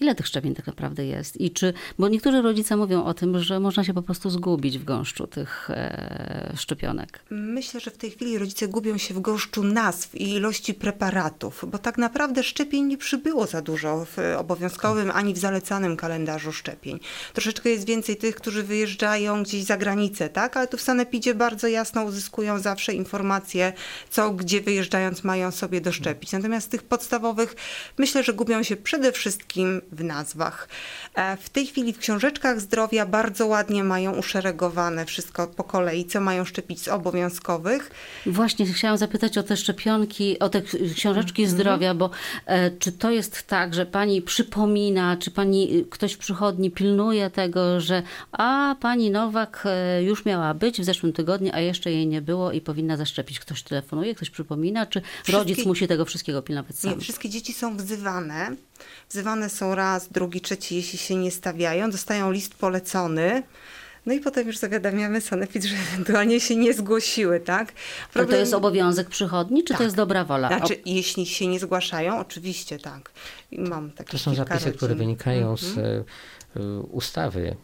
ile 0.00 0.14
tych 0.14 0.26
szczepień 0.26 0.54
tak 0.54 0.66
naprawdę 0.66 1.06
jest? 1.06 1.40
I 1.40 1.50
czy, 1.50 1.72
bo 1.98 2.08
niektórzy 2.08 2.42
rodzice 2.42 2.76
mówią 2.76 3.04
o 3.04 3.14
tym, 3.14 3.38
że 3.42 3.60
można 3.60 3.84
się 3.84 3.94
po 3.94 4.02
prostu 4.02 4.30
zgubić 4.30 4.78
w 4.78 4.84
gąszczu 4.84 5.26
tych 5.26 5.70
e, 5.70 6.52
szczepionek. 6.56 7.20
Myślę, 7.30 7.80
że 7.80 7.90
w 7.90 7.96
tej 7.96 8.10
chwili 8.10 8.38
rodzice 8.38 8.68
gubią 8.68 8.98
się 8.98 9.14
w 9.14 9.20
gąszczu 9.20 9.62
nazw 9.62 10.14
i 10.14 10.30
ilości 10.30 10.74
preparatów, 10.74 11.64
bo 11.68 11.78
tak 11.78 11.98
naprawdę 11.98 12.42
szczepień 12.42 12.84
nie 12.84 12.98
przybyło 12.98 13.46
za 13.46 13.62
dużo 13.62 14.04
w 14.04 14.18
obowiązkowym 14.38 15.10
ani 15.10 15.34
w 15.34 15.38
zalecanym 15.38 15.96
kalendarzu 15.96 16.52
szczepień. 16.52 17.00
Troszeczkę 17.32 17.70
jest 17.70 17.86
więcej 17.86 18.16
tych, 18.16 18.36
którzy 18.36 18.62
wyjeżdżają 18.62 19.42
gdzieś 19.42 19.64
za 19.64 19.76
granicę, 19.76 20.28
tak? 20.28 20.56
Ale 20.56 20.66
tu 20.66 20.76
w 20.76 20.82
Sanepidzie 20.82 21.34
bardzo 21.34 21.68
jasno 21.68 22.04
uzyskują 22.04 22.58
zawsze 22.58 22.94
informacje, 22.94 23.72
co 24.10 24.30
gdzie 24.30 24.60
wyjeżdżając 24.60 25.24
mają 25.24 25.50
sobie 25.50 25.80
doszczepić. 25.80 26.32
Natomiast 26.32 26.70
tych 26.70 26.82
podstawowych 26.82 27.56
myślę, 27.98 28.22
że 28.22 28.32
gubią 28.32 28.62
się 28.62 28.76
przede 28.76 29.12
wszystkim 29.12 29.80
w 29.92 30.04
nazwach. 30.04 30.68
E, 31.14 31.36
W 31.36 31.50
tej 31.50 31.66
chwili 31.66 31.92
w 31.92 31.98
książeczkach 31.98 32.60
zdrowia 32.60 33.06
bardzo 33.06 33.46
ładnie 33.46 33.84
mają 33.84 34.12
uszeregowane 34.16 35.06
wszystko 35.06 35.46
po 35.46 35.64
kolei, 35.64 36.04
co 36.04 36.20
mają 36.20 36.44
szczepić 36.44 36.82
z 36.82 36.88
obowiązkowych. 36.88 37.90
Właśnie 38.26 38.66
chciałam 38.66 38.98
zapytać 38.98 39.38
o 39.38 39.42
te 39.42 39.56
szczepionki, 39.56 40.38
o 40.38 40.48
te 40.48 40.62
książeczki 40.94 41.46
zdrowia, 41.46 41.94
bo 41.94 42.10
e, 42.46 42.70
czy 42.70 42.92
to 42.92 43.10
jest 43.10 43.42
tak, 43.42 43.74
że 43.74 43.86
pani 43.86 44.22
przypomina, 44.22 45.16
czy 45.16 45.30
pani, 45.30 45.76
y, 45.76 45.84
ktoś 45.90 46.12
w 46.12 46.18
przychodni 46.18 46.70
pilnuje 46.70 47.30
tego, 47.30 47.80
że 47.80 48.02
a 48.32 48.76
pani 48.80 49.10
Nowak 49.10 49.62
e, 49.64 50.02
już 50.02 50.24
miała 50.24 50.54
być 50.54 50.80
w 50.80 50.84
zeszłym 50.84 51.12
tygodniu, 51.12 51.50
a 51.54 51.60
jeszcze 51.60 51.92
jej 51.92 52.06
nie 52.06 52.22
było 52.22 52.52
i 52.52 52.60
powinna 52.60 52.96
zaszczepić. 52.96 53.40
Ktoś 53.40 53.62
telefonuje, 53.62 54.14
ktoś 54.14 54.30
przypomina, 54.30 54.86
czy 54.86 55.02
rodzic 55.28 55.66
musi 55.66 55.88
tego 55.88 56.04
wszystkiego 56.04 56.42
pilnować 56.42 56.76
sam? 56.76 56.90
Nie, 56.90 57.00
wszystkie 57.00 57.28
dzieci 57.28 57.52
są 57.52 57.76
wzywane. 57.76 58.56
Wzywane 59.10 59.50
są 59.50 59.74
raz, 59.76 60.08
drugi, 60.08 60.40
trzeci, 60.40 60.76
jeśli 60.76 60.98
się 60.98 61.14
nie 61.14 61.30
stawiają, 61.30 61.90
dostają 61.90 62.30
list 62.32 62.54
polecony. 62.54 63.42
No 64.06 64.12
i 64.12 64.20
potem 64.20 64.46
już 64.46 64.58
zawiadamiamy 64.58 65.20
sanepid, 65.20 65.64
że 65.64 65.76
ewentualnie 65.92 66.40
się 66.40 66.56
nie 66.56 66.74
zgłosiły, 66.74 67.40
tak? 67.40 67.60
Ale 67.60 67.72
to 68.06 68.12
Problem- 68.12 68.40
jest 68.40 68.54
obowiązek 68.54 69.08
przychodni, 69.08 69.62
czy 69.64 69.68
to 69.74 69.78
Tak. 69.78 69.84
jest 69.84 69.96
dobra 69.96 70.24
wola? 70.24 70.48
Znaczy, 70.48 70.76
jeśli 70.86 71.26
się 71.26 71.46
nie 71.46 71.60
zgłaszają, 71.60 72.18
oczywiście 72.18 72.78
tak. 72.78 73.10
I 73.50 73.60
mam 73.60 73.90
takie 73.90 74.10
To 74.10 74.18
są 74.18 74.34
zapisy, 74.34 74.72
które 74.72 74.88
rodzin. 74.94 74.98
wynikają 75.06 75.56
z 75.56 75.78
e, 75.78 76.04
ustawy 76.92 77.56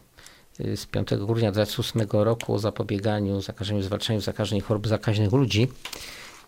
e, 0.59 0.77
z 0.77 0.85
5 0.85 1.09
grudnia 1.25 1.51
2008 1.51 2.07
roku 2.11 2.53
o 2.53 2.59
zapobieganiu, 2.59 3.41
zakażeniu, 3.41 3.81
zwalczaniu 3.81 4.21
zakażeń 4.21 4.61
chorób 4.61 4.87
zakaźnych 4.87 5.31
ludzi. 5.31 5.67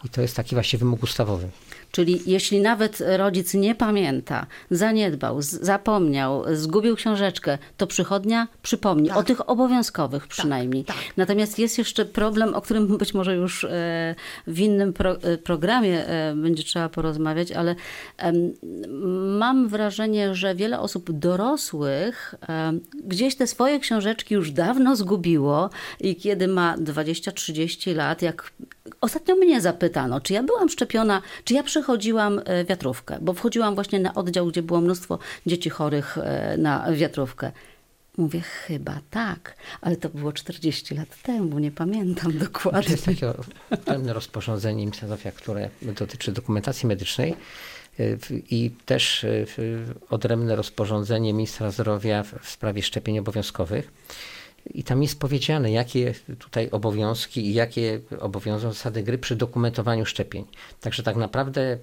I 0.04 0.10
to 0.10 0.22
jest 0.22 0.36
taki 0.36 0.56
właśnie 0.56 0.80
wymóg 0.80 1.04
ustawowy. 1.04 1.50
Czyli 1.96 2.22
jeśli 2.26 2.62
nawet 2.62 3.04
rodzic 3.18 3.54
nie 3.54 3.76
pamięta, 3.76 4.46
zaniedbał, 4.72 5.42
zapomniał, 5.42 6.44
zgubił 6.54 6.96
książeczkę, 6.96 7.58
to 7.78 7.88
przychodnia 7.88 8.48
przypomni 8.62 9.10
Tak. 9.10 9.18
o 9.18 9.24
tych 9.24 9.50
obowiązkowych 9.50 10.28
przynajmniej. 10.28 10.84
tak. 10.84 10.98
Natomiast 11.18 11.60
jest 11.60 11.78
jeszcze 11.78 12.06
problem, 12.06 12.54
o 12.54 12.62
którym 12.62 12.98
być 12.98 13.14
może 13.14 13.36
już 13.36 13.64
e, 13.64 14.16
w 14.48 14.60
innym 14.60 14.94
pro, 14.94 15.22
e, 15.22 15.38
programie 15.38 16.08
e, 16.08 16.36
będzie 16.36 16.64
trzeba 16.64 16.90
porozmawiać, 16.90 17.52
ale 17.52 17.76
mam 19.40 19.68
wrażenie, 19.68 20.36
że 20.36 20.56
wiele 20.56 20.80
osób 20.80 21.12
dorosłych 21.12 22.36
gdzieś 23.04 23.36
te 23.36 23.48
swoje 23.48 23.80
książeczki 23.80 24.34
już 24.34 24.52
dawno 24.52 24.96
zgubiło 24.96 25.70
i 26.00 26.16
kiedy 26.16 26.48
ma 26.48 26.78
20-30 26.78 27.96
lat, 27.96 28.22
jak 28.22 28.52
ostatnio 29.02 29.36
mnie 29.36 29.62
zapytano, 29.62 30.22
czy 30.22 30.34
ja 30.34 30.44
byłam 30.44 30.70
szczepiona, 30.70 31.22
czy 31.44 31.54
ja 31.54 31.64
przechodziłam 31.64 31.85
e, 32.46 32.66
wiatrówkę, 32.66 33.18
bo 33.22 33.34
wchodziłam 33.34 33.76
właśnie 33.76 34.00
na 34.00 34.14
oddział, 34.14 34.48
gdzie 34.48 34.62
było 34.64 34.82
mnóstwo 34.82 35.20
dzieci 35.46 35.70
chorych 35.70 36.18
e, 36.18 36.58
na 36.58 36.92
wiatrówkę. 36.92 37.52
Mówię, 38.18 38.42
chyba 38.42 39.00
tak, 39.12 39.56
ale 39.82 39.96
to 39.96 40.10
było 40.10 40.34
40 40.34 40.96
lat 40.96 41.22
temu, 41.24 41.60
nie 41.60 41.72
pamiętam 41.72 42.38
dokładnie. 42.48 42.92
jest 42.92 43.06
takie 43.06 43.34
pewne 43.86 44.14
rozporządzenie 44.14 44.84
zdrowia, 44.84 45.32
które 45.32 45.70
dotyczy 45.82 46.32
dokumentacji 46.32 46.88
medycznej 46.88 47.36
w- 48.00 48.52
i 48.52 48.72
też 48.86 49.26
odrębne 50.10 50.56
rozporządzenie 50.56 51.34
ministra 51.34 51.72
zdrowia 51.72 52.24
w 52.24 52.50
sprawie 52.50 52.82
szczepień 52.84 53.20
obowiązkowych. 53.20 53.92
I 54.74 54.84
tam 54.84 55.04
jest 55.04 55.20
powiedziane, 55.20 55.72
jakie 55.72 56.14
tutaj 56.40 56.70
obowiązki 56.72 57.48
i 57.48 57.54
jakie 57.54 58.00
obowiązują 58.20 58.74
zasady 58.74 59.04
gry 59.04 59.18
przy 59.18 59.36
dokumentowaniu 59.36 60.06
szczepień. 60.06 60.46
Także 60.82 61.04
tak 61.04 61.16
naprawdę 61.16 61.78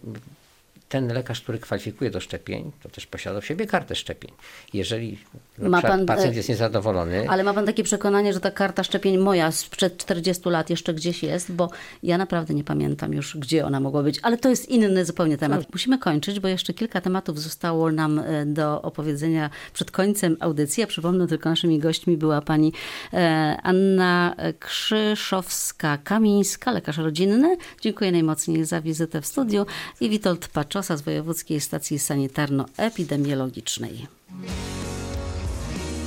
ten 0.92 1.12
lekarz, 1.12 1.40
który 1.40 1.58
kwalifikuje 1.58 2.10
do 2.10 2.20
szczepień, 2.20 2.72
to 2.82 2.88
też 2.88 3.06
posiada 3.06 3.40
w 3.40 3.46
siebie 3.46 3.66
kartę 3.66 3.94
szczepień. 3.94 4.30
Jeżeli 4.72 5.18
Ma 5.58 5.82
pan, 5.82 6.06
pacjent 6.06 6.32
e, 6.32 6.36
jest 6.36 6.48
niezadowolony, 6.48 7.28
Ale 7.28 7.44
ma 7.44 7.54
pan 7.54 7.66
takie 7.66 7.84
przekonanie, 7.84 8.32
że 8.32 8.40
ta 8.40 8.50
karta 8.50 8.84
szczepień 8.84 9.18
moja 9.18 9.52
sprzed 9.52 9.96
40 9.96 10.48
lat 10.48 10.70
jeszcze 10.70 10.94
gdzieś 10.94 11.22
jest, 11.22 11.52
bo 11.52 11.70
ja 12.02 12.18
naprawdę 12.18 12.54
nie 12.54 12.64
pamiętam 12.64 13.12
już, 13.12 13.36
gdzie 13.36 13.66
ona 13.66 13.80
mogła 13.80 14.02
być. 14.02 14.20
Ale 14.22 14.38
to 14.38 14.48
jest 14.48 14.68
inny 14.68 15.04
zupełnie 15.04 15.38
temat. 15.38 15.72
Musimy 15.72 15.98
kończyć, 15.98 16.40
bo 16.40 16.48
jeszcze 16.48 16.74
kilka 16.74 17.00
tematów 17.00 17.40
zostało 17.40 17.92
nam 17.92 18.18
e, 18.18 18.46
do 18.46 18.82
opowiedzenia 18.82 19.50
przed 19.72 19.90
końcem 19.90 20.36
audycji. 20.40 20.80
Ja 20.80 20.86
przypomnę 20.86 21.26
tylko, 21.26 21.48
naszymi 21.48 21.78
gośćmi 21.78 22.16
była 22.16 22.40
pani 22.40 22.72
e, 23.12 23.56
Anna 23.62 24.34
Krzyszowska-Kamińska, 24.60 26.72
lekarz 26.72 26.98
rodzinny. 26.98 27.56
Dziękuję 27.80 28.12
najmocniej 28.12 28.64
za 28.64 28.80
wizytę 28.80 29.20
w 29.20 29.26
studiu 29.26 29.66
i 30.00 30.10
Witold 30.10 30.48
Paczosa 30.82 30.96
z 30.96 31.02
Wojewódzkiej 31.02 31.60
Stacji 31.60 31.98
Sanitarno-Epidemiologicznej. 31.98 34.06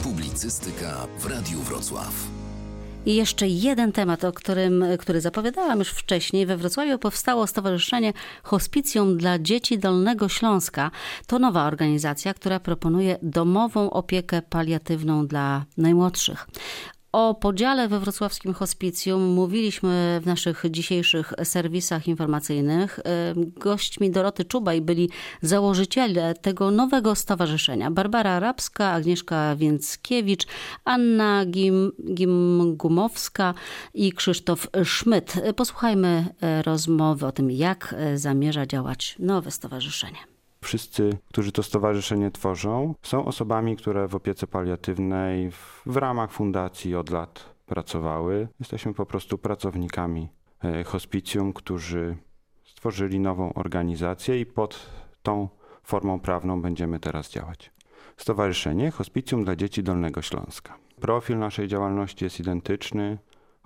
Publicystyka 0.03 1.07
w 1.19 1.25
Radiu 1.25 1.59
Wrocław. 1.59 2.13
I 3.05 3.15
jeszcze 3.15 3.47
jeden 3.47 3.91
temat, 3.91 4.23
o 4.23 4.33
którym, 4.33 4.83
który 4.99 5.21
zapowiadałam 5.21 5.79
już 5.79 5.89
wcześniej. 5.89 6.45
We 6.45 6.57
Wrocławiu 6.57 6.99
powstało 6.99 7.47
Stowarzyszenie 7.47 8.13
Hospicjum 8.43 9.17
dla 9.17 9.39
Dzieci 9.39 9.79
Dolnego 9.79 10.29
Śląska. 10.29 10.91
To 11.27 11.39
nowa 11.39 11.67
organizacja, 11.67 12.33
która 12.33 12.59
proponuje 12.59 13.17
domową 13.21 13.89
opiekę 13.89 14.41
paliatywną 14.41 15.27
dla 15.27 15.65
najmłodszych. 15.77 16.47
O 17.15 17.33
podziale 17.33 17.87
we 17.87 17.99
wrocławskim 17.99 18.53
hospicjum 18.53 19.21
mówiliśmy 19.21 20.19
w 20.23 20.25
naszych 20.25 20.63
dzisiejszych 20.69 21.33
serwisach 21.43 22.07
informacyjnych. 22.07 22.99
Gośćmi 23.35 24.11
Doroty 24.11 24.45
Czubaj 24.45 24.81
byli 24.81 25.09
założyciele 25.41 26.33
tego 26.33 26.71
nowego 26.71 27.15
stowarzyszenia. 27.15 27.91
Barbara 27.91 28.31
Arabska, 28.31 28.91
Agnieszka 28.91 29.55
Więckiewicz, 29.55 30.47
Anna 30.85 31.45
Gim, 31.45 31.91
Gimgumowska 32.13 33.53
i 33.93 34.13
Krzysztof 34.13 34.67
Szmyt. 34.83 35.33
Posłuchajmy 35.55 36.25
e, 36.41 36.61
rozmowy 36.61 37.25
o 37.25 37.31
tym, 37.31 37.51
jak 37.51 37.95
e, 37.97 38.17
zamierza 38.17 38.65
działać 38.65 39.15
nowe 39.19 39.51
stowarzyszenie. 39.51 40.34
Wszyscy, 40.65 41.17
którzy 41.27 41.51
to 41.51 41.63
stowarzyszenie 41.63 42.31
tworzą, 42.31 42.95
są 43.03 43.25
osobami, 43.25 43.77
które 43.77 44.07
w 44.07 44.15
opiece 44.15 44.47
paliatywnej 44.47 45.51
w, 45.51 45.81
w 45.85 45.97
ramach 45.97 46.31
fundacji 46.31 46.95
od 46.95 47.09
lat 47.09 47.55
pracowały. 47.65 48.47
Jesteśmy 48.59 48.93
po 48.93 49.05
prostu 49.05 49.37
pracownikami 49.37 50.29
e, 50.63 50.83
hospicjum, 50.83 51.53
którzy 51.53 52.17
stworzyli 52.63 53.19
nową 53.19 53.53
organizację 53.53 54.39
i 54.39 54.45
pod 54.45 54.89
tą 55.23 55.49
formą 55.83 56.19
prawną 56.19 56.61
będziemy 56.61 56.99
teraz 56.99 57.29
działać. 57.29 57.71
Stowarzyszenie 58.17 58.91
Hospicjum 58.91 59.43
dla 59.43 59.55
Dzieci 59.55 59.83
Dolnego 59.83 60.21
Śląska. 60.21 60.77
Profil 61.01 61.39
naszej 61.39 61.67
działalności 61.67 62.23
jest 62.23 62.39
identyczny. 62.39 63.17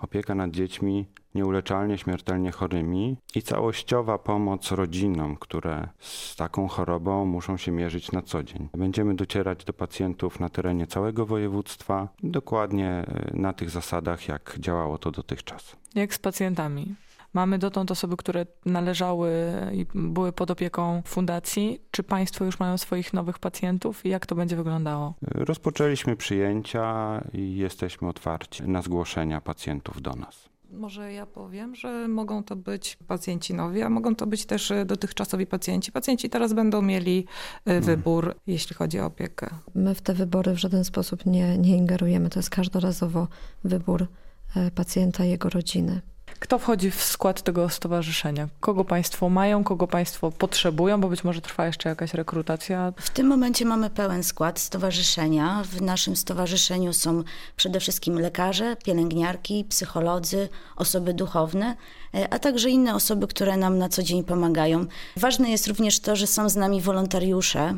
Opieka 0.02 0.36
nad 0.36 0.52
dziećmi 0.52 1.06
nieuleczalnie 1.36 1.98
śmiertelnie 1.98 2.52
chorymi 2.52 3.18
i 3.36 3.42
całościowa 3.42 4.18
pomoc 4.18 4.72
rodzinom, 4.72 5.36
które 5.36 5.88
z 6.00 6.36
taką 6.36 6.68
chorobą 6.68 7.26
muszą 7.26 7.58
się 7.58 7.72
mierzyć 7.72 8.12
na 8.12 8.22
co 8.22 8.44
dzień. 8.44 8.70
Będziemy 8.78 9.16
docierać 9.16 9.66
do 9.66 9.74
pacjentów 9.74 10.40
na 10.40 10.50
terenie 10.50 10.88
całego 10.88 11.26
województwa, 11.26 12.08
dokładnie 12.24 12.90
e, 12.90 13.32
na 13.34 13.54
tych 13.54 13.70
zasadach, 13.70 14.28
jak 14.28 14.56
działało 14.60 14.98
to 14.98 15.12
dotychczas. 15.12 15.76
Jak 15.96 16.14
z 16.14 16.20
pacjentami? 16.20 16.96
Mamy 17.34 17.60
dotąd 17.60 17.92
osoby, 17.92 18.18
które 18.18 18.46
należały 18.66 19.32
i 19.74 19.86
były 19.96 20.32
pod 20.32 20.52
opieką 20.52 21.02
fundacji. 21.06 21.82
Czy 21.92 22.04
Państwo 22.04 22.46
już 22.46 22.60
mają 22.60 22.78
swoich 22.78 23.14
nowych 23.14 23.40
pacjentów 23.40 24.06
i 24.06 24.10
jak 24.10 24.26
to 24.26 24.36
będzie 24.36 24.56
wyglądało? 24.56 25.14
Rozpoczęliśmy 25.22 26.16
przyjęcia 26.16 27.22
i 27.34 27.56
jesteśmy 27.58 28.08
otwarci 28.08 28.64
na 28.64 28.82
zgłoszenia 28.82 29.42
pacjentów 29.42 30.02
do 30.02 30.14
nas. 30.14 30.50
Może 30.72 31.14
ja 31.14 31.26
powiem, 31.26 31.76
że 31.76 32.08
mogą 32.08 32.44
to 32.44 32.56
być 32.56 32.98
pacjenci 33.08 33.54
nowi, 33.54 33.82
a 33.82 33.90
mogą 33.90 34.16
to 34.16 34.28
być 34.28 34.46
też 34.46 34.72
e, 34.72 34.86
dotychczasowi 34.86 35.46
pacjenci. 35.48 35.92
Pacjenci 35.92 36.30
teraz 36.30 36.54
będą 36.54 36.82
mieli 36.82 37.26
e, 37.66 37.72
Mhm. 37.76 37.84
wybór, 37.84 38.36
jeśli 38.48 38.76
chodzi 38.76 39.00
o 39.00 39.06
opiekę. 39.06 39.50
My 39.76 39.96
w 39.96 40.02
te 40.02 40.14
wybory 40.14 40.54
w 40.54 40.58
żaden 40.58 40.84
sposób 40.84 41.26
nie, 41.26 41.58
nie 41.58 41.78
ingerujemy. 41.78 42.30
To 42.30 42.40
jest 42.40 42.50
każdorazowo 42.50 43.28
wybór 43.64 44.08
e, 44.56 44.72
pacjenta 44.72 45.26
i 45.26 45.30
jego 45.30 45.50
rodziny. 45.50 46.02
Kto 46.40 46.60
wchodzi 46.60 46.92
w 46.92 47.04
skład 47.04 47.42
tego 47.42 47.70
stowarzyszenia? 47.70 48.48
Kogo 48.60 48.86
Państwo 48.86 49.30
mają, 49.30 49.64
kogo 49.64 49.88
Państwo 49.88 50.32
potrzebują, 50.32 51.02
bo 51.02 51.08
być 51.08 51.24
może 51.24 51.42
trwa 51.42 51.66
jeszcze 51.66 51.90
jakaś 51.90 52.14
rekrutacja. 52.14 52.94
W 52.98 53.10
tym 53.10 53.28
momencie 53.28 53.66
mamy 53.66 53.90
pełen 53.90 54.24
skład 54.24 54.60
stowarzyszenia. 54.60 55.64
W 55.64 55.82
naszym 55.82 56.16
stowarzyszeniu 56.16 56.94
są 56.94 57.24
przede 57.56 57.80
wszystkim 57.80 58.20
lekarze, 58.20 58.76
pielęgniarki, 58.84 59.66
psycholodzy, 59.70 60.50
osoby 60.76 61.14
duchowne, 61.14 61.76
e, 62.16 62.34
a 62.34 62.40
także 62.40 62.70
inne 62.70 62.96
osoby, 62.96 63.28
które 63.28 63.58
nam 63.58 63.78
na 63.78 63.90
co 63.90 64.04
dzień 64.04 64.24
pomagają. 64.24 64.86
Ważne 65.16 65.50
jest 65.50 65.68
również 65.68 66.00
to, 66.00 66.16
że 66.16 66.28
są 66.28 66.50
z 66.50 66.56
nami 66.56 66.82
wolontariusze, 66.82 67.78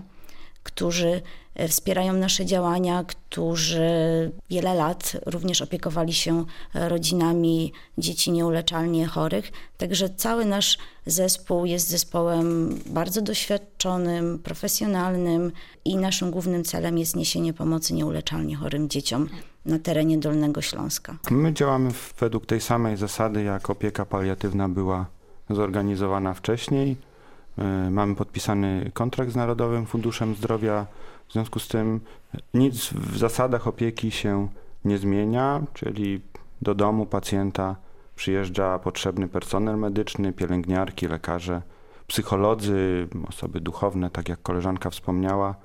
którzy 0.63 1.21
wspierają 1.67 2.13
nasze 2.13 2.45
działania, 2.45 3.03
którzy 3.03 3.89
wiele 4.49 4.73
lat 4.73 5.17
również 5.25 5.61
opiekowali 5.61 6.13
się 6.13 6.45
e, 6.75 6.89
rodzinami 6.89 7.73
dzieci 7.97 8.31
nieuleczalnie 8.31 9.07
chorych. 9.07 9.51
Także 9.77 10.09
cały 10.09 10.45
nasz 10.45 10.77
zespół 11.05 11.65
jest 11.65 11.87
zespołem 11.89 12.79
bardzo 12.85 13.21
doświadczonym, 13.21 14.39
profesjonalnym 14.39 15.51
i 15.85 15.97
naszym 15.97 16.31
głównym 16.31 16.63
celem 16.63 16.97
jest 16.97 17.15
niesienie 17.15 17.53
pomocy 17.53 17.93
nieuleczalnie 17.93 18.55
chorym 18.55 18.89
dzieciom 18.89 19.29
na 19.65 19.79
terenie 19.79 20.17
Dolnego 20.17 20.61
Śląska. 20.61 21.17
My 21.31 21.53
działamy 21.53 21.91
według 22.19 22.45
tej 22.45 22.61
samej 22.61 22.97
zasady, 22.97 23.43
jak 23.43 23.69
opieka 23.69 24.05
paliatywna 24.05 24.69
była 24.69 25.05
zorganizowana 25.49 26.33
wcześniej. 26.33 26.97
E, 27.57 27.89
Mamy 27.89 28.15
podpisany 28.15 28.91
kontrakt 28.93 29.31
z 29.31 29.35
Narodowym 29.35 29.85
Funduszem 29.85 30.35
Zdrowia. 30.35 30.87
W 31.31 31.33
związku 31.33 31.59
z 31.59 31.67
tym 31.67 32.01
nic 32.53 32.93
w 32.93 33.17
zasadach 33.17 33.67
opieki 33.67 34.11
się 34.11 34.47
nie 34.85 34.97
zmienia, 34.97 35.61
czyli 35.73 36.21
do 36.61 36.75
domu 36.75 37.05
pacjenta 37.05 37.75
przyjeżdża 38.15 38.79
potrzebny 38.79 39.27
personel 39.27 39.77
medyczny, 39.77 40.33
pielęgniarki, 40.33 41.07
lekarze, 41.07 41.61
psycholodzy, 42.07 43.07
osoby 43.29 43.61
duchowne, 43.61 44.09
tak 44.09 44.29
jak 44.29 44.41
koleżanka 44.41 44.89
wspomniała, 44.89 45.55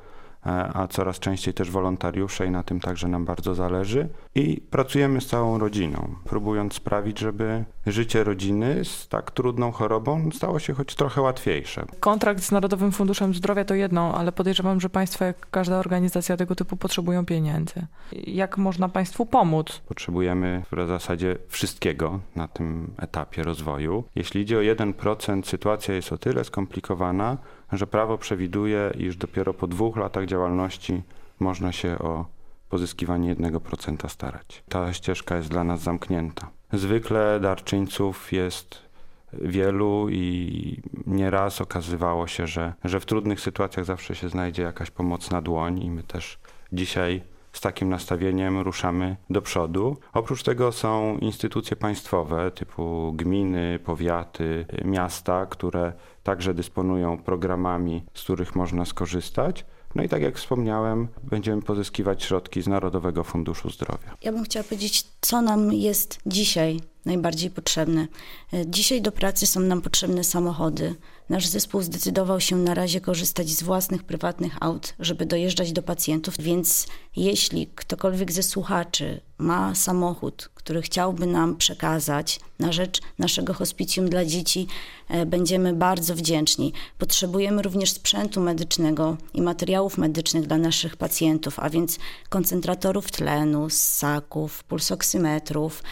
a 0.75 0.87
coraz 0.91 1.19
częściej 1.19 1.55
też 1.55 1.71
wolontariusze 1.71 2.47
i 2.47 2.51
na 2.51 2.63
tym 2.63 2.81
także 2.81 3.09
nam 3.09 3.25
bardzo 3.25 3.55
zależy. 3.55 4.09
I 4.35 4.61
pracujemy 4.71 5.21
z 5.21 5.27
całą 5.27 5.59
rodziną, 5.59 6.15
próbując 6.25 6.75
sprawić, 6.75 7.19
żeby 7.19 7.65
życie 7.87 8.25
rodziny 8.25 8.85
z 8.85 9.09
tak 9.09 9.31
trudną 9.31 9.73
chorobą 9.73 10.31
stało 10.31 10.59
się 10.59 10.75
choć 10.75 10.95
trochę 10.95 11.21
łatwiejsze. 11.21 11.85
Kontrakt 12.01 12.43
z 12.43 12.53
Narodowym 12.53 12.93
Funduszem 12.93 13.35
Zdrowia 13.35 13.65
to 13.65 13.75
jedno, 13.75 14.15
ale 14.15 14.33
podejrzewam, 14.33 14.81
że 14.81 14.89
Państwo, 14.89 15.25
jak 15.25 15.51
każda 15.51 15.79
organizacja 15.79 16.37
tego 16.37 16.55
typu, 16.55 16.77
potrzebują 16.77 17.25
pieniędzy. 17.27 17.87
Jak 18.13 18.59
można 18.59 18.89
Państwu 18.89 19.27
pomóc? 19.27 19.83
Potrzebujemy 19.89 20.63
w 20.73 20.87
zasadzie 20.87 21.37
wszystkiego 21.49 22.21
na 22.37 22.49
tym 22.49 22.91
etapie 22.99 23.43
rozwoju. 23.43 24.05
Jeśli 24.15 24.41
idzie 24.41 24.59
o 24.59 24.61
1%, 24.61 25.45
sytuacja 25.45 25.95
jest 25.95 26.13
o 26.13 26.19
tyle 26.19 26.45
skomplikowana, 26.45 27.37
że 27.73 27.87
prawo 27.87 28.19
przewiduje, 28.19 28.93
iż 28.99 29.17
dopiero 29.17 29.55
po 29.55 29.67
dwóch 29.67 29.97
latach 29.97 30.27
działalności 30.27 31.03
można 31.41 31.73
się 31.73 31.99
o 31.99 32.27
pozyskiwanie 32.69 33.37
1% 33.37 34.09
starać. 34.09 34.65
Ta 34.69 34.93
ścieżka 34.93 35.37
jest 35.37 35.49
dla 35.49 35.65
nas 35.65 35.81
zamknięta. 35.81 36.51
Zwykle 36.73 37.41
darczyńców 37.41 38.33
jest 38.33 38.87
wielu 39.33 40.09
i 40.11 40.83
nieraz 41.07 41.61
okazywało 41.61 42.27
się, 42.27 42.47
że, 42.47 42.75
że 42.85 43.01
w 43.01 43.07
trudnych 43.07 43.41
sytuacjach 43.41 43.85
zawsze 43.87 44.15
się 44.15 44.29
znajdzie 44.29 44.63
jakaś 44.63 44.91
pomocna 44.91 45.43
dłoń 45.43 45.83
i 45.83 45.91
my 45.91 46.03
też 46.03 46.39
dzisiaj 46.73 47.23
z 47.57 47.61
takim 47.61 47.89
nastawieniem 47.89 48.59
ruszamy 48.59 49.17
do 49.31 49.43
przodu. 49.43 49.97
Oprócz 50.13 50.43
tego 50.43 50.73
są 50.73 51.19
instytucje 51.19 51.77
państwowe 51.77 52.51
typu 52.51 53.13
gminy, 53.15 53.79
powiaty, 53.85 54.67
miasta, 54.85 55.47
które 55.47 55.93
także 56.23 56.55
dysponują 56.55 57.19
programami, 57.19 58.05
z 58.15 58.23
których 58.23 58.57
można 58.57 58.85
skorzystać. 58.85 59.65
No 59.95 60.03
i 60.03 60.09
tak 60.09 60.23
jak 60.23 60.37
wspomniałem, 60.37 61.09
będziemy 61.23 61.63
pozyskiwać 61.63 62.23
środki 62.23 62.63
z 62.63 62.67
Narodowego 62.67 63.25
Funduszu 63.25 63.71
Zdrowia. 63.71 64.17
Ja 64.23 64.33
bym 64.33 64.45
chciała 64.45 64.65
powiedzieć, 64.65 65.05
co 65.21 65.43
nam 65.43 65.73
jest 65.73 66.19
dzisiaj 66.27 66.81
najbardziej 67.05 67.51
potrzebne. 67.51 68.07
E, 68.53 68.67
Dzisiaj 68.67 69.03
do 69.03 69.13
pracy 69.13 69.47
są 69.47 69.61
nam 69.61 69.83
potrzebne 69.83 70.25
samochody. 70.25 70.95
Nasz 71.29 71.47
zespół 71.47 71.83
zdecydował 71.83 72.41
się 72.41 72.57
na 72.57 72.75
razie 72.75 73.01
korzystać 73.01 73.49
z 73.49 73.63
własnych 73.63 74.05
prywatnych 74.05 74.57
aut, 74.61 74.95
żeby 74.99 75.27
dojeżdżać 75.27 75.73
do 75.73 75.83
pacjentów, 75.83 76.35
więc 76.39 76.87
jeśli 77.17 77.67
ktokolwiek 77.67 78.33
ze 78.33 78.43
słuchaczy 78.43 79.21
ma 79.39 79.75
samochód, 79.75 80.51
który 80.55 80.83
chciałby 80.83 81.27
nam 81.27 81.57
przekazać 81.57 82.41
na 82.59 82.73
rzecz 82.73 83.01
naszego 83.19 83.55
hospicjum 83.55 84.09
dla 84.09 84.25
dzieci, 84.25 84.67
e, 85.09 85.27
będziemy 85.27 85.73
bardzo 85.73 86.15
wdzięczni. 86.15 86.73
Potrzebujemy 86.99 87.63
również 87.63 87.91
sprzętu 87.93 88.41
medycznego 88.41 89.17
i 89.35 89.43
materiałów 89.43 89.99
medycznych 89.99 90.47
dla 90.47 90.59
naszych 90.59 90.97
pacjentów, 90.97 91.59
a 91.59 91.71
więc 91.71 91.99
koncentratorów 92.29 93.11
tlenu, 93.11 93.71
ssaków, 93.71 94.65
pulsoksymetrów. 94.65 95.83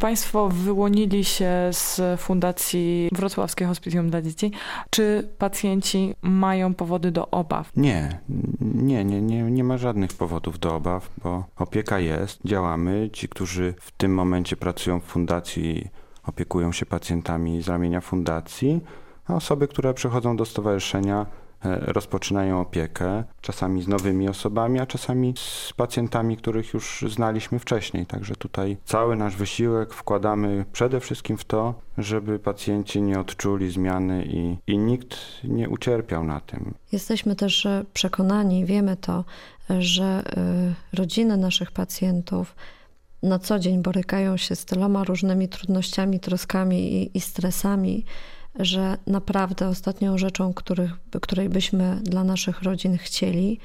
Państwo 0.00 0.48
wyłonili 0.48 1.24
się 1.24 1.50
z 1.72 2.00
Fundacji 2.20 3.08
Wrocławskie 3.12 3.66
Hospicjum 3.66 4.10
dla 4.10 4.22
Dzieci. 4.22 4.52
Czy 4.90 5.28
pacjenci 5.38 6.14
mają 6.22 6.74
powody 6.74 7.10
do 7.10 7.30
obaw? 7.30 7.70
Nie, 7.76 8.18
nie, 8.60 9.04
nie, 9.04 9.22
nie, 9.22 9.42
nie 9.42 9.64
ma 9.64 9.78
żadnych 9.78 10.12
powodów 10.12 10.58
do 10.58 10.74
obaw, 10.74 11.10
bo 11.22 11.44
opieka 11.56 11.98
jest, 11.98 12.40
działamy. 12.44 13.10
Ci, 13.12 13.28
którzy 13.28 13.74
w 13.80 13.90
tym 13.90 14.14
momencie 14.14 14.56
pracują 14.56 15.00
w 15.00 15.04
fundacji, 15.04 15.88
opiekują 16.26 16.72
się 16.72 16.86
pacjentami 16.86 17.62
z 17.62 17.68
ramienia 17.68 18.00
fundacji, 18.00 18.80
a 19.26 19.34
osoby, 19.34 19.68
które 19.68 19.94
przychodzą 19.94 20.36
do 20.36 20.44
stowarzyszenia, 20.44 21.26
rozpoczynają 21.64 22.60
opiekę, 22.60 23.24
czasami 23.40 23.82
z 23.82 23.88
nowymi 23.88 24.28
osobami, 24.28 24.80
a 24.80 24.86
czasami 24.86 25.34
z 25.36 25.72
pacjentami, 25.76 26.36
których 26.36 26.74
już 26.74 27.04
znaliśmy 27.08 27.58
wcześniej. 27.58 28.06
Także 28.06 28.36
tutaj 28.36 28.76
cały 28.84 29.16
nasz 29.16 29.36
wysiłek 29.36 29.94
wkładamy 29.94 30.64
przede 30.72 31.00
wszystkim 31.00 31.38
w 31.38 31.44
to, 31.44 31.74
żeby 31.98 32.38
pacjenci 32.38 33.02
nie 33.02 33.20
odczuli 33.20 33.70
zmiany 33.70 34.24
i, 34.24 34.56
i 34.66 34.78
nikt 34.78 35.16
nie 35.44 35.68
ucierpiał 35.68 36.24
na 36.24 36.40
tym. 36.40 36.74
Jesteśmy 36.92 37.36
też 37.36 37.66
e, 37.66 37.84
przekonani, 37.92 38.64
wiemy 38.64 38.96
to, 38.96 39.24
że 39.78 40.04
e, 40.04 40.96
rodziny 40.96 41.36
naszych 41.36 41.72
pacjentów 41.72 42.54
na 43.24 43.38
co 43.38 43.58
dzień 43.58 43.82
borykają 43.82 44.36
się 44.36 44.56
z 44.56 44.64
tyloma 44.64 45.04
różnymi 45.04 45.48
trudnościami, 45.48 46.20
troskami 46.20 46.92
i, 46.92 47.16
i 47.16 47.20
stresami, 47.20 48.04
że 48.58 48.96
naprawdę 49.06 49.68
ostatnią 49.68 50.18
rzeczą, 50.18 50.54
których, 50.54 50.90
której 51.22 51.48
byśmy 51.48 52.00
dla 52.02 52.24
naszych 52.24 52.62
rodzin 52.62 52.98
chcieli, 52.98 53.58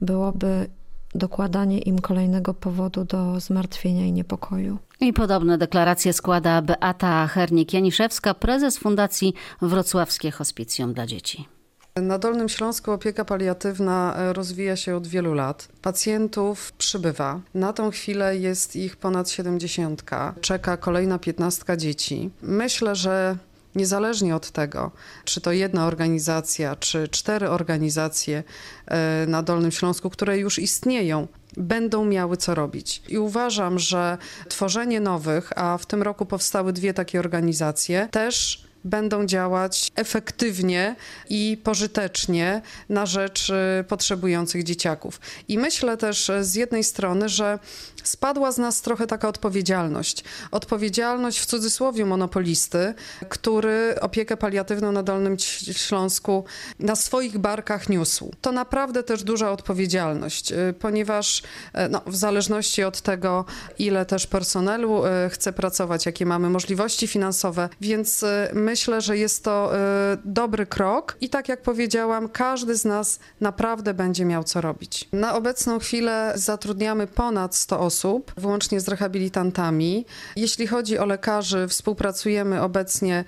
byłoby 0.00 0.66
dokładanie 1.14 1.78
im 1.78 1.98
kolejnego 1.98 2.54
powodu 2.54 3.04
do 3.04 3.40
zmartwienia 3.40 4.06
i 4.06 4.12
niepokoju. 4.12 4.78
I 5.00 5.12
podobne 5.12 5.58
deklaracje 5.58 6.12
składa 6.12 6.62
Beata 6.62 7.26
Hernik-Janiszewska, 7.26 8.34
prezes 8.34 8.78
Fundacji 8.78 9.34
Wrocławskie 9.62 10.30
Hospicjum 10.30 10.94
dla 10.94 11.06
Dzieci. 11.06 11.48
Na 11.96 12.18
Dolnym 12.18 12.48
Śląsku 12.48 12.92
opieka 12.92 13.24
paliatywna 13.24 14.14
rozwija 14.32 14.76
się 14.76 14.96
od 14.96 15.06
wielu 15.06 15.34
lat. 15.34 15.68
Pacjentów 15.82 16.72
przybywa. 16.72 17.40
Na 17.54 17.72
tą 17.72 17.90
chwilę 17.90 18.36
jest 18.36 18.76
ich 18.76 18.96
ponad 18.96 19.30
70. 19.30 20.02
Czeka 20.40 20.76
kolejna 20.76 21.18
15 21.18 21.76
dzieci. 21.76 22.30
Myślę, 22.42 22.96
że 22.96 23.36
niezależnie 23.74 24.36
od 24.36 24.50
tego, 24.50 24.90
czy 25.24 25.40
to 25.40 25.52
jedna 25.52 25.86
organizacja, 25.86 26.76
czy 26.76 27.08
cztery 27.08 27.48
organizacje 27.48 28.42
e, 28.86 29.26
na 29.26 29.42
Dolnym 29.42 29.72
Śląsku, 29.72 30.10
które 30.10 30.38
już 30.38 30.58
istnieją, 30.58 31.28
będą 31.56 32.04
miały 32.04 32.36
co 32.36 32.54
robić. 32.54 33.02
I 33.08 33.18
uważam, 33.18 33.78
że 33.78 34.18
tworzenie 34.48 35.00
nowych, 35.00 35.52
a 35.56 35.78
w 35.78 35.86
tym 35.86 36.02
roku 36.02 36.26
powstały 36.26 36.72
dwie 36.72 36.94
takie 36.94 37.18
organizacje, 37.18 38.08
też 38.10 38.64
będą 38.84 39.26
działać 39.26 39.92
efektywnie 39.96 40.96
i 41.30 41.58
pożytecznie 41.64 42.62
na 42.88 43.06
rzecz 43.06 43.50
y, 43.50 43.84
potrzebujących 43.88 44.62
dzieciaków. 44.64 45.20
I 45.48 45.58
myślę 45.58 45.96
też 45.96 46.30
z 46.40 46.54
jednej 46.54 46.84
strony, 46.84 47.28
że 47.28 47.58
spadła 48.04 48.52
z 48.52 48.58
nas 48.58 48.82
trochę 48.82 49.06
taka 49.06 49.28
odpowiedzialność. 49.28 50.24
Odpowiedzialność 50.50 51.40
w 51.40 51.46
cudzysłowie 51.46 52.06
monopolisty, 52.06 52.94
który 53.28 53.94
opiekę 54.00 54.36
paliatywną 54.36 54.92
na 54.92 55.02
Dolnym 55.02 55.36
Śląsku 55.72 56.44
na 56.78 56.96
swoich 56.96 57.38
barkach 57.38 57.88
niósł. 57.88 58.32
To 58.40 58.52
naprawdę 58.52 59.02
też 59.02 59.22
duża 59.22 59.50
odpowiedzialność, 59.50 60.52
y, 60.52 60.74
ponieważ 60.78 61.38
y, 61.40 61.42
no, 61.90 62.02
w 62.06 62.16
zależności 62.16 62.84
od 62.84 63.00
tego, 63.00 63.44
ile 63.78 64.06
też 64.06 64.26
personelu 64.26 65.02
chce 65.30 65.52
pracować, 65.52 66.06
jakie 66.06 66.26
mamy 66.26 66.50
możliwości 66.50 67.06
finansowe, 67.06 67.68
więc 67.80 68.24
my 68.52 68.73
myślę, 68.74 69.00
że 69.00 69.16
jest 69.18 69.44
to 69.44 69.72
y, 69.76 69.78
dobry 70.24 70.66
krok 70.66 71.16
i 71.20 71.28
tak 71.28 71.48
jak 71.48 71.62
powiedziałam, 71.62 72.28
każdy 72.28 72.76
z 72.76 72.84
nas 72.84 73.18
naprawdę 73.40 73.94
będzie 73.94 74.24
miał 74.24 74.44
co 74.44 74.60
robić. 74.60 75.08
Na 75.12 75.34
obecną 75.34 75.78
chwilę 75.78 76.32
zatrudniamy 76.34 77.06
ponad 77.06 77.56
100 77.56 77.80
osób, 77.80 78.32
włącznie 78.36 78.80
z 78.80 78.88
rehabilitantami. 78.88 80.06
Jeśli 80.36 80.66
chodzi 80.66 80.98
o 80.98 81.06
lekarzy, 81.06 81.68
współpracujemy 81.68 82.62
obecnie 82.62 83.24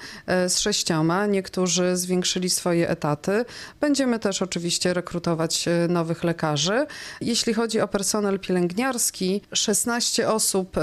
y, 0.47 0.49
z 0.49 0.59
sześcioma, 0.59 1.27
niektórzy 1.27 1.97
zwiększyli 1.97 2.51
swoje 2.51 2.89
etaty. 2.89 3.45
Będziemy 3.81 4.19
też 4.19 4.43
oczywiście 4.43 4.95
rekrutować 4.95 5.69
y, 5.69 5.89
nowych 5.89 6.25
lekarzy. 6.25 6.87
Jeśli 7.21 7.55
chodzi 7.55 7.81
o 7.81 7.89
personel 7.89 8.41
pielęgniarski, 8.41 9.43
16 9.53 10.29
osób 10.29 10.77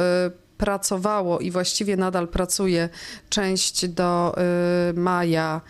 pracowało 0.63 1.39
i 1.39 1.51
właściwie 1.51 1.97
nadal 1.97 2.27
pracuje 2.27 2.89
część 3.29 3.87
do 3.87 4.35
y, 4.89 4.93
maja, 4.93 5.61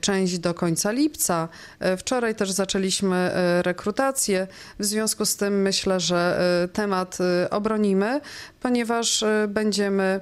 część 0.00 0.38
do 0.38 0.54
końca 0.54 0.90
lipca. 0.90 1.48
Y, 1.94 1.96
wczoraj 1.96 2.34
też 2.34 2.50
zaczęliśmy 2.50 3.30
rekrutację. 3.62 4.46
W 4.78 4.84
związku 4.84 5.26
z 5.26 5.36
tym 5.36 5.62
myślę, 5.62 6.00
że 6.00 6.40
temat 6.72 7.18
obronimy, 7.50 8.20
ponieważ 8.60 9.24
będziemy 9.48 10.20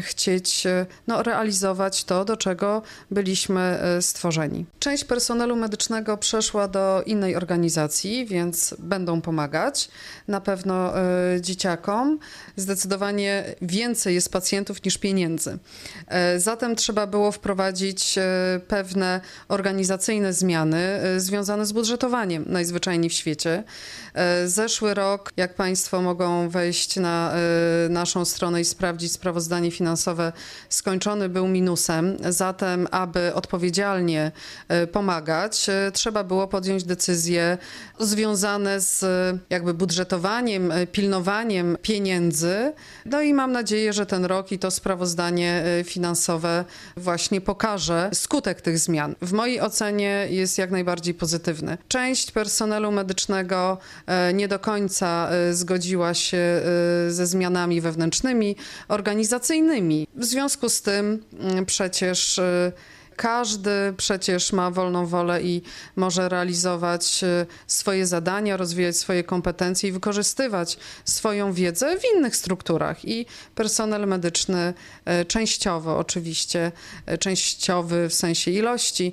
chcieć 0.00 0.64
no, 1.06 1.22
realizować 1.22 2.04
to, 2.04 2.24
do 2.24 2.36
czego 2.36 2.82
byliśmy 3.10 3.78
stworzeni. 4.00 4.66
Część 4.78 5.04
personelu 5.04 5.56
medycznego 5.56 6.16
przeszła 6.16 6.68
do 6.68 7.02
innej 7.06 7.36
organizacji, 7.36 8.26
więc 8.26 8.74
będą 8.78 9.20
pomagać 9.20 9.88
na 10.28 10.40
pewno 10.40 10.92
dzieciakom. 11.40 12.18
Zdecydowanie 12.56 13.54
więcej 13.62 14.14
jest 14.14 14.32
pacjentów 14.32 14.84
niż 14.84 14.98
pieniędzy. 14.98 15.58
Zatem 16.36 16.76
trzeba 16.76 17.06
było 17.06 17.32
wprowadzić 17.32 18.18
e, 18.18 18.60
pewne 18.74 19.20
organizacyjne 19.48 20.32
zmiany 20.32 20.78
e, 20.78 21.20
związane 21.20 21.66
z 21.66 21.72
budżetowaniem 21.72 22.44
najzwyczajniej 22.46 23.10
w 23.10 23.12
świecie. 23.12 23.64
Zeszły 24.46 24.94
rok, 24.94 25.32
jak 25.36 25.54
Państwo 25.54 26.02
mogą 26.02 26.48
wejść 26.48 26.96
na 26.96 27.32
naszą 27.88 28.24
stronę 28.24 28.60
i 28.60 28.64
sprawdzić 28.64 29.12
sprawozdanie 29.12 29.70
finansowe, 29.70 30.32
skończony 30.68 31.28
był 31.28 31.48
minusem. 31.48 32.16
Zatem, 32.28 32.88
aby 32.90 33.34
odpowiedzialnie 33.34 34.32
pomagać, 34.92 35.66
trzeba 35.92 36.24
było 36.24 36.48
podjąć 36.48 36.84
decyzje 36.84 37.58
związane 38.00 38.80
z 38.80 39.04
jakby 39.50 39.74
budżetowaniem, 39.74 40.72
pilnowaniem 40.92 41.76
pieniędzy. 41.82 42.72
No 43.06 43.22
i 43.22 43.34
mam 43.34 43.52
nadzieję, 43.52 43.92
że 43.92 44.06
ten 44.06 44.24
rok 44.24 44.52
i 44.52 44.58
to 44.58 44.70
sprawozdanie 44.70 45.64
finansowe 45.84 46.64
właśnie 46.96 47.40
pokaże 47.40 48.10
skutek 48.14 48.60
tych 48.64 48.78
zmian. 48.78 49.14
W 49.22 49.32
mojej 49.32 49.60
ocenie 49.60 50.26
jest 50.30 50.58
jak 50.58 50.70
najbardziej 50.70 51.14
pozytywny. 51.14 51.78
Część 51.88 52.30
personelu 52.30 52.92
medycznego 52.92 53.78
e, 54.06 54.34
nie 54.34 54.48
do 54.48 54.58
końca 54.58 55.28
e, 55.30 55.54
zgodziła 55.54 56.14
się 56.14 56.36
e, 56.36 56.62
ze 57.10 57.26
zmianami 57.26 57.80
wewnętrznymi, 57.80 58.56
organizacyjnymi. 58.88 60.06
W 60.14 60.24
związku 60.24 60.68
z 60.68 60.82
tym 60.82 61.24
przecież 61.66 62.40
każdy 63.16 63.94
przecież 63.96 64.52
ma 64.52 64.70
wolną 64.70 65.06
wolę 65.06 65.42
i 65.42 65.62
może 65.96 66.28
realizować 66.28 67.24
e, 67.24 67.46
swoje 67.66 68.06
zadania, 68.06 68.56
rozwijać 68.56 68.96
swoje 68.96 69.24
kompetencje 69.24 69.88
i 69.88 69.92
wykorzystywać 69.92 70.78
swoją 71.04 71.52
wiedzę 71.52 71.96
w 71.98 72.16
innych 72.16 72.36
strukturach. 72.36 73.04
I 73.04 73.26
personel 73.54 74.08
medyczny 74.08 74.74
e, 75.04 75.24
częściowo, 75.24 75.98
oczywiście, 75.98 76.72
e, 77.06 77.18
częściowy 77.18 78.08
w 78.08 78.14
sensie 78.14 78.50
ilości, 78.50 79.12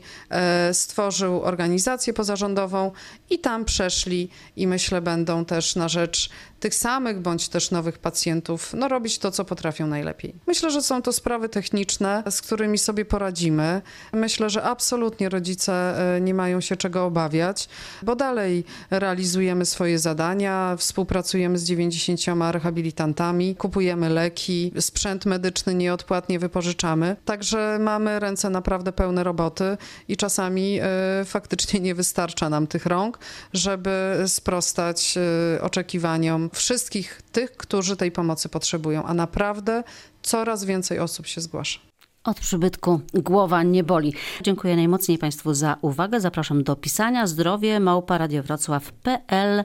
stworzył 0.74 1.42
organizację 1.44 2.14
pozarządową 2.14 2.92
i 3.30 3.40
tam 3.40 3.66
przeszli 3.66 4.30
i 4.56 4.68
myślę 4.68 5.02
będą 5.02 5.46
też 5.46 5.76
na 5.76 5.90
rzecz 5.90 6.30
tych 6.62 6.76
samych 6.76 7.20
bądź 7.20 7.50
też 7.50 7.72
nowych 7.72 7.98
pacjentów, 7.98 8.74
no 8.74 8.88
robić 8.88 9.20
to, 9.20 9.32
co 9.32 9.46
potrafią 9.46 9.88
najlepiej. 9.88 10.34
Myślę, 10.48 10.72
że 10.72 10.82
są 10.82 11.02
to 11.02 11.14
sprawy 11.14 11.50
techniczne, 11.50 12.24
z 12.30 12.42
którymi 12.42 12.78
sobie 12.78 13.06
poradzimy. 13.06 13.82
Myślę, 14.14 14.50
że 14.50 14.64
absolutnie 14.64 15.30
rodzice 15.30 15.74
e, 16.16 16.22
nie 16.22 16.34
mają 16.34 16.62
się 16.62 16.76
czego 16.76 17.06
obawiać, 17.06 17.70
bo 18.04 18.16
dalej 18.16 18.64
realizujemy 18.90 19.66
swoje 19.66 20.00
zadania, 20.00 20.76
współpracujemy 20.78 21.58
z 21.58 21.64
90 21.64 22.20
rehabilitantami, 22.52 23.56
kupujemy 23.56 24.10
leki, 24.10 24.72
sprzęt 24.80 25.26
medyczny 25.26 25.76
nieodpłatnie 25.76 26.40
wypożyczamy. 26.40 27.16
Także 27.26 27.78
mamy 27.80 28.20
ręce 28.20 28.50
naprawdę 28.50 28.92
pełne 28.92 29.24
roboty 29.24 29.78
i 30.08 30.18
czasami 30.18 30.80
e, 30.82 30.88
faktycznie 31.26 31.80
nie 31.80 31.96
wystarcza 31.96 32.50
nam 32.50 32.68
tych 32.68 32.86
rąk, 32.86 33.20
żeby 33.54 34.24
sprostać 34.28 35.18
e, 35.18 35.62
oczekiwaniom 35.62 36.51
wszystkich 36.52 37.22
tych, 37.32 37.52
którzy 37.52 37.98
tej 37.98 38.12
pomocy 38.12 38.50
potrzebują, 38.50 39.04
a 39.04 39.14
naprawdę 39.14 39.84
coraz 40.22 40.66
więcej 40.66 41.00
osób 41.00 41.28
się 41.28 41.42
zgłasza. 41.42 41.80
Od 42.24 42.40
przybytku 42.40 43.02
głowa 43.14 43.64
nie 43.64 43.84
boli. 43.84 44.14
Dziękuję 44.44 44.76
najmocniej 44.76 45.18
Państwu 45.18 45.54
za 45.54 45.78
uwagę. 45.82 46.20
Zapraszam 46.20 46.64
do 46.64 46.76
pisania 46.76 47.28
zdrowie 47.28 47.80
małpa 47.80 48.18
radiowrocław.pl 48.18 49.60